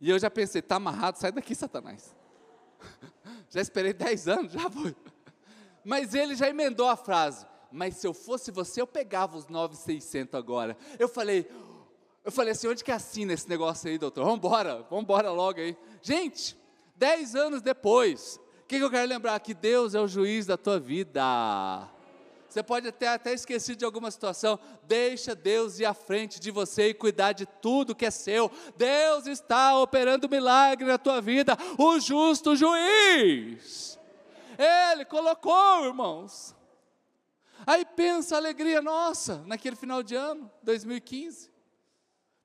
E 0.00 0.08
eu 0.08 0.18
já 0.18 0.30
pensei: 0.30 0.60
Está 0.60 0.76
amarrado, 0.76 1.18
sai 1.18 1.32
daqui, 1.32 1.54
Satanás 1.54 2.16
já 3.50 3.60
esperei 3.60 3.92
10 3.92 4.26
anos, 4.26 4.52
já 4.52 4.70
foi. 4.70 4.96
Mas 5.84 6.14
ele 6.14 6.34
já 6.34 6.48
emendou 6.48 6.88
a 6.88 6.96
frase, 6.96 7.46
mas 7.70 7.96
se 7.96 8.06
eu 8.06 8.14
fosse 8.14 8.50
você, 8.50 8.80
eu 8.80 8.86
pegava 8.86 9.36
os 9.36 9.48
9,600 9.48 10.34
agora. 10.34 10.78
Eu 10.98 11.10
falei, 11.10 11.46
eu 12.24 12.30
falei 12.30 12.52
assim, 12.52 12.68
onde 12.68 12.84
que 12.84 12.92
assina 12.92 13.32
esse 13.32 13.48
negócio 13.48 13.88
aí, 13.88 13.96
doutor? 13.96 14.24
Vamos 14.24 14.38
embora, 14.38 14.86
vamos 14.90 15.04
embora 15.04 15.30
logo 15.30 15.60
aí. 15.60 15.76
Gente, 16.02 16.56
10 16.96 17.34
anos 17.34 17.62
depois, 17.62 18.38
o 18.62 18.66
que, 18.66 18.78
que 18.78 18.84
eu 18.84 18.90
quero 18.90 19.08
lembrar? 19.08 19.40
Que 19.40 19.54
Deus 19.54 19.94
é 19.94 20.00
o 20.00 20.06
juiz 20.06 20.46
da 20.46 20.56
tua 20.56 20.78
vida. 20.78 21.88
Você 22.50 22.64
pode 22.64 22.90
ter 22.90 23.06
até 23.06 23.32
esquecido 23.32 23.78
de 23.78 23.84
alguma 23.84 24.10
situação. 24.10 24.58
Deixa 24.82 25.36
Deus 25.36 25.78
ir 25.78 25.84
à 25.84 25.94
frente 25.94 26.40
de 26.40 26.50
você 26.50 26.88
e 26.88 26.94
cuidar 26.94 27.32
de 27.32 27.46
tudo 27.46 27.94
que 27.94 28.04
é 28.04 28.10
seu. 28.10 28.50
Deus 28.76 29.26
está 29.26 29.78
operando 29.78 30.28
milagre 30.28 30.84
na 30.84 30.98
tua 30.98 31.20
vida. 31.20 31.56
O 31.78 32.00
justo 32.00 32.56
juiz. 32.56 33.98
Ele 34.58 35.04
colocou, 35.04 35.86
irmãos. 35.86 36.56
Aí 37.64 37.84
pensa 37.84 38.34
a 38.34 38.38
alegria 38.38 38.82
nossa 38.82 39.44
naquele 39.46 39.76
final 39.76 40.02
de 40.02 40.16
ano, 40.16 40.50
2015. 40.62 41.49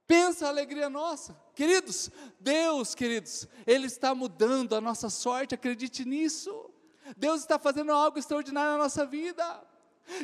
Pensa 0.07 0.45
a 0.45 0.49
alegria 0.49 0.89
nossa. 0.89 1.35
Queridos, 1.55 2.11
Deus, 2.39 2.93
queridos, 2.93 3.47
Ele 3.65 3.87
está 3.87 4.13
mudando 4.13 4.75
a 4.75 4.81
nossa 4.81 5.09
sorte, 5.09 5.55
acredite 5.55 6.05
nisso. 6.05 6.69
Deus 7.17 7.41
está 7.41 7.59
fazendo 7.59 7.91
algo 7.91 8.17
extraordinário 8.17 8.73
na 8.73 8.77
nossa 8.77 9.05
vida. 9.05 9.63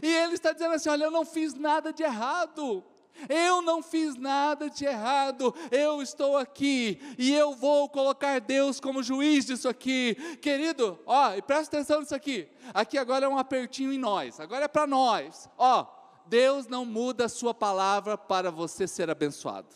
E 0.01 0.07
ele 0.07 0.33
está 0.33 0.51
dizendo 0.51 0.75
assim: 0.75 0.89
olha, 0.89 1.05
eu 1.05 1.11
não 1.11 1.25
fiz 1.25 1.53
nada 1.53 1.91
de 1.91 2.03
errado. 2.03 2.83
Eu 3.27 3.61
não 3.61 3.83
fiz 3.83 4.15
nada 4.15 4.69
de 4.69 4.85
errado, 4.85 5.53
eu 5.69 6.01
estou 6.01 6.37
aqui 6.37 6.97
e 7.17 7.31
eu 7.33 7.53
vou 7.53 7.89
colocar 7.89 8.39
Deus 8.39 8.79
como 8.79 9.03
juiz 9.03 9.45
disso 9.45 9.67
aqui. 9.67 10.15
Querido, 10.41 10.97
ó, 11.05 11.35
e 11.35 11.41
presta 11.41 11.75
atenção 11.75 11.99
nisso 11.99 12.15
aqui. 12.15 12.47
Aqui 12.73 12.97
agora 12.97 13.25
é 13.25 13.29
um 13.29 13.37
apertinho 13.37 13.91
em 13.91 13.97
nós, 13.97 14.39
agora 14.39 14.65
é 14.65 14.67
para 14.67 14.87
nós. 14.87 15.49
Ó, 15.57 15.85
Deus 16.31 16.65
não 16.65 16.85
muda 16.85 17.25
a 17.25 17.29
sua 17.29 17.53
palavra 17.53 18.17
para 18.17 18.49
você 18.49 18.87
ser 18.87 19.09
abençoado. 19.09 19.67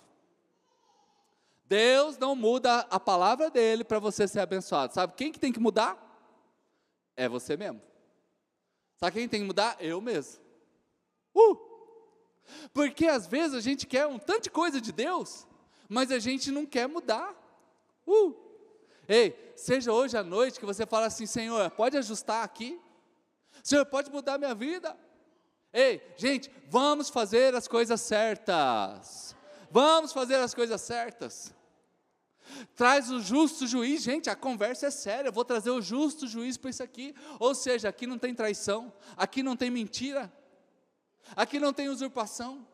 Deus 1.65 2.17
não 2.17 2.33
muda 2.33 2.87
a 2.89 2.97
palavra 2.97 3.49
dele 3.49 3.83
para 3.83 3.99
você 3.99 4.25
ser 4.25 4.39
abençoado. 4.39 4.93
Sabe 4.93 5.15
quem 5.17 5.33
que 5.33 5.39
tem 5.39 5.51
que 5.51 5.59
mudar? 5.59 5.97
É 7.17 7.27
você 7.27 7.57
mesmo. 7.57 7.81
Sabe 8.95 9.17
quem 9.17 9.27
tem 9.27 9.41
que 9.41 9.47
mudar? 9.47 9.75
Eu 9.81 9.99
mesmo. 9.99 10.41
Uh! 11.35 11.57
Porque 12.73 13.05
às 13.05 13.27
vezes 13.27 13.53
a 13.53 13.59
gente 13.59 13.85
quer 13.85 14.07
um 14.07 14.17
tanto 14.17 14.43
de 14.43 14.49
coisa 14.49 14.79
de 14.79 14.93
Deus, 14.93 15.45
mas 15.89 16.09
a 16.09 16.19
gente 16.19 16.51
não 16.51 16.65
quer 16.65 16.87
mudar. 16.87 17.35
Uh! 18.07 18.33
Ei, 19.09 19.53
seja 19.57 19.91
hoje 19.91 20.17
à 20.17 20.23
noite 20.23 20.57
que 20.57 20.65
você 20.65 20.85
fala 20.85 21.07
assim, 21.07 21.25
Senhor, 21.25 21.69
pode 21.71 21.97
ajustar 21.97 22.45
aqui? 22.45 22.79
Senhor, 23.61 23.85
pode 23.85 24.09
mudar 24.09 24.37
minha 24.37 24.55
vida? 24.55 24.97
Ei, 25.77 26.01
gente, 26.15 26.49
vamos 26.69 27.09
fazer 27.09 27.53
as 27.53 27.67
coisas 27.67 27.99
certas. 27.99 29.35
Vamos 29.69 30.13
fazer 30.13 30.35
as 30.35 30.53
coisas 30.53 30.79
certas. 30.79 31.53
Traz 32.77 33.11
o 33.11 33.19
justo 33.19 33.67
juiz, 33.67 34.01
gente, 34.01 34.29
a 34.29 34.37
conversa 34.37 34.87
é 34.87 34.89
séria. 34.89 35.27
Eu 35.27 35.33
vou 35.33 35.43
trazer 35.43 35.71
o 35.71 35.81
justo 35.81 36.27
juiz 36.27 36.55
para 36.55 36.69
isso 36.69 36.81
aqui. 36.81 37.13
Ou 37.41 37.53
seja, 37.53 37.89
aqui 37.89 38.07
não 38.07 38.17
tem 38.17 38.33
traição, 38.33 38.93
aqui 39.17 39.43
não 39.43 39.57
tem 39.57 39.69
mentira, 39.69 40.31
aqui 41.35 41.59
não 41.59 41.73
tem 41.73 41.89
usurpação. 41.89 42.65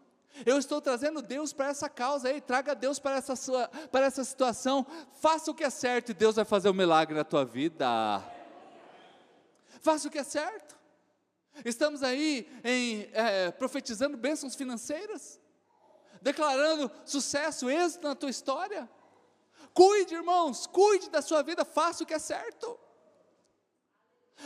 Eu 0.45 0.59
estou 0.59 0.79
trazendo 0.79 1.23
Deus 1.23 1.51
para 1.51 1.69
essa 1.69 1.89
causa 1.89 2.29
aí, 2.29 2.39
traga 2.39 2.75
Deus 2.75 2.99
para 2.99 3.15
essa, 3.15 3.35
sua, 3.35 3.67
para 3.91 4.05
essa 4.05 4.23
situação, 4.23 4.85
faça 5.19 5.49
o 5.49 5.55
que 5.55 5.63
é 5.63 5.71
certo 5.71 6.11
e 6.11 6.13
Deus 6.13 6.35
vai 6.35 6.45
fazer 6.45 6.69
um 6.69 6.73
milagre 6.73 7.15
na 7.15 7.23
tua 7.23 7.43
vida. 7.43 8.23
Faça 9.81 10.07
o 10.07 10.11
que 10.11 10.19
é 10.19 10.23
certo. 10.23 10.80
Estamos 11.65 12.01
aí 12.01 12.47
em, 12.63 13.09
é, 13.13 13.51
profetizando 13.51 14.17
bênçãos 14.17 14.55
financeiras, 14.55 15.39
declarando 16.21 16.91
sucesso, 17.05 17.69
êxito 17.69 18.07
na 18.07 18.15
tua 18.15 18.29
história. 18.29 18.89
Cuide, 19.73 20.15
irmãos, 20.15 20.67
cuide 20.67 21.09
da 21.09 21.21
sua 21.21 21.41
vida, 21.41 21.63
faça 21.63 22.03
o 22.03 22.07
que 22.07 22.13
é 22.13 22.19
certo. 22.19 22.79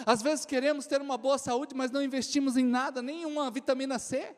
Às 0.05 0.21
vezes 0.21 0.45
queremos 0.45 0.87
ter 0.87 1.01
uma 1.01 1.17
boa 1.17 1.37
saúde, 1.37 1.73
mas 1.73 1.91
não 1.91 2.01
investimos 2.01 2.57
em 2.57 2.65
nada, 2.65 3.01
nem 3.01 3.25
uma 3.25 3.49
vitamina 3.49 3.97
C, 3.97 4.35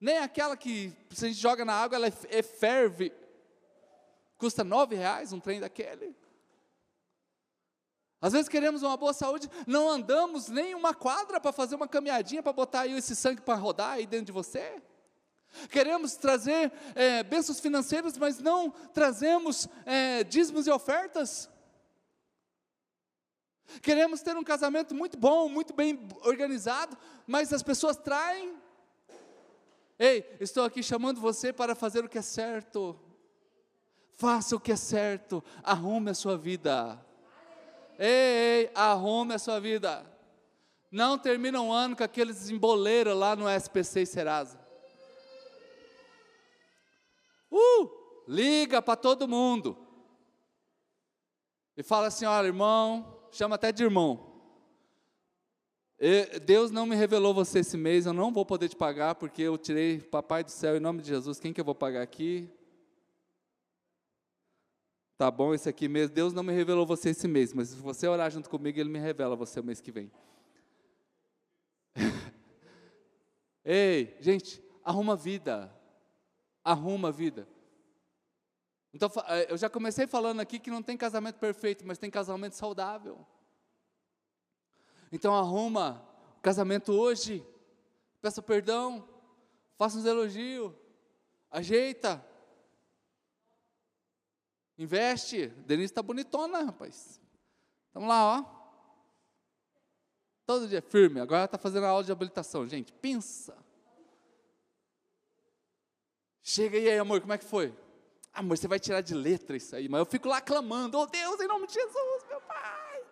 nem 0.00 0.18
aquela 0.18 0.56
que 0.56 0.92
se 1.10 1.26
a 1.26 1.28
gente 1.28 1.40
joga 1.40 1.64
na 1.64 1.74
água, 1.74 1.96
ela 1.96 2.06
é, 2.06 2.12
é 2.30 2.42
ferve, 2.42 3.12
custa 4.38 4.62
nove 4.64 4.94
reais 4.94 5.32
um 5.32 5.40
trem 5.40 5.60
daquele. 5.60 6.16
Às 8.20 8.32
vezes 8.32 8.48
queremos 8.48 8.82
uma 8.82 8.96
boa 8.96 9.12
saúde, 9.12 9.48
não 9.66 9.88
andamos 9.88 10.48
nem 10.48 10.74
uma 10.74 10.92
quadra 10.92 11.40
para 11.40 11.52
fazer 11.52 11.76
uma 11.76 11.86
caminhadinha 11.86 12.42
para 12.42 12.52
botar 12.52 12.80
aí 12.80 12.92
esse 12.96 13.14
sangue 13.14 13.40
para 13.40 13.54
rodar 13.54 13.92
aí 13.92 14.06
dentro 14.06 14.26
de 14.26 14.32
você. 14.32 14.82
Queremos 15.70 16.16
trazer 16.16 16.72
é, 16.94 17.22
bênçãos 17.22 17.60
financeiras, 17.60 18.18
mas 18.18 18.38
não 18.40 18.70
trazemos 18.92 19.68
é, 19.86 20.24
dízimos 20.24 20.66
e 20.66 20.70
ofertas. 20.70 21.48
Queremos 23.82 24.20
ter 24.20 24.36
um 24.36 24.44
casamento 24.44 24.94
muito 24.94 25.16
bom, 25.16 25.48
muito 25.48 25.72
bem 25.72 26.08
organizado, 26.24 26.96
mas 27.26 27.52
as 27.52 27.62
pessoas 27.62 27.96
traem. 27.96 28.56
Ei, 29.98 30.24
estou 30.40 30.64
aqui 30.64 30.82
chamando 30.82 31.20
você 31.20 31.52
para 31.52 31.74
fazer 31.74 32.04
o 32.04 32.08
que 32.08 32.18
é 32.18 32.22
certo. 32.22 32.98
Faça 34.14 34.56
o 34.56 34.60
que 34.60 34.72
é 34.72 34.76
certo, 34.76 35.44
arrume 35.62 36.10
a 36.10 36.14
sua 36.14 36.36
vida. 36.36 37.00
Ei, 37.98 38.08
ei, 38.08 38.70
arrume 38.74 39.34
a 39.34 39.38
sua 39.38 39.58
vida. 39.58 40.06
Não 40.90 41.18
termina 41.18 41.60
um 41.60 41.72
ano 41.72 41.96
com 41.96 42.04
aqueles 42.04 42.48
emboleiros 42.48 43.16
lá 43.16 43.34
no 43.34 43.48
SPC 43.48 44.02
e 44.02 44.06
Serasa. 44.06 44.58
Uh, 47.50 47.90
liga 48.28 48.80
para 48.80 48.96
todo 48.96 49.26
mundo. 49.26 49.76
E 51.76 51.82
fala 51.82 52.06
assim: 52.06 52.24
olha, 52.24 52.46
irmão, 52.46 53.20
chama 53.32 53.56
até 53.56 53.72
de 53.72 53.82
irmão. 53.82 54.28
Deus 56.44 56.70
não 56.70 56.86
me 56.86 56.94
revelou 56.94 57.34
você 57.34 57.58
esse 57.58 57.76
mês, 57.76 58.06
eu 58.06 58.12
não 58.12 58.32
vou 58.32 58.46
poder 58.46 58.68
te 58.68 58.76
pagar, 58.76 59.16
porque 59.16 59.42
eu 59.42 59.58
tirei, 59.58 59.98
papai 59.98 60.44
do 60.44 60.50
céu, 60.50 60.76
em 60.76 60.80
nome 60.80 61.02
de 61.02 61.08
Jesus, 61.08 61.40
quem 61.40 61.52
que 61.52 61.60
eu 61.60 61.64
vou 61.64 61.74
pagar 61.74 62.02
aqui? 62.02 62.48
Tá 65.18 65.32
bom 65.32 65.52
esse 65.52 65.68
aqui 65.68 65.88
mesmo, 65.88 66.14
Deus 66.14 66.32
não 66.32 66.44
me 66.44 66.52
revelou 66.52 66.86
você 66.86 67.10
esse 67.10 67.26
mês, 67.26 67.52
mas 67.52 67.70
se 67.70 67.76
você 67.76 68.06
orar 68.06 68.30
junto 68.30 68.48
comigo, 68.48 68.78
Ele 68.78 68.88
me 68.88 69.00
revela 69.00 69.34
você 69.34 69.58
o 69.58 69.64
mês 69.64 69.80
que 69.80 69.90
vem. 69.90 70.12
Ei, 73.64 74.16
gente, 74.20 74.62
arruma 74.84 75.16
vida, 75.16 75.76
arruma 76.62 77.10
vida. 77.10 77.48
Então, 78.94 79.10
eh, 79.26 79.48
eu 79.50 79.56
já 79.56 79.68
comecei 79.68 80.06
falando 80.06 80.38
aqui 80.38 80.60
que 80.60 80.70
não 80.70 80.84
tem 80.84 80.96
casamento 80.96 81.40
perfeito, 81.40 81.84
mas 81.84 81.98
tem 81.98 82.08
casamento 82.08 82.54
saudável. 82.54 83.26
Então, 85.10 85.34
arruma 85.34 86.00
o 86.38 86.40
casamento 86.42 86.92
hoje, 86.92 87.44
peça 88.22 88.40
perdão, 88.40 89.08
faça 89.76 89.98
uns 89.98 90.04
elogios, 90.04 90.72
ajeita, 91.50 92.24
investe. 94.78 95.48
Denise 95.66 95.92
está 95.92 96.02
bonitona, 96.02 96.62
rapaz. 96.62 97.20
Estamos 97.88 98.08
lá, 98.08 98.38
ó. 98.38 98.58
Todo 100.46 100.68
dia 100.68 100.80
firme. 100.80 101.20
Agora 101.20 101.44
está 101.44 101.58
fazendo 101.58 101.84
a 101.84 101.88
aula 101.90 102.04
de 102.04 102.12
habilitação. 102.12 102.66
Gente, 102.66 102.92
pensa. 102.92 103.56
Chega 106.42 106.78
aí, 106.78 106.98
amor, 106.98 107.20
como 107.20 107.34
é 107.34 107.38
que 107.38 107.44
foi? 107.44 107.74
Amor, 108.32 108.56
você 108.56 108.66
vai 108.66 108.78
tirar 108.78 109.02
de 109.02 109.14
letra 109.14 109.56
isso 109.56 109.76
aí, 109.76 109.88
mas 109.88 109.98
eu 109.98 110.06
fico 110.06 110.28
lá 110.28 110.40
clamando, 110.40 110.96
oh 110.96 111.06
Deus, 111.06 111.40
em 111.40 111.46
nome 111.46 111.66
de 111.66 111.74
Jesus, 111.74 112.24
meu 112.28 112.40
Pai. 112.40 113.02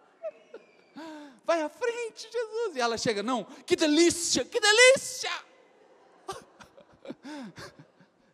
Vai 1.44 1.60
à 1.62 1.68
frente, 1.68 2.30
Jesus. 2.32 2.76
E 2.76 2.80
ela 2.80 2.96
chega, 2.96 3.22
não, 3.22 3.44
que 3.44 3.76
delícia, 3.76 4.44
que 4.44 4.58
delícia. 4.60 5.30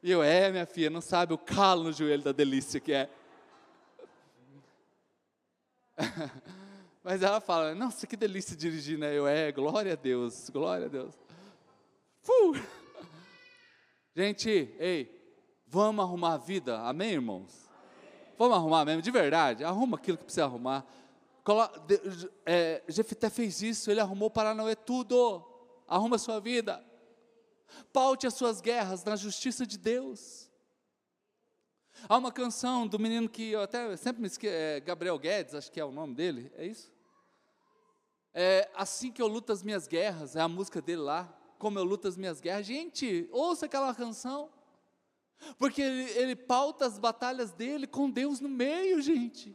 E 0.04 0.10
eu, 0.10 0.20
é, 0.20 0.50
minha 0.50 0.66
filha, 0.66 0.90
não 0.90 1.00
sabe 1.00 1.32
o 1.32 1.38
calo 1.38 1.84
no 1.84 1.92
joelho 1.92 2.24
da 2.24 2.32
delícia 2.32 2.80
que 2.80 2.92
é. 2.92 3.08
Mas 7.02 7.22
ela 7.22 7.40
fala, 7.40 7.74
nossa, 7.74 8.06
que 8.06 8.16
delícia 8.16 8.56
dirigir, 8.56 8.98
né? 8.98 9.16
Eu, 9.16 9.26
é, 9.26 9.50
glória 9.50 9.92
a 9.92 9.96
Deus, 9.96 10.48
glória 10.50 10.86
a 10.86 10.88
Deus. 10.88 11.14
Uh! 12.28 12.54
Gente, 14.14 14.74
ei, 14.78 15.22
Vamos 15.72 16.04
arrumar 16.04 16.34
a 16.34 16.36
vida, 16.36 16.82
amém, 16.82 17.12
irmãos? 17.12 17.66
Amém. 17.66 18.34
Vamos 18.36 18.56
arrumar 18.58 18.84
mesmo, 18.84 19.00
de 19.00 19.10
verdade, 19.10 19.64
arruma 19.64 19.96
aquilo 19.96 20.18
que 20.18 20.24
precisa 20.24 20.44
arrumar. 20.44 20.84
É, 22.44 22.82
Jefité 22.86 23.30
fez 23.30 23.62
isso, 23.62 23.90
ele 23.90 23.98
arrumou 23.98 24.28
Paranauê 24.28 24.76
tudo, 24.76 25.42
arruma 25.88 26.16
a 26.16 26.18
sua 26.18 26.40
vida, 26.40 26.84
paute 27.90 28.26
as 28.26 28.34
suas 28.34 28.60
guerras 28.60 29.02
na 29.02 29.16
justiça 29.16 29.66
de 29.66 29.78
Deus. 29.78 30.41
Há 32.08 32.16
uma 32.16 32.32
canção 32.32 32.86
do 32.86 32.98
menino 32.98 33.28
que 33.28 33.50
eu 33.50 33.62
até 33.62 33.96
sempre 33.96 34.20
me 34.20 34.26
esqueço, 34.26 34.54
é 34.54 34.80
Gabriel 34.80 35.18
Guedes, 35.18 35.54
acho 35.54 35.70
que 35.70 35.78
é 35.78 35.84
o 35.84 35.92
nome 35.92 36.14
dele, 36.14 36.52
é 36.56 36.66
isso? 36.66 36.92
É, 38.34 38.68
assim 38.74 39.12
que 39.12 39.20
eu 39.20 39.26
luto 39.26 39.52
as 39.52 39.62
minhas 39.62 39.86
guerras, 39.86 40.34
é 40.34 40.40
a 40.40 40.48
música 40.48 40.80
dele 40.80 41.02
lá, 41.02 41.32
como 41.58 41.78
eu 41.78 41.84
luto 41.84 42.08
as 42.08 42.16
minhas 42.16 42.40
guerras. 42.40 42.66
Gente, 42.66 43.28
ouça 43.30 43.66
aquela 43.66 43.94
canção. 43.94 44.50
Porque 45.58 45.82
ele, 45.82 46.10
ele 46.12 46.36
pauta 46.36 46.86
as 46.86 46.98
batalhas 46.98 47.52
dele 47.52 47.86
com 47.86 48.10
Deus 48.10 48.40
no 48.40 48.48
meio, 48.48 49.00
gente. 49.00 49.54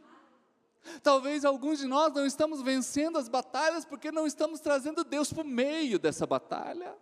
Talvez 1.02 1.44
alguns 1.44 1.78
de 1.78 1.86
nós 1.86 2.14
não 2.14 2.24
estamos 2.24 2.62
vencendo 2.62 3.18
as 3.18 3.28
batalhas 3.28 3.84
porque 3.84 4.10
não 4.10 4.26
estamos 4.26 4.60
trazendo 4.60 5.04
Deus 5.04 5.32
para 5.32 5.42
o 5.42 5.46
meio 5.46 5.98
dessa 5.98 6.26
batalha. 6.26 6.94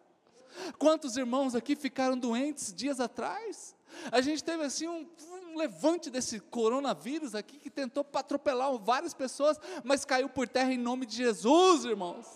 Quantos 0.78 1.16
irmãos 1.16 1.54
aqui 1.54 1.76
ficaram 1.76 2.18
doentes 2.18 2.72
dias 2.72 2.98
atrás? 2.98 3.75
A 4.10 4.20
gente 4.20 4.42
teve 4.42 4.64
assim 4.64 4.86
um, 4.86 5.08
um 5.30 5.56
levante 5.56 6.10
desse 6.10 6.40
coronavírus 6.40 7.34
aqui 7.34 7.58
que 7.58 7.70
tentou 7.70 8.06
atropelar 8.14 8.76
várias 8.78 9.14
pessoas, 9.14 9.58
mas 9.82 10.04
caiu 10.04 10.28
por 10.28 10.46
terra 10.48 10.72
em 10.72 10.78
nome 10.78 11.06
de 11.06 11.16
Jesus, 11.16 11.84
irmãos. 11.84 12.26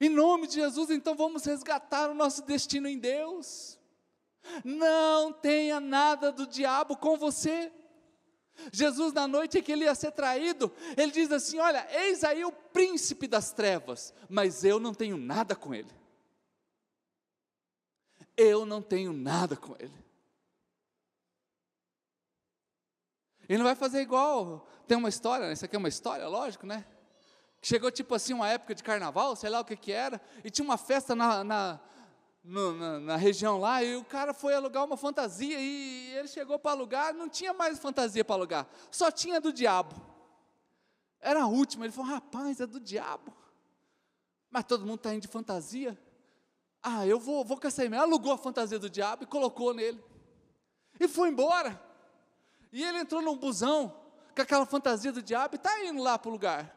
Em 0.00 0.08
nome 0.08 0.46
de 0.46 0.54
Jesus, 0.54 0.90
então 0.90 1.14
vamos 1.14 1.44
resgatar 1.44 2.08
o 2.08 2.14
nosso 2.14 2.42
destino 2.42 2.88
em 2.88 2.98
Deus. 2.98 3.78
Não 4.64 5.32
tenha 5.32 5.80
nada 5.80 6.30
do 6.30 6.46
diabo 6.46 6.96
com 6.96 7.16
você. 7.16 7.72
Jesus, 8.72 9.12
na 9.12 9.26
noite 9.28 9.58
em 9.58 9.62
que 9.62 9.72
ele 9.72 9.84
ia 9.84 9.94
ser 9.94 10.12
traído, 10.12 10.72
ele 10.96 11.12
diz 11.12 11.30
assim: 11.30 11.58
Olha, 11.58 11.86
eis 11.90 12.24
aí 12.24 12.44
o 12.44 12.52
príncipe 12.52 13.26
das 13.26 13.52
trevas, 13.52 14.12
mas 14.28 14.64
eu 14.64 14.80
não 14.80 14.94
tenho 14.94 15.16
nada 15.16 15.54
com 15.54 15.74
ele. 15.74 15.97
Eu 18.40 18.64
não 18.64 18.80
tenho 18.80 19.12
nada 19.12 19.56
com 19.56 19.74
ele. 19.80 20.06
Ele 23.48 23.58
não 23.58 23.64
vai 23.64 23.74
fazer 23.74 24.00
igual. 24.00 24.68
Tem 24.86 24.96
uma 24.96 25.08
história, 25.08 25.48
né? 25.48 25.54
isso 25.54 25.64
aqui 25.64 25.74
é 25.74 25.78
uma 25.78 25.88
história, 25.88 26.28
lógico, 26.28 26.64
né? 26.64 26.86
Chegou 27.60 27.90
tipo 27.90 28.14
assim 28.14 28.32
uma 28.32 28.48
época 28.48 28.76
de 28.76 28.84
carnaval, 28.84 29.34
sei 29.34 29.50
lá 29.50 29.58
o 29.58 29.64
que 29.64 29.76
que 29.76 29.90
era, 29.90 30.20
e 30.44 30.50
tinha 30.50 30.64
uma 30.64 30.76
festa 30.76 31.16
na, 31.16 31.42
na 31.42 31.80
no, 32.44 32.72
na, 32.76 33.00
na, 33.00 33.16
região 33.16 33.58
lá, 33.58 33.82
e 33.82 33.96
o 33.96 34.04
cara 34.04 34.32
foi 34.32 34.54
alugar 34.54 34.84
uma 34.84 34.96
fantasia, 34.96 35.58
e 35.58 36.14
ele 36.14 36.28
chegou 36.28 36.58
para 36.60 36.70
alugar, 36.70 37.12
não 37.12 37.28
tinha 37.28 37.52
mais 37.52 37.78
fantasia 37.80 38.24
para 38.24 38.36
alugar, 38.36 38.68
só 38.92 39.10
tinha 39.10 39.40
do 39.40 39.52
diabo. 39.52 40.00
Era 41.20 41.42
a 41.42 41.46
última, 41.48 41.84
ele 41.84 41.92
falou, 41.92 42.12
rapaz, 42.12 42.60
é 42.60 42.66
do 42.66 42.78
diabo. 42.78 43.36
Mas 44.48 44.64
todo 44.64 44.86
mundo 44.86 44.98
está 44.98 45.12
indo 45.12 45.22
de 45.22 45.28
fantasia. 45.28 45.98
Ah, 46.82 47.06
eu 47.06 47.18
vou, 47.18 47.44
vou 47.44 47.58
com 47.58 47.66
essa 47.66 47.82
aí 47.82 47.94
Alugou 47.94 48.32
a 48.32 48.38
fantasia 48.38 48.78
do 48.78 48.88
diabo 48.88 49.24
e 49.24 49.26
colocou 49.26 49.74
nele. 49.74 50.02
E 50.98 51.08
foi 51.08 51.28
embora. 51.28 51.80
E 52.72 52.82
ele 52.82 52.98
entrou 52.98 53.22
num 53.22 53.36
busão 53.36 53.94
com 54.34 54.42
aquela 54.42 54.66
fantasia 54.66 55.12
do 55.12 55.22
diabo 55.22 55.54
e 55.54 55.56
está 55.56 55.84
indo 55.84 56.02
lá 56.02 56.18
para 56.18 56.28
o 56.28 56.32
lugar. 56.32 56.76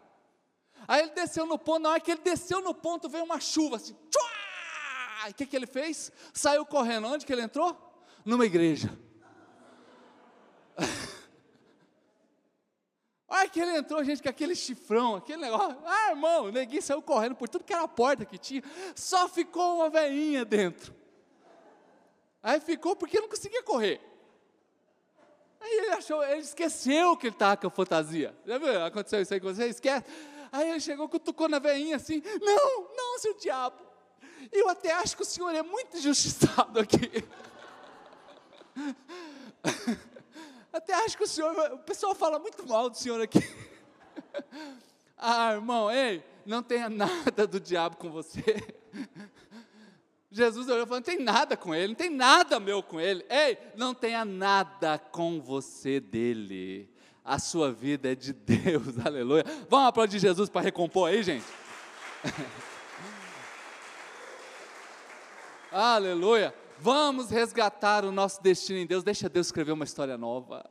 Aí 0.88 1.02
ele 1.04 1.12
desceu 1.12 1.46
no 1.46 1.58
ponto, 1.58 1.80
na 1.80 1.90
hora 1.92 2.00
que 2.00 2.12
ele 2.12 2.22
desceu 2.22 2.62
no 2.62 2.74
ponto, 2.74 3.08
veio 3.08 3.24
uma 3.24 3.40
chuva 3.40 3.76
assim, 3.76 3.96
tchua! 4.10 5.30
o 5.30 5.34
que, 5.34 5.46
que 5.46 5.56
ele 5.56 5.68
fez? 5.68 6.12
Saiu 6.34 6.66
correndo. 6.66 7.08
Onde 7.08 7.26
que 7.26 7.32
ele 7.32 7.44
entrou? 7.44 7.78
Numa 8.26 8.46
igreja. 8.46 8.98
Que 13.52 13.60
ele 13.60 13.78
entrou, 13.78 14.04
gente, 14.04 14.24
com 14.24 14.30
aquele 14.30 14.56
chifrão, 14.56 15.16
aquele 15.16 15.42
negócio. 15.42 15.78
Ah, 15.86 16.10
irmão, 16.10 16.46
o 16.46 16.52
neguinho 16.52 16.82
saiu 16.82 17.02
correndo 17.02 17.36
por 17.36 17.50
tudo 17.50 17.64
que 17.64 17.74
era 17.74 17.88
porta 17.88 18.26
que 18.26 18.38
tinha. 18.38 18.64
Só 18.96 19.28
ficou 19.28 19.76
uma 19.78 19.90
veinha 19.90 20.46
dentro. 20.46 20.96
Aí 22.42 22.60
ficou 22.60 22.96
porque 22.96 23.20
não 23.20 23.28
conseguia 23.28 23.62
correr. 23.62 24.02
Aí 25.60 25.72
ele 25.78 25.92
achou, 25.92 26.24
ele 26.24 26.42
esqueceu 26.42 27.16
que 27.16 27.28
ele 27.28 27.36
estava 27.36 27.58
com 27.58 27.68
a 27.68 27.70
fantasia. 27.70 28.36
Já 28.46 28.58
viu? 28.58 28.84
Aconteceu 28.84 29.22
isso 29.22 29.34
aí 29.34 29.40
com 29.40 29.54
você? 29.54 29.68
Esquece. 29.68 30.06
Aí 30.52 30.70
ele 30.70 30.80
chegou, 30.80 31.08
cutucou 31.08 31.48
na 31.48 31.60
veinha 31.60 31.98
assim. 31.98 32.22
Não, 32.42 32.96
não, 32.96 33.20
seu 33.20 33.38
diabo. 33.38 33.80
Eu 34.52 34.68
até 34.70 34.92
acho 34.92 35.16
que 35.16 35.22
o 35.22 35.26
senhor 35.26 35.54
é 35.54 35.62
muito 35.62 35.98
injustiçado 35.98 36.80
aqui. 36.80 37.24
Até 40.72 40.94
acho 40.94 41.18
que 41.18 41.24
o 41.24 41.28
senhor, 41.28 41.54
o 41.74 41.80
pessoal 41.80 42.16
fala 42.16 42.40
muito 42.40 42.66
mal 42.68 42.90
do 42.90 42.98
senhor 42.98 43.22
aqui. 43.22 43.40
Ah, 45.24 45.54
irmão, 45.54 45.92
ei, 45.92 46.24
não 46.44 46.64
tenha 46.64 46.90
nada 46.90 47.46
do 47.46 47.60
diabo 47.60 47.96
com 47.96 48.10
você. 48.10 48.42
Jesus 50.32 50.68
olhou 50.68 50.82
e 50.82 50.86
falou: 50.88 50.98
não 51.00 51.04
tem 51.04 51.20
nada 51.20 51.56
com 51.56 51.76
ele, 51.76 51.90
não 51.90 51.96
tem 51.96 52.10
nada 52.10 52.60
meu 52.60 52.82
com 52.82 53.00
ele. 53.00 53.24
Ei, 53.30 53.56
não 53.76 53.94
tenha 53.94 54.26
nada 54.26 54.98
com 54.98 55.40
você 55.40 56.00
dele. 56.00 56.90
A 57.24 57.38
sua 57.38 57.72
vida 57.72 58.12
é 58.12 58.16
de 58.16 58.34
Deus, 58.34 58.98
aleluia. 59.06 59.46
Vamos 59.70 59.90
aplaudir 59.90 60.18
Jesus 60.18 60.50
para 60.50 60.62
recompor 60.62 61.10
aí, 61.10 61.22
gente? 61.22 61.46
aleluia. 65.72 66.52
Vamos 66.84 67.30
resgatar 67.30 68.04
o 68.04 68.12
nosso 68.12 68.42
destino 68.42 68.80
em 68.80 68.88
Deus. 68.88 69.04
Deixa 69.04 69.30
Deus 69.30 69.46
escrever 69.46 69.72
uma 69.72 69.84
história 69.84 70.18
nova. 70.18 70.68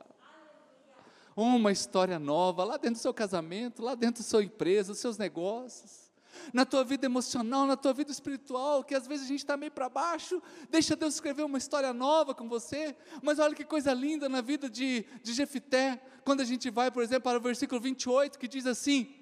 Uma 1.33 1.71
história 1.71 2.19
nova, 2.19 2.65
lá 2.65 2.75
dentro 2.75 2.95
do 2.95 3.01
seu 3.01 3.13
casamento, 3.13 3.81
lá 3.81 3.95
dentro 3.95 4.21
da 4.21 4.27
sua 4.27 4.43
empresa, 4.43 4.91
dos 4.91 4.99
seus 4.99 5.17
negócios. 5.17 6.11
Na 6.51 6.65
tua 6.65 6.83
vida 6.83 7.05
emocional, 7.05 7.65
na 7.65 7.77
tua 7.77 7.93
vida 7.93 8.11
espiritual, 8.11 8.83
que 8.83 8.93
às 8.93 9.07
vezes 9.07 9.23
a 9.23 9.27
gente 9.29 9.39
está 9.39 9.55
meio 9.55 9.71
para 9.71 9.87
baixo, 9.87 10.43
deixa 10.69 10.97
Deus 10.97 11.13
escrever 11.13 11.43
uma 11.43 11.57
história 11.57 11.93
nova 11.93 12.35
com 12.35 12.49
você, 12.49 12.93
mas 13.21 13.39
olha 13.39 13.55
que 13.55 13.63
coisa 13.63 13.93
linda 13.93 14.27
na 14.27 14.41
vida 14.41 14.69
de, 14.69 15.05
de 15.23 15.31
Jefité, 15.31 16.01
quando 16.25 16.41
a 16.41 16.45
gente 16.45 16.69
vai, 16.69 16.91
por 16.91 17.03
exemplo, 17.03 17.23
para 17.23 17.37
o 17.37 17.41
versículo 17.41 17.79
28, 17.79 18.37
que 18.37 18.49
diz 18.49 18.65
assim, 18.65 19.15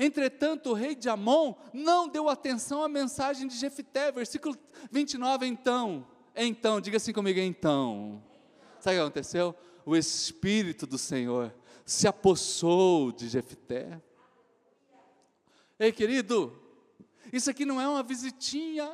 Entretanto, 0.00 0.70
o 0.70 0.74
rei 0.74 0.96
de 0.96 1.08
Amon 1.08 1.54
não 1.72 2.08
deu 2.08 2.28
atenção 2.28 2.82
à 2.82 2.88
mensagem 2.88 3.46
de 3.46 3.56
Jefité, 3.56 4.10
versículo 4.10 4.56
29, 4.90 5.46
então, 5.46 6.06
então, 6.34 6.80
diga 6.80 6.96
assim 6.96 7.12
comigo, 7.12 7.38
então, 7.38 8.22
sabe 8.80 8.96
o 8.96 8.98
que 8.98 9.02
aconteceu? 9.02 9.54
O 9.86 9.96
Espírito 9.96 10.86
do 10.86 10.98
Senhor 10.98 11.54
se 11.84 12.08
apossou 12.08 13.12
de 13.12 13.28
Jefité, 13.28 14.00
Ei, 15.78 15.90
querido, 15.90 16.56
isso 17.32 17.50
aqui 17.50 17.64
não 17.64 17.80
é 17.80 17.88
uma 17.88 18.02
visitinha, 18.02 18.90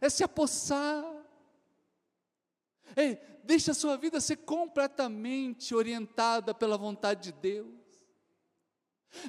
é 0.00 0.08
se 0.08 0.24
apossar. 0.24 1.04
Ei, 2.96 3.18
deixa 3.44 3.70
a 3.70 3.74
sua 3.74 3.96
vida 3.96 4.20
ser 4.20 4.36
completamente 4.38 5.74
orientada 5.74 6.52
pela 6.52 6.76
vontade 6.76 7.32
de 7.32 7.38
Deus. 7.40 7.83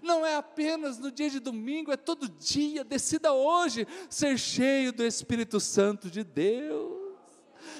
Não 0.02 0.26
é 0.26 0.36
apenas 0.36 0.98
no 0.98 1.12
dia 1.12 1.30
de 1.30 1.40
domingo, 1.40 1.92
é 1.92 1.98
todo 1.98 2.28
dia. 2.28 2.84
Decida 2.84 3.34
hoje 3.34 3.88
ser 4.10 4.38
cheio 4.38 4.92
do 4.92 5.06
Espírito 5.06 5.60
Santo 5.60 6.10
de 6.10 6.24
Deus. 6.24 7.06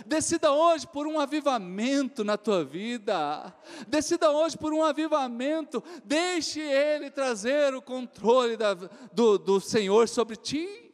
Decida 0.06 0.52
hoje 0.52 0.88
por 0.88 1.08
um 1.08 1.20
avivamento 1.20 2.24
na 2.24 2.38
tua 2.38 2.64
vida. 2.64 3.54
Decida 3.88 4.32
hoje 4.32 4.58
por 4.58 4.74
um 4.74 4.84
avivamento. 4.84 5.84
Deixe 6.04 6.60
Ele 6.60 7.10
trazer 7.10 7.74
o 7.74 7.82
controle 7.82 8.58
da, 8.58 8.74
do, 8.74 9.38
do 9.38 9.60
Senhor 9.60 10.08
sobre 10.08 10.36
ti. 10.36 10.92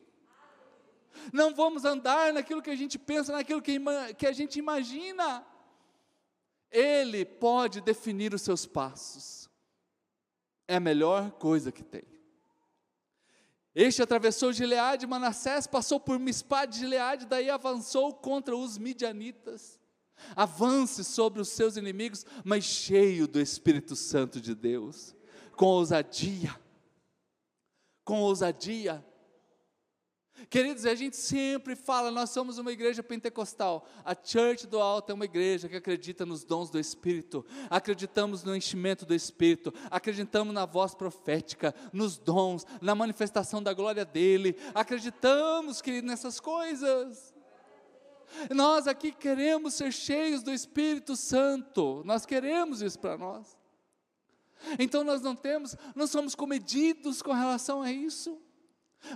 Não 1.31 1.53
vamos 1.53 1.85
andar 1.85 2.33
naquilo 2.33 2.61
que 2.61 2.69
a 2.69 2.75
gente 2.75 2.97
pensa, 2.97 3.31
naquilo 3.31 3.61
que, 3.61 3.79
que 4.17 4.27
a 4.27 4.33
gente 4.33 4.57
imagina. 4.59 5.45
Ele 6.71 7.25
pode 7.25 7.81
definir 7.81 8.33
os 8.33 8.41
seus 8.41 8.65
passos. 8.65 9.40
É 10.71 10.77
a 10.77 10.79
melhor 10.79 11.31
coisa 11.31 11.69
que 11.69 11.83
tem. 11.83 12.03
Este 13.75 14.01
atravessou 14.01 14.53
Gileade, 14.53 15.05
Manassés 15.05 15.67
passou 15.67 15.99
por 15.99 16.17
Mispá 16.17 16.63
de 16.63 16.79
Gileade, 16.79 17.25
daí 17.25 17.49
avançou 17.49 18.13
contra 18.13 18.55
os 18.55 18.77
midianitas. 18.77 19.77
Avance 20.33 21.03
sobre 21.03 21.41
os 21.41 21.49
seus 21.49 21.75
inimigos, 21.75 22.25
mas 22.45 22.63
cheio 22.63 23.27
do 23.27 23.41
Espírito 23.41 23.97
Santo 23.97 24.39
de 24.39 24.55
Deus, 24.55 25.13
com 25.57 25.65
ousadia, 25.65 26.57
com 28.05 28.21
ousadia, 28.21 29.05
Queridos, 30.49 30.85
a 30.85 30.95
gente 30.95 31.15
sempre 31.15 31.75
fala, 31.75 32.11
nós 32.11 32.29
somos 32.29 32.57
uma 32.57 32.71
igreja 32.71 33.03
pentecostal. 33.03 33.87
A 34.03 34.15
Church 34.15 34.67
do 34.67 34.79
Alto 34.79 35.11
é 35.11 35.13
uma 35.13 35.25
igreja 35.25 35.69
que 35.69 35.75
acredita 35.75 36.25
nos 36.25 36.43
dons 36.43 36.69
do 36.69 36.79
Espírito, 36.79 37.45
acreditamos 37.69 38.43
no 38.43 38.55
enchimento 38.55 39.05
do 39.05 39.13
Espírito, 39.13 39.73
acreditamos 39.89 40.53
na 40.53 40.65
voz 40.65 40.95
profética, 40.95 41.73
nos 41.93 42.17
dons, 42.17 42.65
na 42.81 42.95
manifestação 42.95 43.61
da 43.61 43.73
glória 43.73 44.05
dele, 44.05 44.55
acreditamos, 44.73 45.81
querido, 45.81 46.07
nessas 46.07 46.39
coisas. 46.39 47.33
Nós 48.49 48.87
aqui 48.87 49.11
queremos 49.11 49.73
ser 49.73 49.91
cheios 49.91 50.41
do 50.41 50.51
Espírito 50.51 51.15
Santo, 51.15 52.01
nós 52.05 52.25
queremos 52.25 52.81
isso 52.81 52.97
para 52.97 53.17
nós. 53.17 53.57
Então 54.79 55.03
nós 55.03 55.21
não 55.21 55.35
temos, 55.35 55.75
não 55.95 56.07
somos 56.07 56.35
comedidos 56.35 57.21
com 57.21 57.33
relação 57.33 57.81
a 57.81 57.91
isso. 57.91 58.39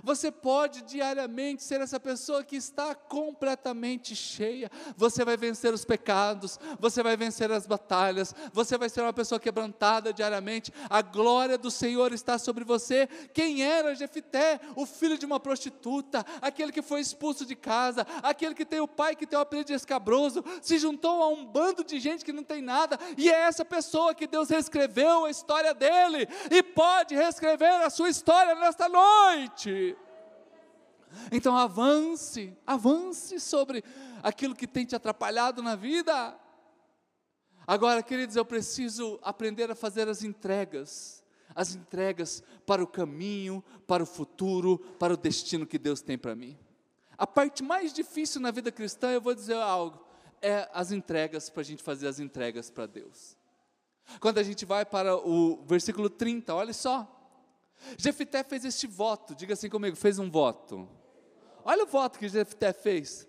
Você 0.02 0.30
pode 0.30 0.82
diariamente 0.82 1.62
ser 1.62 1.80
essa 1.80 1.98
pessoa 1.98 2.44
que 2.44 2.56
está 2.56 2.94
completamente 2.94 4.14
cheia. 4.14 4.70
Você 4.96 5.24
vai 5.24 5.36
vencer 5.36 5.72
os 5.72 5.84
pecados, 5.84 6.58
você 6.78 7.02
vai 7.02 7.16
vencer 7.16 7.50
as 7.50 7.66
batalhas, 7.66 8.34
você 8.52 8.76
vai 8.76 8.88
ser 8.88 9.02
uma 9.02 9.12
pessoa 9.12 9.40
quebrantada 9.40 10.12
diariamente. 10.12 10.72
A 10.88 11.02
glória 11.02 11.56
do 11.56 11.70
Senhor 11.70 12.12
está 12.12 12.38
sobre 12.38 12.64
você. 12.64 13.08
Quem 13.32 13.62
era 13.62 13.94
Jefité? 13.94 14.60
O 14.74 14.86
filho 14.86 15.18
de 15.18 15.26
uma 15.26 15.40
prostituta, 15.40 16.24
aquele 16.40 16.72
que 16.72 16.82
foi 16.82 17.00
expulso 17.00 17.44
de 17.44 17.54
casa, 17.54 18.06
aquele 18.22 18.54
que 18.54 18.64
tem 18.64 18.80
o 18.80 18.88
pai 18.88 19.16
que 19.16 19.26
tem 19.26 19.38
o 19.38 19.42
apelido 19.42 19.68
de 19.68 19.74
escabroso, 19.74 20.44
se 20.60 20.78
juntou 20.78 21.22
a 21.22 21.28
um 21.28 21.44
bando 21.44 21.84
de 21.84 21.98
gente 21.98 22.24
que 22.24 22.32
não 22.32 22.42
tem 22.42 22.62
nada, 22.62 22.98
e 23.16 23.30
é 23.30 23.40
essa 23.42 23.64
pessoa 23.64 24.14
que 24.14 24.26
Deus 24.26 24.48
reescreveu 24.48 25.24
a 25.24 25.30
história 25.30 25.74
dele 25.74 26.28
e 26.50 26.62
pode 26.62 27.14
reescrever 27.14 27.82
a 27.82 27.90
sua 27.90 28.08
história 28.08 28.54
nesta 28.54 28.88
noite. 28.88 29.75
Então 31.30 31.56
avance, 31.56 32.56
avance 32.66 33.40
sobre 33.40 33.82
aquilo 34.22 34.54
que 34.54 34.66
tem 34.66 34.84
te 34.84 34.94
atrapalhado 34.94 35.62
na 35.62 35.76
vida. 35.76 36.38
Agora, 37.66 38.02
queridos, 38.02 38.36
eu 38.36 38.44
preciso 38.44 39.18
aprender 39.22 39.70
a 39.70 39.74
fazer 39.74 40.08
as 40.08 40.22
entregas, 40.22 41.24
as 41.54 41.74
entregas 41.74 42.42
para 42.64 42.82
o 42.82 42.86
caminho, 42.86 43.62
para 43.86 44.02
o 44.02 44.06
futuro, 44.06 44.78
para 44.98 45.14
o 45.14 45.16
destino 45.16 45.66
que 45.66 45.78
Deus 45.78 46.00
tem 46.00 46.16
para 46.16 46.34
mim. 46.34 46.56
A 47.18 47.26
parte 47.26 47.62
mais 47.62 47.92
difícil 47.92 48.40
na 48.40 48.50
vida 48.50 48.70
cristã, 48.70 49.10
eu 49.10 49.20
vou 49.20 49.34
dizer 49.34 49.56
algo, 49.56 50.04
é 50.40 50.68
as 50.72 50.92
entregas, 50.92 51.48
para 51.50 51.62
a 51.62 51.64
gente 51.64 51.82
fazer 51.82 52.06
as 52.06 52.20
entregas 52.20 52.70
para 52.70 52.86
Deus. 52.86 53.36
Quando 54.20 54.38
a 54.38 54.42
gente 54.42 54.64
vai 54.64 54.84
para 54.84 55.16
o 55.16 55.64
versículo 55.64 56.08
30, 56.08 56.54
olha 56.54 56.72
só, 56.72 57.15
Jefité 57.96 58.42
fez 58.42 58.64
este 58.64 58.86
voto, 58.86 59.34
diga 59.34 59.54
assim 59.54 59.68
comigo, 59.68 59.96
fez 59.96 60.18
um 60.18 60.30
voto. 60.30 60.88
Olha 61.64 61.84
o 61.84 61.86
voto 61.86 62.18
que 62.18 62.28
Jefté 62.28 62.72
fez. 62.72 63.26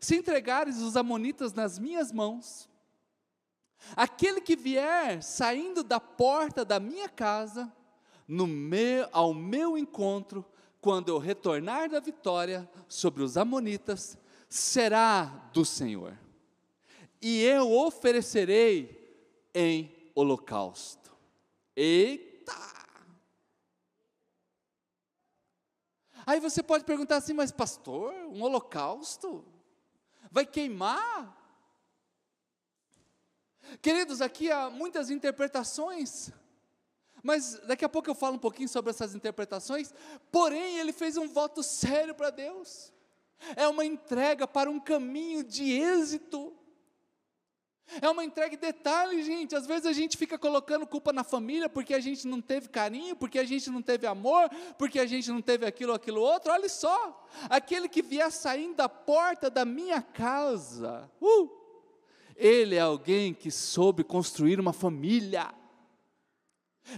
Se 0.00 0.16
entregares 0.16 0.78
os 0.78 0.96
amonitas 0.96 1.52
nas 1.52 1.78
minhas 1.78 2.12
mãos, 2.12 2.68
aquele 3.94 4.40
que 4.40 4.56
vier 4.56 5.22
saindo 5.22 5.82
da 5.82 6.00
porta 6.00 6.64
da 6.64 6.80
minha 6.80 7.08
casa, 7.08 7.72
meu, 8.26 9.08
ao 9.12 9.32
meu 9.32 9.78
encontro, 9.78 10.44
quando 10.80 11.08
eu 11.08 11.18
retornar 11.18 11.88
da 11.88 12.00
vitória 12.00 12.68
sobre 12.88 13.22
os 13.22 13.36
amonitas, 13.36 14.18
será 14.48 15.24
do 15.52 15.64
Senhor. 15.64 16.16
E 17.20 17.42
eu 17.42 17.72
oferecerei 17.72 19.50
em 19.54 20.10
holocausto. 20.14 21.12
Eita! 21.74 22.75
Aí 26.26 26.40
você 26.40 26.60
pode 26.60 26.84
perguntar 26.84 27.16
assim, 27.16 27.32
mas 27.32 27.52
pastor, 27.52 28.12
um 28.12 28.42
holocausto? 28.42 29.44
Vai 30.28 30.44
queimar? 30.44 31.34
Queridos, 33.80 34.20
aqui 34.20 34.50
há 34.50 34.68
muitas 34.68 35.08
interpretações, 35.08 36.32
mas 37.22 37.60
daqui 37.60 37.84
a 37.84 37.88
pouco 37.88 38.10
eu 38.10 38.14
falo 38.14 38.34
um 38.36 38.40
pouquinho 38.40 38.68
sobre 38.68 38.90
essas 38.90 39.14
interpretações. 39.14 39.94
Porém, 40.32 40.78
ele 40.78 40.92
fez 40.92 41.16
um 41.16 41.28
voto 41.28 41.62
sério 41.62 42.14
para 42.14 42.30
Deus, 42.30 42.92
é 43.54 43.68
uma 43.68 43.84
entrega 43.84 44.48
para 44.48 44.68
um 44.68 44.80
caminho 44.80 45.44
de 45.44 45.70
êxito. 45.70 46.52
É 48.02 48.10
uma 48.10 48.24
entrega 48.24 48.50
de 48.50 48.60
detalhe, 48.60 49.22
gente. 49.22 49.54
Às 49.54 49.66
vezes 49.66 49.86
a 49.86 49.92
gente 49.92 50.16
fica 50.16 50.38
colocando 50.38 50.86
culpa 50.86 51.12
na 51.12 51.22
família 51.22 51.68
porque 51.68 51.94
a 51.94 52.00
gente 52.00 52.26
não 52.26 52.40
teve 52.40 52.68
carinho, 52.68 53.14
porque 53.14 53.38
a 53.38 53.44
gente 53.44 53.70
não 53.70 53.80
teve 53.80 54.06
amor, 54.06 54.50
porque 54.76 54.98
a 54.98 55.06
gente 55.06 55.30
não 55.30 55.40
teve 55.40 55.64
aquilo 55.64 55.92
aquilo 55.92 56.20
outro. 56.20 56.52
Olha 56.52 56.68
só, 56.68 57.26
aquele 57.48 57.88
que 57.88 58.02
vier 58.02 58.30
saindo 58.30 58.76
da 58.76 58.88
porta 58.88 59.48
da 59.48 59.64
minha 59.64 60.02
casa, 60.02 61.10
uh, 61.20 61.50
ele 62.34 62.74
é 62.74 62.80
alguém 62.80 63.32
que 63.32 63.50
soube 63.50 64.04
construir 64.04 64.60
uma 64.60 64.72
família. 64.72 65.54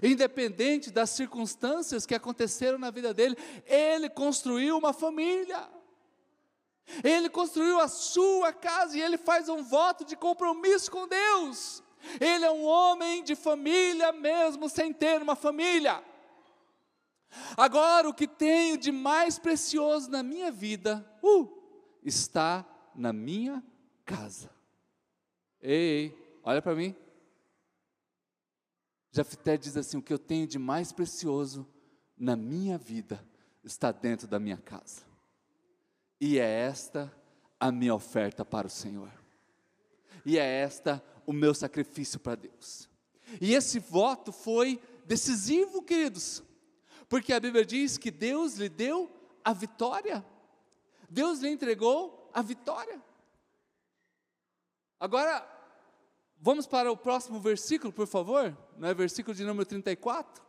Independente 0.02 0.90
das 0.90 1.10
circunstâncias 1.10 2.04
que 2.04 2.14
aconteceram 2.14 2.78
na 2.78 2.90
vida 2.90 3.14
dele, 3.14 3.36
ele 3.66 4.10
construiu 4.10 4.76
uma 4.76 4.92
família. 4.92 5.77
Ele 7.04 7.28
construiu 7.28 7.78
a 7.78 7.88
sua 7.88 8.52
casa 8.52 8.96
e 8.96 9.00
ele 9.00 9.18
faz 9.18 9.48
um 9.48 9.62
voto 9.62 10.04
de 10.04 10.16
compromisso 10.16 10.90
com 10.90 11.06
Deus. 11.06 11.82
Ele 12.20 12.44
é 12.44 12.50
um 12.50 12.64
homem 12.64 13.22
de 13.22 13.34
família 13.34 14.12
mesmo 14.12 14.68
sem 14.68 14.92
ter 14.92 15.20
uma 15.20 15.36
família. 15.36 16.02
Agora, 17.56 18.08
o 18.08 18.14
que 18.14 18.26
tenho 18.26 18.78
de 18.78 18.90
mais 18.90 19.38
precioso 19.38 20.10
na 20.10 20.22
minha 20.22 20.50
vida, 20.50 21.04
uh, 21.22 21.48
está 22.02 22.64
na 22.94 23.12
minha 23.12 23.62
casa. 24.04 24.50
Ei, 25.60 26.16
olha 26.42 26.62
para 26.62 26.74
mim. 26.74 26.94
Jefté 29.10 29.56
diz 29.56 29.76
assim: 29.76 29.98
O 29.98 30.02
que 30.02 30.12
eu 30.12 30.18
tenho 30.18 30.46
de 30.46 30.58
mais 30.58 30.92
precioso 30.92 31.66
na 32.16 32.36
minha 32.36 32.78
vida 32.78 33.24
está 33.62 33.92
dentro 33.92 34.26
da 34.26 34.38
minha 34.38 34.56
casa, 34.56 35.02
e 36.20 36.38
é 36.38 36.44
esta 36.44 37.12
a 37.60 37.70
minha 37.70 37.94
oferta 37.94 38.44
para 38.44 38.66
o 38.66 38.70
Senhor, 38.70 39.10
e 40.24 40.38
é 40.38 40.44
esta 40.44 41.02
o 41.26 41.32
meu 41.32 41.54
sacrifício 41.54 42.18
para 42.18 42.36
Deus. 42.36 42.88
E 43.40 43.54
esse 43.54 43.78
voto 43.78 44.32
foi 44.32 44.80
decisivo, 45.04 45.82
queridos, 45.82 46.42
porque 47.08 47.32
a 47.32 47.40
Bíblia 47.40 47.64
diz 47.64 47.98
que 47.98 48.10
Deus 48.10 48.54
lhe 48.56 48.68
deu 48.68 49.10
a 49.44 49.52
vitória, 49.52 50.24
Deus 51.08 51.40
lhe 51.40 51.48
entregou 51.48 52.30
a 52.32 52.42
vitória. 52.42 53.02
Agora, 55.00 55.46
vamos 56.40 56.66
para 56.66 56.90
o 56.90 56.96
próximo 56.96 57.40
versículo, 57.40 57.92
por 57.92 58.06
favor, 58.06 58.56
não 58.76 58.88
é 58.88 58.94
versículo 58.94 59.34
de 59.34 59.44
número 59.44 59.66
34. 59.66 60.42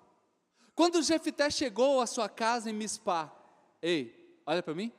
Quando 0.73 1.03
Jefité 1.03 1.49
chegou 1.49 1.99
à 1.99 2.07
sua 2.07 2.29
casa 2.29 2.69
em 2.69 2.73
Mispá, 2.73 3.31
ei, 3.81 4.41
olha 4.45 4.63
para 4.63 4.73
mim. 4.73 4.91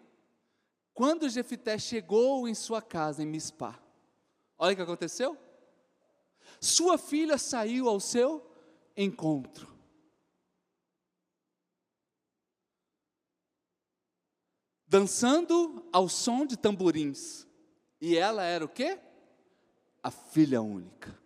Quando 1.00 1.30
Jefité 1.30 1.78
chegou 1.78 2.46
em 2.46 2.54
sua 2.54 2.82
casa 2.82 3.22
em 3.22 3.26
Mispá, 3.26 3.82
olha 4.58 4.74
o 4.74 4.76
que 4.76 4.82
aconteceu. 4.82 5.34
Sua 6.60 6.98
filha 6.98 7.38
saiu 7.38 7.88
ao 7.88 7.98
seu 7.98 8.46
encontro. 8.94 9.66
Dançando 14.86 15.88
ao 15.90 16.06
som 16.06 16.44
de 16.44 16.58
tamborins. 16.58 17.46
E 17.98 18.18
ela 18.18 18.44
era 18.44 18.62
o 18.62 18.68
quê? 18.68 19.00
A 20.02 20.10
filha 20.10 20.60
única. 20.60 21.18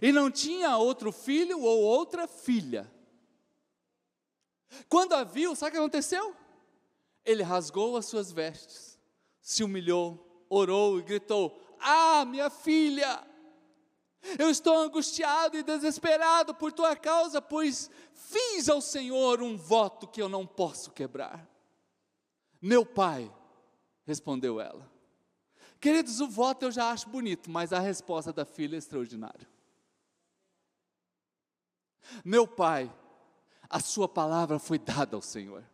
E 0.00 0.12
não 0.12 0.30
tinha 0.30 0.76
outro 0.76 1.10
filho 1.10 1.60
ou 1.60 1.82
outra 1.82 2.28
filha. 2.28 2.88
Quando 4.88 5.12
a 5.14 5.24
viu, 5.24 5.56
sabe 5.56 5.70
o 5.70 5.72
que 5.72 5.78
aconteceu? 5.78 6.41
Ele 7.24 7.42
rasgou 7.42 7.96
as 7.96 8.06
suas 8.06 8.32
vestes, 8.32 8.98
se 9.40 9.62
humilhou, 9.62 10.44
orou 10.48 10.98
e 10.98 11.02
gritou: 11.02 11.60
ah, 11.78 12.24
minha 12.24 12.48
filha, 12.48 13.26
eu 14.38 14.48
estou 14.48 14.76
angustiado 14.78 15.56
e 15.56 15.62
desesperado 15.62 16.54
por 16.54 16.72
tua 16.72 16.94
causa, 16.94 17.42
pois 17.42 17.90
fiz 18.14 18.68
ao 18.68 18.80
Senhor 18.80 19.42
um 19.42 19.56
voto 19.56 20.06
que 20.06 20.22
eu 20.22 20.28
não 20.28 20.46
posso 20.46 20.92
quebrar. 20.92 21.48
Meu 22.60 22.86
pai, 22.86 23.32
respondeu 24.04 24.60
ela. 24.60 24.90
Queridos, 25.80 26.20
o 26.20 26.28
voto 26.28 26.66
eu 26.66 26.70
já 26.70 26.92
acho 26.92 27.08
bonito, 27.08 27.50
mas 27.50 27.72
a 27.72 27.80
resposta 27.80 28.32
da 28.32 28.44
filha 28.44 28.76
é 28.76 28.78
extraordinária. 28.78 29.48
Meu 32.24 32.46
pai, 32.46 32.92
a 33.68 33.80
sua 33.80 34.08
palavra 34.08 34.60
foi 34.60 34.78
dada 34.78 35.16
ao 35.16 35.22
Senhor. 35.22 35.64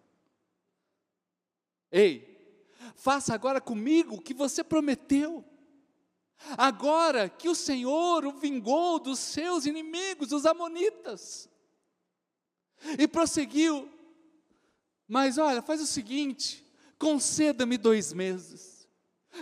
Ei, 1.91 2.67
faça 2.95 3.35
agora 3.35 3.61
comigo 3.61 4.17
o 4.17 4.21
que 4.21 4.35
você 4.35 4.63
prometeu. 4.63 5.45
Agora 6.57 7.29
que 7.29 7.49
o 7.49 7.55
Senhor 7.55 8.25
o 8.25 8.33
vingou 8.33 8.99
dos 8.99 9.19
seus 9.19 9.67
inimigos, 9.67 10.33
os 10.33 10.47
Amonitas. 10.47 11.49
E 12.99 13.09
prosseguiu, 13.09 13.91
mas 15.07 15.37
olha, 15.37 15.61
faz 15.61 15.81
o 15.81 15.87
seguinte: 15.87 16.65
conceda-me 16.99 17.77
dois 17.77 18.13
meses. 18.13 18.89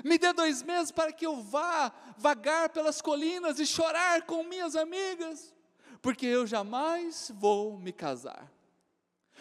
Me 0.05 0.19
dê 0.19 0.33
dois 0.33 0.63
meses 0.63 0.91
para 0.91 1.13
que 1.13 1.27
eu 1.27 1.43
vá 1.43 1.93
vagar 2.17 2.71
pelas 2.71 3.01
colinas 3.01 3.59
e 3.59 3.67
chorar 3.67 4.23
com 4.23 4.43
minhas 4.43 4.77
amigas, 4.77 5.55
porque 6.03 6.27
eu 6.27 6.47
jamais 6.47 7.31
vou 7.35 7.79
me 7.79 7.93
casar. 7.93 8.51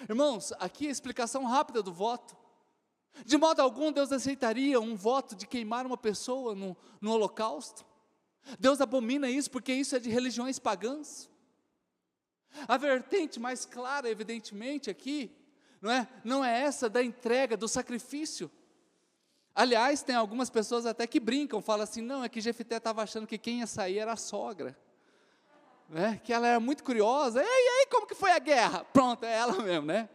Irmãos, 0.09 0.51
aqui 0.59 0.87
a 0.87 0.91
explicação 0.91 1.45
rápida 1.45 1.81
do 1.81 1.93
voto. 1.93 2.35
De 3.23 3.37
modo 3.37 3.61
algum, 3.61 3.91
Deus 3.91 4.11
aceitaria 4.11 4.79
um 4.79 4.95
voto 4.95 5.35
de 5.35 5.47
queimar 5.47 5.85
uma 5.85 5.97
pessoa 5.97 6.53
no, 6.53 6.75
no 6.99 7.11
holocausto. 7.11 7.85
Deus 8.59 8.81
abomina 8.81 9.29
isso 9.29 9.49
porque 9.49 9.73
isso 9.73 9.95
é 9.95 9.99
de 9.99 10.09
religiões 10.09 10.59
pagãs. 10.59 11.29
A 12.67 12.77
vertente 12.77 13.39
mais 13.39 13.65
clara, 13.65 14.09
evidentemente, 14.09 14.89
aqui, 14.89 15.31
não 15.81 15.91
é, 15.91 16.07
não 16.23 16.45
é 16.45 16.61
essa 16.61 16.89
da 16.89 17.03
entrega, 17.03 17.57
do 17.57 17.67
sacrifício. 17.67 18.49
Aliás, 19.53 20.01
tem 20.03 20.15
algumas 20.15 20.49
pessoas 20.49 20.85
até 20.85 21.07
que 21.07 21.19
brincam, 21.19 21.61
falam 21.61 21.83
assim: 21.83 22.01
não, 22.01 22.23
é 22.23 22.29
que 22.29 22.41
Jefité 22.41 22.77
estava 22.77 23.01
achando 23.03 23.27
que 23.27 23.37
quem 23.37 23.59
ia 23.59 23.67
sair 23.67 23.99
era 23.99 24.13
a 24.13 24.17
sogra. 24.17 24.77
Né? 25.89 26.19
Que 26.23 26.33
ela 26.33 26.47
era 26.47 26.59
muito 26.59 26.83
curiosa. 26.83 27.41
E 27.41 27.45
aí, 27.45 27.87
como 27.89 28.07
que 28.07 28.15
foi 28.15 28.31
a 28.31 28.39
guerra? 28.39 28.83
Pronto, 28.85 29.23
é 29.23 29.33
ela 29.33 29.61
mesmo, 29.61 29.85
né? 29.85 30.09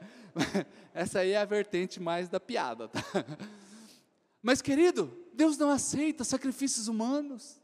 Essa 0.95 1.20
aí 1.20 1.32
é 1.32 1.38
a 1.38 1.45
vertente 1.45 2.01
mais 2.01 2.28
da 2.28 2.41
piada, 2.41 2.88
tá? 2.88 3.01
Mas, 4.43 4.62
querido, 4.62 5.16
Deus 5.32 5.57
não 5.57 5.70
aceita 5.70 6.24
sacrifícios 6.24 6.88
humanos. 6.88 7.61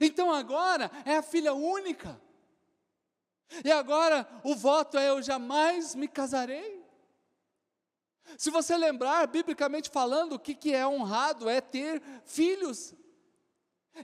Então 0.00 0.32
agora 0.32 0.90
é 1.04 1.16
a 1.16 1.22
filha 1.22 1.54
única. 1.54 2.20
E 3.64 3.70
agora 3.70 4.28
o 4.42 4.54
voto 4.54 4.98
é: 4.98 5.10
eu 5.10 5.22
jamais 5.22 5.94
me 5.94 6.08
casarei. 6.08 6.84
Se 8.36 8.50
você 8.50 8.76
lembrar, 8.76 9.26
biblicamente 9.28 9.88
falando, 9.88 10.32
o 10.32 10.38
que, 10.38 10.54
que 10.54 10.74
é 10.74 10.86
honrado 10.86 11.48
é 11.48 11.60
ter 11.60 12.02
filhos. 12.24 12.92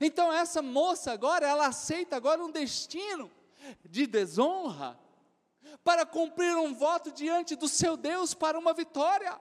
Então 0.01 0.33
essa 0.33 0.63
moça 0.63 1.13
agora, 1.13 1.47
ela 1.47 1.67
aceita 1.67 2.17
agora 2.17 2.43
um 2.43 2.51
destino 2.51 3.31
de 3.85 4.07
desonra, 4.07 4.99
para 5.85 6.07
cumprir 6.07 6.57
um 6.57 6.75
voto 6.75 7.11
diante 7.11 7.57
do 7.57 7.69
seu 7.69 7.97
Deus 7.97 8.35
para 8.35 8.59
uma 8.59 8.73
vitória. 8.73 9.39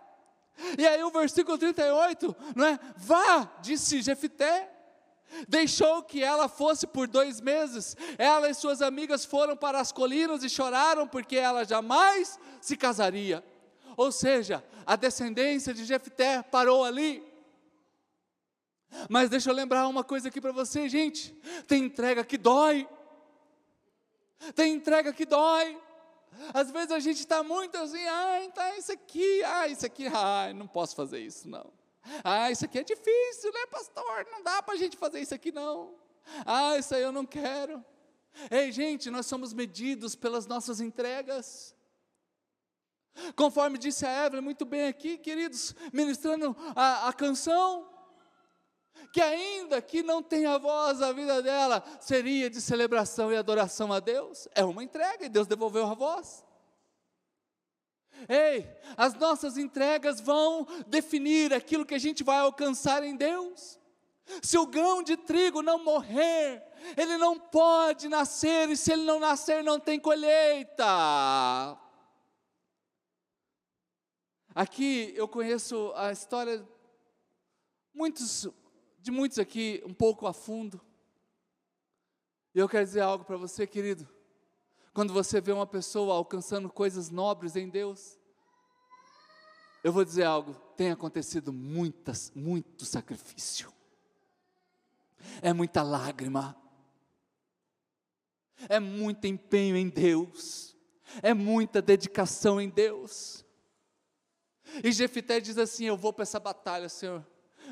E 0.78 0.88
aí 0.88 1.04
o 1.04 1.10
versículo 1.10 1.58
38, 1.58 2.36
não 2.56 2.66
é? 2.66 2.80
Vá, 2.98 3.50
disse 3.62 4.02
Jefité, 4.02 4.70
deixou 5.48 6.04
que 6.04 6.24
ela 6.24 6.48
fosse 6.48 6.86
por 6.86 7.08
dois 7.08 7.40
meses. 7.40 7.96
Ela 8.18 8.50
e 8.50 8.54
suas 8.54 8.82
amigas 8.82 9.26
foram 9.26 9.56
para 9.56 9.80
as 9.80 9.92
colinas 9.92 10.44
e 10.44 10.50
choraram 10.50 11.08
porque 11.08 11.38
ela 11.38 11.64
jamais 11.64 12.40
se 12.60 12.76
casaria. 12.76 13.44
Ou 13.98 14.12
seja, 14.12 14.64
a 14.86 14.96
descendência 14.96 15.74
de 15.74 15.86
Jefté 15.86 16.42
parou 16.42 16.84
ali. 16.84 17.24
Mas 19.10 19.30
deixa 19.30 19.50
eu 19.50 19.54
lembrar 19.54 19.88
uma 19.88 20.04
coisa 20.04 20.28
aqui 20.28 20.42
para 20.42 20.52
você, 20.52 20.90
gente. 20.90 21.34
Tem 21.68 21.84
entrega 21.84 22.24
que 22.24 22.38
dói. 22.38 22.88
Tem 24.54 24.74
entrega 24.74 25.14
que 25.14 25.26
dói. 25.26 25.78
Às 26.54 26.72
vezes 26.72 26.92
a 26.92 27.00
gente 27.00 27.20
está 27.20 27.44
muito 27.44 27.78
assim, 27.78 28.06
ah, 28.08 28.44
então 28.44 28.78
isso 28.78 28.92
aqui, 28.92 29.44
ah, 29.44 29.68
isso 29.68 29.86
aqui, 29.86 30.08
ah, 30.08 30.52
não 30.54 30.68
posso 30.68 30.96
fazer 30.96 31.20
isso, 31.20 31.48
não. 31.48 31.72
Ah, 32.24 32.50
isso 32.50 32.66
aqui 32.66 32.80
é 32.80 32.84
difícil, 32.84 33.52
né, 33.54 33.66
pastor? 33.70 34.26
Não 34.32 34.44
dá 34.44 34.62
para 34.62 34.74
a 34.74 34.78
gente 34.78 34.98
fazer 34.98 35.20
isso 35.20 35.36
aqui, 35.36 35.52
não. 35.52 35.96
Ah, 36.46 36.78
isso 36.78 36.96
aí 36.96 37.02
eu 37.02 37.12
não 37.12 37.26
quero. 37.26 37.84
Ei, 38.50 38.72
gente, 38.72 39.10
nós 39.10 39.26
somos 39.26 39.54
medidos 39.54 40.16
pelas 40.16 40.48
nossas 40.48 40.80
entregas. 40.80 41.76
Conforme 43.36 43.78
disse 43.78 44.06
a 44.06 44.26
Evelyn 44.26 44.42
muito 44.42 44.66
bem 44.66 44.88
aqui, 44.88 45.18
queridos, 45.18 45.76
ministrando 45.92 46.56
a, 46.76 47.10
a 47.10 47.14
canção, 47.14 47.91
que 49.12 49.22
ainda 49.22 49.82
que 49.82 50.02
não 50.02 50.24
tenha 50.24 50.58
voz 50.58 51.02
a 51.02 51.12
vida 51.12 51.42
dela, 51.42 51.84
seria 52.00 52.50
de 52.50 52.62
celebração 52.62 53.32
e 53.32 53.36
adoração 53.36 53.92
a 53.92 54.00
Deus. 54.00 54.48
É 54.56 54.64
uma 54.64 54.84
entrega 54.84 55.26
e 55.26 55.30
Deus 55.30 55.48
devolveu 55.48 55.86
a 55.86 55.94
voz. 55.94 56.46
Ei, 58.30 58.70
as 58.96 59.14
nossas 59.16 59.58
entregas 59.58 60.22
vão 60.22 60.66
definir 60.88 61.54
aquilo 61.54 61.86
que 61.86 61.96
a 61.96 62.00
gente 62.00 62.24
vai 62.24 62.38
alcançar 62.38 63.04
em 63.04 63.16
Deus. 63.16 63.80
Se 64.42 64.58
o 64.58 64.66
grão 64.66 65.04
de 65.04 65.18
trigo 65.18 65.62
não 65.62 65.84
morrer, 65.84 66.64
ele 66.96 67.18
não 67.18 67.38
pode 67.38 68.08
nascer, 68.08 68.70
e 68.70 68.78
se 68.78 68.94
ele 68.94 69.04
não 69.04 69.20
nascer, 69.20 69.64
não 69.64 69.80
tem 69.80 70.00
colheita. 70.00 70.86
Aqui 74.54 75.14
eu 75.16 75.28
conheço 75.28 75.92
a 75.96 76.12
história, 76.12 76.66
muitos 77.94 78.48
de 79.02 79.10
muitos 79.10 79.40
aqui 79.40 79.82
um 79.86 79.94
pouco 79.94 80.28
a 80.28 80.34
fundo. 80.34 80.80
E 82.54 82.60
eu 82.60 82.70
quero 82.70 82.86
dizer 82.86 83.02
algo 83.02 83.26
para 83.26 83.38
você, 83.38 83.66
querido. 83.66 84.08
Quando 84.94 85.14
você 85.14 85.42
vê 85.42 85.52
uma 85.52 85.66
pessoa 85.66 86.16
alcançando 86.16 86.70
coisas 86.70 87.10
nobres 87.10 87.56
em 87.56 87.68
Deus, 87.68 88.20
eu 89.84 89.92
vou 89.92 90.06
dizer 90.06 90.24
algo: 90.24 90.54
tem 90.76 90.92
acontecido 90.92 91.52
muitas, 91.52 92.32
muito 92.36 92.86
sacrifício, 92.86 93.74
é 95.42 95.54
muita 95.54 95.82
lágrima, 95.82 96.56
é 98.70 98.80
muito 98.80 99.26
empenho 99.26 99.78
em 99.78 99.90
Deus, 99.90 100.76
é 101.24 101.34
muita 101.34 101.82
dedicação 101.82 102.60
em 102.62 102.70
Deus. 102.70 103.46
E 104.84 104.92
Jefité 104.92 105.40
diz 105.40 105.58
assim: 105.58 105.86
Eu 105.86 105.98
vou 105.98 106.12
para 106.14 106.24
essa 106.24 106.40
batalha, 106.40 106.90
Senhor, 106.90 107.26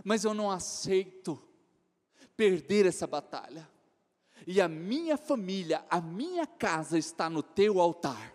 mas 0.04 0.24
eu 0.24 0.34
não 0.34 0.50
aceito 0.50 1.42
perder 2.36 2.86
essa 2.86 3.06
batalha. 3.06 3.70
E 4.48 4.62
a 4.62 4.68
minha 4.68 5.18
família, 5.18 5.86
a 5.90 6.00
minha 6.00 6.48
casa 6.48 6.98
está 6.98 7.30
no 7.30 7.44
teu 7.44 7.80
altar. 7.80 8.34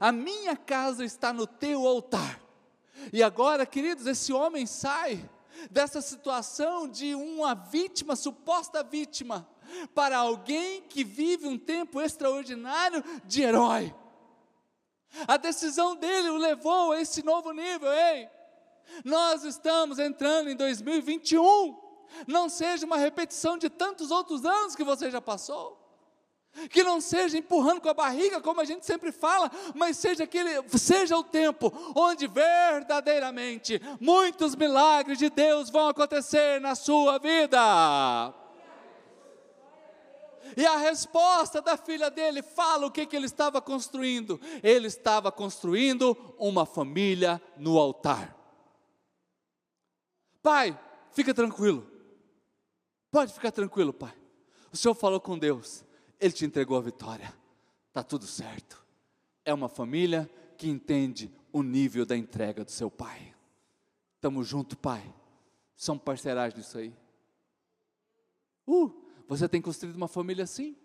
A 0.00 0.10
minha 0.10 0.56
casa 0.56 1.04
está 1.04 1.32
no 1.32 1.46
teu 1.46 1.86
altar. 1.86 2.40
E 3.12 3.22
agora, 3.22 3.64
queridos, 3.64 4.06
esse 4.06 4.32
homem 4.32 4.66
sai 4.66 5.28
dessa 5.70 6.00
situação 6.00 6.88
de 6.88 7.14
uma 7.14 7.54
vítima, 7.54 8.16
suposta 8.16 8.82
vítima, 8.82 9.48
para 9.94 10.18
alguém 10.18 10.82
que 10.82 11.04
vive 11.04 11.46
um 11.46 11.58
tempo 11.58 12.00
extraordinário 12.00 13.02
de 13.24 13.42
herói. 13.42 13.94
A 15.26 15.36
decisão 15.36 15.96
dele 15.96 16.28
o 16.30 16.36
levou 16.36 16.92
a 16.92 17.00
esse 17.00 17.24
novo 17.24 17.52
nível. 17.52 17.90
Ei, 17.90 18.28
nós 19.04 19.44
estamos 19.44 19.98
entrando 19.98 20.50
em 20.50 20.56
2021. 20.56 21.86
Não 22.26 22.48
seja 22.48 22.86
uma 22.86 22.96
repetição 22.96 23.58
de 23.58 23.68
tantos 23.68 24.10
outros 24.10 24.44
anos 24.44 24.74
que 24.74 24.84
você 24.84 25.10
já 25.10 25.20
passou. 25.20 25.82
Que 26.70 26.82
não 26.82 27.02
seja 27.02 27.36
empurrando 27.36 27.82
com 27.82 27.88
a 27.90 27.94
barriga, 27.94 28.40
como 28.40 28.62
a 28.62 28.64
gente 28.64 28.86
sempre 28.86 29.12
fala, 29.12 29.50
mas 29.74 29.98
seja 29.98 30.24
aquele, 30.24 30.50
seja 30.78 31.16
o 31.16 31.22
tempo 31.22 31.70
onde 31.94 32.26
verdadeiramente 32.26 33.80
muitos 34.00 34.54
milagres 34.54 35.18
de 35.18 35.28
Deus 35.28 35.68
vão 35.68 35.88
acontecer 35.88 36.58
na 36.60 36.74
sua 36.74 37.18
vida. 37.18 38.34
E 40.56 40.64
a 40.64 40.78
resposta 40.78 41.60
da 41.60 41.76
filha 41.76 42.10
dele 42.10 42.42
fala 42.42 42.86
o 42.86 42.90
que, 42.90 43.04
que 43.04 43.16
ele 43.16 43.26
estava 43.26 43.60
construindo. 43.60 44.40
Ele 44.62 44.86
estava 44.86 45.30
construindo 45.30 46.16
uma 46.38 46.64
família 46.64 47.40
no 47.58 47.78
altar. 47.78 48.34
Pai, 50.46 50.78
fica 51.10 51.34
tranquilo. 51.34 51.84
Pode 53.10 53.32
ficar 53.32 53.50
tranquilo, 53.50 53.92
pai. 53.92 54.14
O 54.72 54.76
Senhor 54.76 54.94
falou 54.94 55.20
com 55.20 55.36
Deus, 55.36 55.84
Ele 56.20 56.32
te 56.32 56.44
entregou 56.44 56.78
a 56.78 56.80
vitória. 56.80 57.34
Está 57.88 58.04
tudo 58.04 58.28
certo. 58.28 58.80
É 59.44 59.52
uma 59.52 59.68
família 59.68 60.30
que 60.56 60.68
entende 60.68 61.34
o 61.52 61.64
nível 61.64 62.06
da 62.06 62.16
entrega 62.16 62.64
do 62.64 62.70
seu 62.70 62.88
pai. 62.88 63.34
Estamos 64.14 64.46
juntos, 64.46 64.78
pai. 64.80 65.12
Somos 65.74 66.04
parceirais 66.04 66.54
nisso 66.54 66.78
aí. 66.78 66.96
Uh, 68.64 68.92
você 69.26 69.48
tem 69.48 69.60
construído 69.60 69.96
uma 69.96 70.06
família 70.06 70.44
assim? 70.44 70.76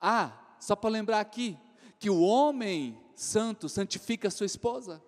Ah, 0.00 0.56
só 0.58 0.74
para 0.74 0.90
lembrar 0.90 1.20
aqui, 1.20 1.56
que 2.00 2.10
o 2.10 2.22
homem 2.22 3.00
santo 3.14 3.68
santifica 3.68 4.26
a 4.26 4.32
sua 4.32 4.46
esposa 4.46 5.00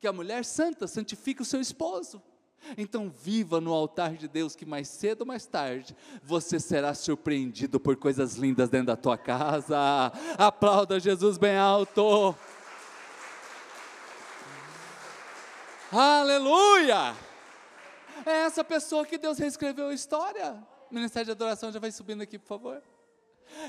que 0.00 0.06
a 0.06 0.12
mulher 0.12 0.44
santa 0.44 0.86
santifique 0.86 1.42
o 1.42 1.44
seu 1.44 1.60
esposo. 1.60 2.22
Então 2.76 3.08
viva 3.08 3.60
no 3.60 3.72
altar 3.72 4.14
de 4.14 4.28
Deus 4.28 4.54
que 4.54 4.66
mais 4.66 4.88
cedo 4.88 5.22
ou 5.22 5.26
mais 5.26 5.46
tarde 5.46 5.96
você 6.22 6.58
será 6.58 6.92
surpreendido 6.92 7.78
por 7.78 7.96
coisas 7.96 8.34
lindas 8.34 8.68
dentro 8.68 8.88
da 8.88 8.96
tua 8.96 9.16
casa. 9.16 9.76
Aplauda 10.36 11.00
Jesus 11.00 11.38
bem 11.38 11.56
alto. 11.56 12.34
Aleluia! 15.90 17.16
É 18.26 18.32
essa 18.42 18.62
pessoa 18.62 19.06
que 19.06 19.16
Deus 19.16 19.38
reescreveu 19.38 19.88
a 19.88 19.94
história. 19.94 20.62
O 20.90 20.94
Ministério 20.94 21.26
de 21.26 21.32
Adoração 21.32 21.72
já 21.72 21.78
vai 21.78 21.90
subindo 21.90 22.22
aqui, 22.22 22.38
por 22.38 22.48
favor. 22.48 22.82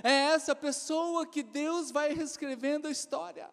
É 0.03 0.11
essa 0.33 0.53
pessoa 0.53 1.25
que 1.25 1.41
Deus 1.41 1.91
vai 1.91 2.13
reescrevendo 2.13 2.87
a 2.87 2.91
história. 2.91 3.49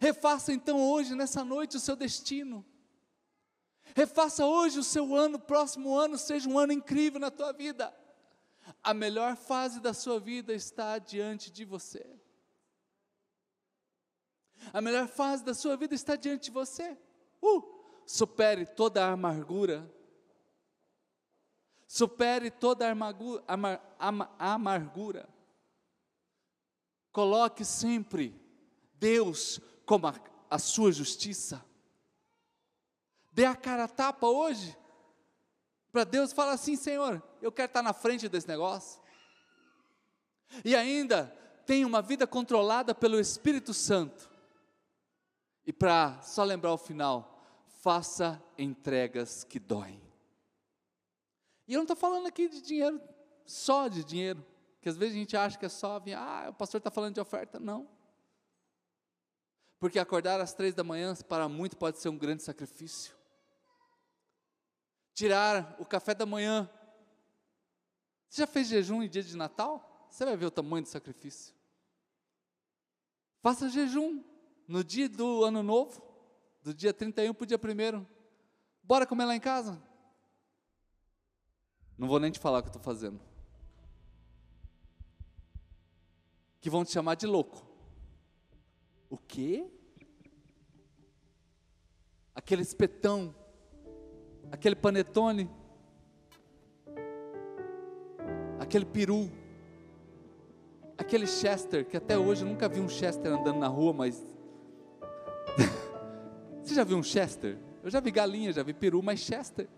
Refaça 0.00 0.52
então 0.52 0.80
hoje, 0.80 1.14
nessa 1.14 1.44
noite, 1.44 1.76
o 1.76 1.80
seu 1.80 1.96
destino. 1.96 2.64
Refaça 3.94 4.44
hoje 4.44 4.78
o 4.78 4.84
seu 4.84 5.14
ano, 5.14 5.38
próximo 5.38 5.96
ano 5.96 6.18
seja 6.18 6.48
um 6.48 6.58
ano 6.58 6.72
incrível 6.72 7.20
na 7.20 7.30
tua 7.30 7.52
vida. 7.52 7.94
A 8.82 8.92
melhor 8.92 9.36
fase 9.36 9.80
da 9.80 9.94
sua 9.94 10.18
vida 10.18 10.52
está 10.52 10.98
diante 10.98 11.50
de 11.50 11.64
você. 11.64 12.04
A 14.72 14.80
melhor 14.80 15.06
fase 15.06 15.44
da 15.44 15.54
sua 15.54 15.76
vida 15.76 15.94
está 15.94 16.16
diante 16.16 16.44
de 16.44 16.50
você. 16.50 16.96
Uh, 17.40 17.62
supere 18.04 18.66
toda 18.66 19.04
a 19.04 19.12
amargura. 19.12 19.90
Supere 21.86 22.50
toda 22.50 22.88
a 22.88 22.90
amargura, 22.90 23.44
amar, 23.46 24.34
amargura. 24.38 25.28
Coloque 27.12 27.64
sempre 27.64 28.38
Deus 28.94 29.60
como 29.86 30.08
a, 30.08 30.14
a 30.50 30.58
sua 30.58 30.92
justiça. 30.92 31.64
Dê 33.32 33.46
a 33.46 33.54
cara 33.54 33.84
a 33.84 33.88
tapa 33.88 34.26
hoje, 34.26 34.76
para 35.92 36.04
Deus 36.04 36.32
falar 36.32 36.52
assim: 36.52 36.76
Senhor, 36.76 37.22
eu 37.40 37.52
quero 37.52 37.68
estar 37.68 37.82
na 37.82 37.92
frente 37.94 38.28
desse 38.28 38.48
negócio. 38.48 39.00
E 40.64 40.76
ainda 40.76 41.26
tenha 41.64 41.86
uma 41.86 42.02
vida 42.02 42.26
controlada 42.26 42.94
pelo 42.94 43.18
Espírito 43.18 43.72
Santo. 43.72 44.28
E 45.64 45.72
para 45.72 46.20
só 46.22 46.44
lembrar 46.44 46.72
o 46.72 46.78
final, 46.78 47.42
faça 47.80 48.42
entregas 48.56 49.44
que 49.44 49.58
doem. 49.58 50.00
E 51.66 51.74
eu 51.74 51.78
não 51.78 51.84
estou 51.84 51.96
falando 51.96 52.26
aqui 52.26 52.48
de 52.48 52.60
dinheiro, 52.60 53.00
só 53.44 53.88
de 53.88 54.04
dinheiro, 54.04 54.44
que 54.80 54.88
às 54.88 54.96
vezes 54.96 55.16
a 55.16 55.18
gente 55.18 55.36
acha 55.36 55.58
que 55.58 55.66
é 55.66 55.68
só, 55.68 56.00
ah, 56.16 56.46
o 56.48 56.54
pastor 56.54 56.78
está 56.78 56.90
falando 56.90 57.14
de 57.14 57.20
oferta. 57.20 57.58
Não. 57.58 57.95
Porque 59.78 59.98
acordar 59.98 60.40
às 60.40 60.54
três 60.54 60.74
da 60.74 60.82
manhã, 60.82 61.14
para 61.28 61.48
muito, 61.48 61.76
pode 61.76 61.98
ser 61.98 62.08
um 62.08 62.16
grande 62.16 62.42
sacrifício. 62.42 63.14
Tirar 65.14 65.76
o 65.78 65.84
café 65.84 66.14
da 66.14 66.24
manhã. 66.24 66.70
Você 68.28 68.42
já 68.42 68.46
fez 68.46 68.68
jejum 68.68 69.02
em 69.02 69.08
dia 69.08 69.22
de 69.22 69.36
Natal? 69.36 70.08
Você 70.10 70.24
vai 70.24 70.36
ver 70.36 70.46
o 70.46 70.50
tamanho 70.50 70.82
do 70.82 70.88
sacrifício. 70.88 71.54
Faça 73.42 73.68
jejum 73.68 74.24
no 74.66 74.82
dia 74.82 75.08
do 75.08 75.44
ano 75.44 75.62
novo, 75.62 76.02
do 76.62 76.74
dia 76.74 76.92
31 76.92 77.32
para 77.34 77.44
o 77.44 77.46
dia 77.46 77.58
1. 77.58 78.06
Bora 78.82 79.06
comer 79.06 79.24
lá 79.24 79.36
em 79.36 79.40
casa? 79.40 79.80
Não 81.98 82.08
vou 82.08 82.20
nem 82.20 82.30
te 82.30 82.38
falar 82.38 82.58
o 82.58 82.62
que 82.62 82.68
estou 82.68 82.82
fazendo. 82.82 83.20
Que 86.60 86.68
vão 86.68 86.84
te 86.84 86.92
chamar 86.92 87.14
de 87.14 87.26
louco. 87.26 87.65
O 89.08 89.16
quê? 89.16 89.66
Aquele 92.34 92.62
espetão, 92.62 93.34
aquele 94.50 94.74
panetone, 94.74 95.48
aquele 98.58 98.84
peru, 98.84 99.30
aquele 100.98 101.26
Chester, 101.26 101.86
que 101.86 101.96
até 101.96 102.18
hoje 102.18 102.44
eu 102.44 102.48
nunca 102.48 102.68
vi 102.68 102.80
um 102.80 102.88
Chester 102.88 103.32
andando 103.32 103.58
na 103.58 103.68
rua, 103.68 103.92
mas. 103.92 104.26
Você 106.62 106.74
já 106.74 106.82
viu 106.84 106.96
um 106.96 107.02
Chester? 107.02 107.58
Eu 107.82 107.90
já 107.90 108.00
vi 108.00 108.10
galinha, 108.10 108.52
já 108.52 108.64
vi 108.64 108.74
peru, 108.74 109.00
mas 109.02 109.20
Chester. 109.20 109.68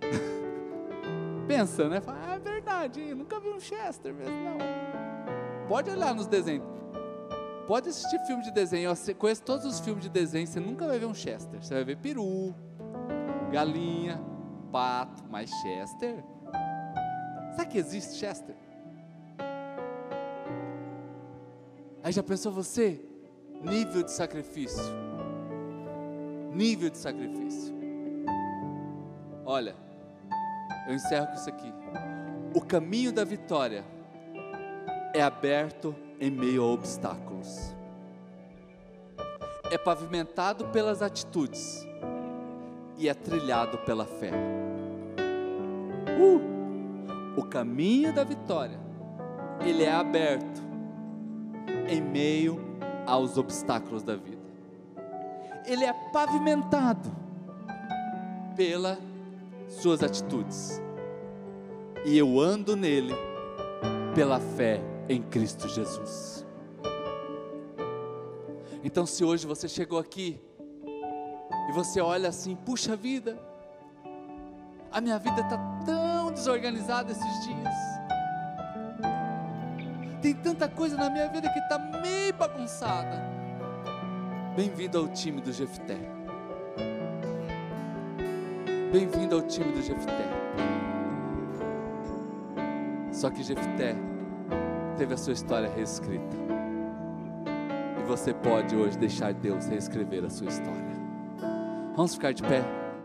Pensa, 1.48 1.88
né? 1.88 2.00
Fala, 2.00 2.20
ah, 2.24 2.34
é 2.34 2.38
verdade, 2.38 3.12
nunca 3.14 3.40
vi 3.40 3.48
um 3.48 3.58
Chester 3.58 4.14
mesmo, 4.14 4.32
não. 4.32 4.85
Pode 5.68 5.90
olhar 5.90 6.14
nos 6.14 6.26
desenhos. 6.26 6.64
Pode 7.66 7.88
assistir 7.88 8.20
filme 8.20 8.44
de 8.44 8.52
desenho. 8.52 8.94
Você 8.94 9.12
conhece 9.12 9.42
todos 9.42 9.64
os 9.64 9.80
filmes 9.80 10.04
de 10.04 10.08
desenho. 10.08 10.46
Você 10.46 10.60
nunca 10.60 10.86
vai 10.86 10.98
ver 10.98 11.06
um 11.06 11.14
Chester. 11.14 11.60
Você 11.60 11.74
vai 11.74 11.84
ver 11.84 11.96
peru, 11.96 12.54
galinha, 13.50 14.20
pato. 14.70 15.24
Mas 15.28 15.50
Chester? 15.50 16.22
Sabe 17.56 17.70
que 17.70 17.78
existe 17.78 18.14
Chester? 18.14 18.54
Aí 22.04 22.12
já 22.12 22.22
pensou 22.22 22.52
você? 22.52 23.00
Nível 23.60 24.04
de 24.04 24.12
sacrifício. 24.12 24.84
Nível 26.52 26.90
de 26.90 26.98
sacrifício. 26.98 27.74
Olha, 29.44 29.74
eu 30.88 30.94
encerro 30.94 31.26
com 31.26 31.34
isso 31.34 31.48
aqui. 31.48 31.72
O 32.54 32.60
caminho 32.60 33.12
da 33.12 33.24
vitória 33.24 33.84
é 35.16 35.22
aberto 35.22 35.96
em 36.20 36.30
meio 36.30 36.62
a 36.62 36.66
obstáculos. 36.66 37.74
É 39.70 39.78
pavimentado 39.78 40.66
pelas 40.66 41.00
atitudes 41.00 41.88
e 42.98 43.08
é 43.08 43.14
trilhado 43.14 43.78
pela 43.78 44.04
fé. 44.04 44.30
Uh! 46.20 47.40
O 47.40 47.44
caminho 47.44 48.12
da 48.12 48.24
vitória, 48.24 48.78
ele 49.64 49.84
é 49.84 49.92
aberto 49.92 50.62
em 51.88 52.02
meio 52.02 52.60
aos 53.06 53.38
obstáculos 53.38 54.02
da 54.02 54.16
vida. 54.16 54.44
Ele 55.64 55.84
é 55.84 55.94
pavimentado 56.12 57.10
pelas 58.54 58.98
suas 59.66 60.02
atitudes. 60.02 60.78
E 62.04 62.18
eu 62.18 62.38
ando 62.38 62.76
nele 62.76 63.14
pela 64.14 64.38
fé 64.38 64.95
em 65.08 65.22
Cristo 65.22 65.68
Jesus. 65.68 66.44
Então, 68.82 69.04
se 69.06 69.24
hoje 69.24 69.46
você 69.46 69.68
chegou 69.68 69.98
aqui 69.98 70.40
E 71.68 71.72
você 71.72 72.00
olha 72.00 72.28
assim, 72.28 72.54
puxa 72.54 72.94
vida, 72.94 73.36
a 74.92 75.00
minha 75.00 75.18
vida 75.18 75.40
está 75.40 75.58
tão 75.84 76.30
desorganizada 76.32 77.10
esses 77.10 77.44
dias. 77.44 77.74
Tem 80.22 80.32
tanta 80.34 80.68
coisa 80.68 80.96
na 80.96 81.10
minha 81.10 81.28
vida 81.28 81.48
que 81.50 81.58
está 81.58 81.78
meio 81.78 82.32
bagunçada. 82.34 83.20
Bem-vindo 84.54 84.98
ao 84.98 85.08
time 85.08 85.40
do 85.40 85.52
Jefté. 85.52 85.98
Bem-vindo 88.92 89.34
ao 89.34 89.42
time 89.42 89.72
do 89.72 89.82
Jefté. 89.82 90.24
Só 93.12 93.28
que 93.28 93.42
Jefté 93.42 93.96
teve 94.96 95.14
a 95.14 95.16
sua 95.16 95.32
história 95.32 95.68
reescrita. 95.68 96.36
E 98.00 98.02
você 98.04 98.32
pode 98.32 98.74
hoje 98.74 98.98
deixar 98.98 99.32
Deus 99.32 99.66
reescrever 99.66 100.24
a 100.24 100.30
sua 100.30 100.48
história. 100.48 100.96
Vamos 101.94 102.14
ficar 102.14 102.32
de 102.32 102.42
pé. 102.42 102.85